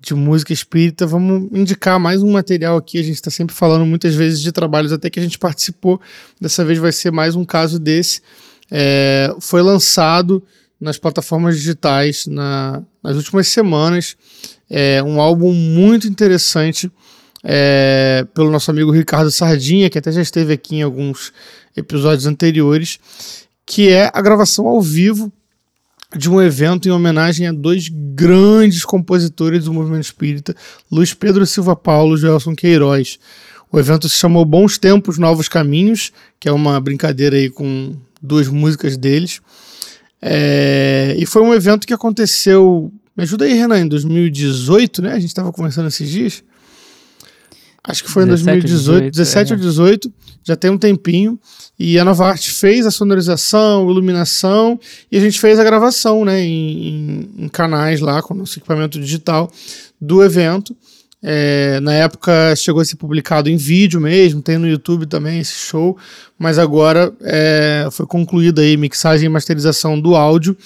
[0.00, 2.96] de música espírita, vamos indicar mais um material aqui.
[2.96, 6.00] A gente está sempre falando muitas vezes de trabalhos até que a gente participou.
[6.40, 8.22] Dessa vez vai ser mais um caso desse.
[8.70, 10.44] É, foi lançado
[10.80, 14.16] nas plataformas digitais na- nas últimas semanas.
[14.68, 16.90] É um álbum muito interessante
[17.48, 21.32] é, pelo nosso amigo Ricardo Sardinha, que até já esteve aqui em alguns
[21.76, 22.98] episódios anteriores,
[23.64, 25.32] que é a gravação ao vivo
[26.16, 30.54] de um evento em homenagem a dois grandes compositores do movimento espírita,
[30.90, 33.18] Luiz Pedro Silva Paulo e Joelson Queiroz.
[33.70, 38.48] O evento se chamou Bons Tempos, Novos Caminhos, que é uma brincadeira aí com duas
[38.48, 39.40] músicas deles.
[40.20, 45.12] É, e foi um evento que aconteceu, me ajuda aí, Renan, em 2018, né?
[45.12, 46.42] A gente estava conversando esses dias.
[47.84, 49.54] Acho que foi em 17 ou 2018, 18, 17 é.
[49.54, 50.12] ou 18,
[50.42, 51.38] já tem um tempinho.
[51.78, 54.80] E a Nova Arte fez a sonorização, iluminação,
[55.12, 58.58] e a gente fez a gravação, né, em, em- em canais lá, com o nosso
[58.58, 59.52] equipamento digital
[60.00, 60.76] do evento.
[61.22, 65.54] É, na época chegou a ser publicado em vídeo mesmo, tem no YouTube também esse
[65.54, 65.96] show,
[66.38, 70.56] mas agora é, foi concluída aí mixagem e masterização do áudio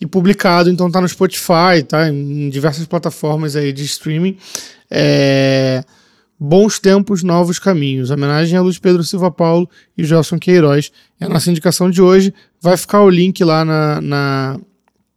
[0.00, 4.36] e publicado, então tá no Spotify, tá em diversas plataformas aí de streaming.
[4.90, 5.84] É,
[6.38, 8.10] Bons Tempos, Novos Caminhos.
[8.10, 10.92] Homenagem a Luiz Pedro Silva Paulo e Gelson Queiroz.
[11.18, 12.32] É a nossa indicação de hoje.
[12.60, 14.60] Vai ficar o link lá na, na,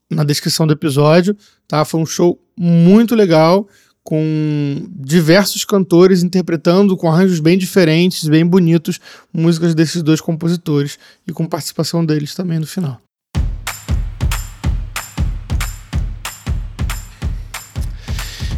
[0.09, 1.37] na descrição do episódio.
[1.67, 1.85] Tá?
[1.85, 3.67] Foi um show muito legal,
[4.03, 8.99] com diversos cantores interpretando com arranjos bem diferentes, bem bonitos,
[9.31, 10.97] músicas desses dois compositores
[11.27, 12.99] e com participação deles também no final.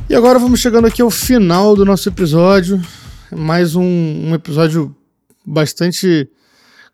[0.10, 2.80] E agora vamos chegando aqui ao final do nosso episódio.
[3.32, 4.96] Mais um, um episódio
[5.44, 6.30] bastante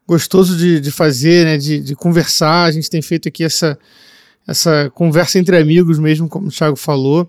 [0.08, 1.58] gostoso de, de fazer, né?
[1.58, 2.64] De, de conversar.
[2.64, 3.78] A gente tem feito aqui essa,
[4.48, 7.28] essa conversa entre amigos mesmo, como o Thiago falou.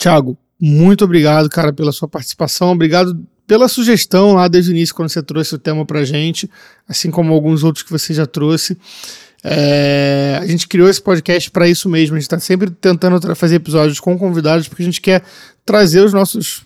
[0.00, 2.72] Thiago, muito obrigado, cara, pela sua participação.
[2.72, 6.50] Obrigado pela sugestão lá desde o início, quando você trouxe o tema pra gente,
[6.88, 8.78] assim como alguns outros que você já trouxe.
[9.44, 12.16] É, a gente criou esse podcast para isso mesmo.
[12.16, 15.22] A gente está sempre tentando fazer episódios com convidados, porque a gente quer
[15.66, 16.62] trazer os nossos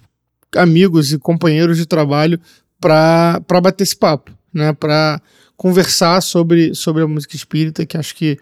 [0.55, 2.39] amigos e companheiros de trabalho
[2.81, 4.73] para bater esse papo, né?
[4.73, 5.21] Para
[5.57, 8.39] conversar sobre, sobre a música espírita, que acho que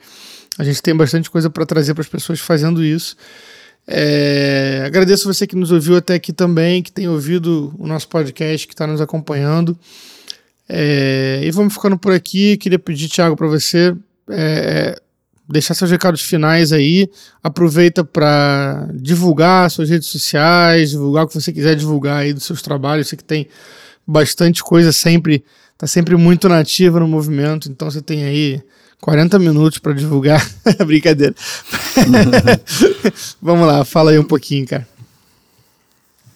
[0.59, 3.17] a gente tem bastante coisa para trazer para as pessoas fazendo isso.
[3.87, 8.67] É, agradeço você que nos ouviu até aqui também, que tem ouvido o nosso podcast,
[8.67, 9.79] que está nos acompanhando.
[10.69, 12.57] É, e vamos ficando por aqui.
[12.57, 13.95] Queria pedir, Thiago, para você
[14.31, 15.01] é,
[15.49, 17.11] deixar seus recados finais aí.
[17.43, 22.63] Aproveita para divulgar suas redes sociais, divulgar o que você quiser divulgar aí dos seus
[22.63, 23.09] trabalhos.
[23.09, 23.49] Você que tem
[24.07, 25.45] bastante coisa sempre,
[25.77, 28.63] tá sempre muito nativa no movimento, então você tem aí
[29.03, 30.49] 40 minutos para divulgar.
[30.87, 31.35] Brincadeira.
[33.43, 34.87] Vamos lá, fala aí um pouquinho, cara.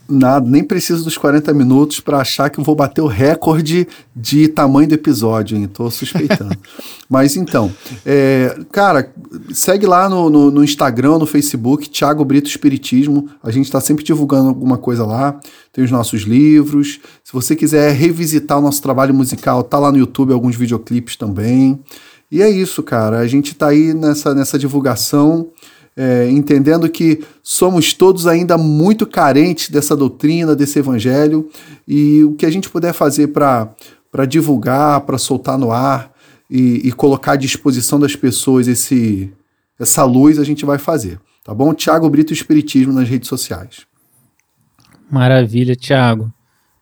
[0.09, 4.47] Nada, nem preciso dos 40 minutos para achar que eu vou bater o recorde de
[4.47, 5.67] tamanho do episódio, hein?
[5.67, 6.57] Tô suspeitando.
[7.09, 7.73] Mas então,
[8.05, 9.13] é, cara,
[9.53, 13.29] segue lá no, no, no, Instagram, no Facebook, Thiago Brito Espiritismo.
[13.43, 15.41] A gente está sempre divulgando alguma coisa lá.
[15.73, 17.01] Tem os nossos livros.
[17.25, 21.81] Se você quiser revisitar o nosso trabalho musical, tá lá no YouTube alguns videoclipes também.
[22.31, 23.19] E é isso, cara.
[23.19, 25.51] A gente tá aí nessa, nessa divulgação
[25.97, 31.49] é, entendendo que somos todos ainda muito carentes dessa doutrina, desse evangelho,
[31.89, 33.75] e o que a gente puder fazer para
[34.29, 36.13] divulgar, para soltar no ar
[36.51, 39.33] e, e, colocar à disposição das pessoas esse,
[39.81, 41.19] essa luz, a gente vai fazer.
[41.43, 41.73] Tá bom?
[41.73, 43.87] Tiago Brito Espiritismo nas redes sociais.
[45.11, 46.33] Maravilha, Tiago.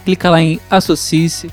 [0.06, 1.52] Clica lá em Associe-se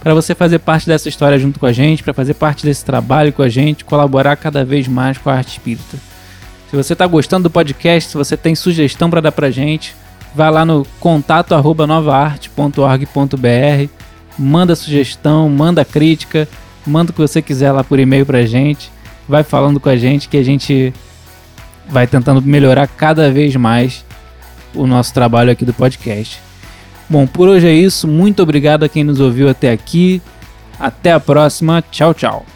[0.00, 3.32] para você fazer parte dessa história junto com a gente, para fazer parte desse trabalho
[3.32, 5.96] com a gente, colaborar cada vez mais com a arte espírita.
[6.70, 9.94] Se você está gostando do podcast, se você tem sugestão para dar para gente,
[10.34, 13.90] vai lá no contato arroba novaarte.org.br,
[14.38, 16.48] manda sugestão, manda crítica,
[16.86, 18.90] manda o que você quiser lá por e-mail para a gente,
[19.28, 20.92] vai falando com a gente que a gente
[21.88, 24.04] vai tentando melhorar cada vez mais
[24.74, 26.40] o nosso trabalho aqui do podcast.
[27.08, 28.08] Bom, por hoje é isso.
[28.08, 30.22] Muito obrigado a quem nos ouviu até aqui.
[30.78, 31.82] Até a próxima.
[31.90, 32.51] Tchau, tchau.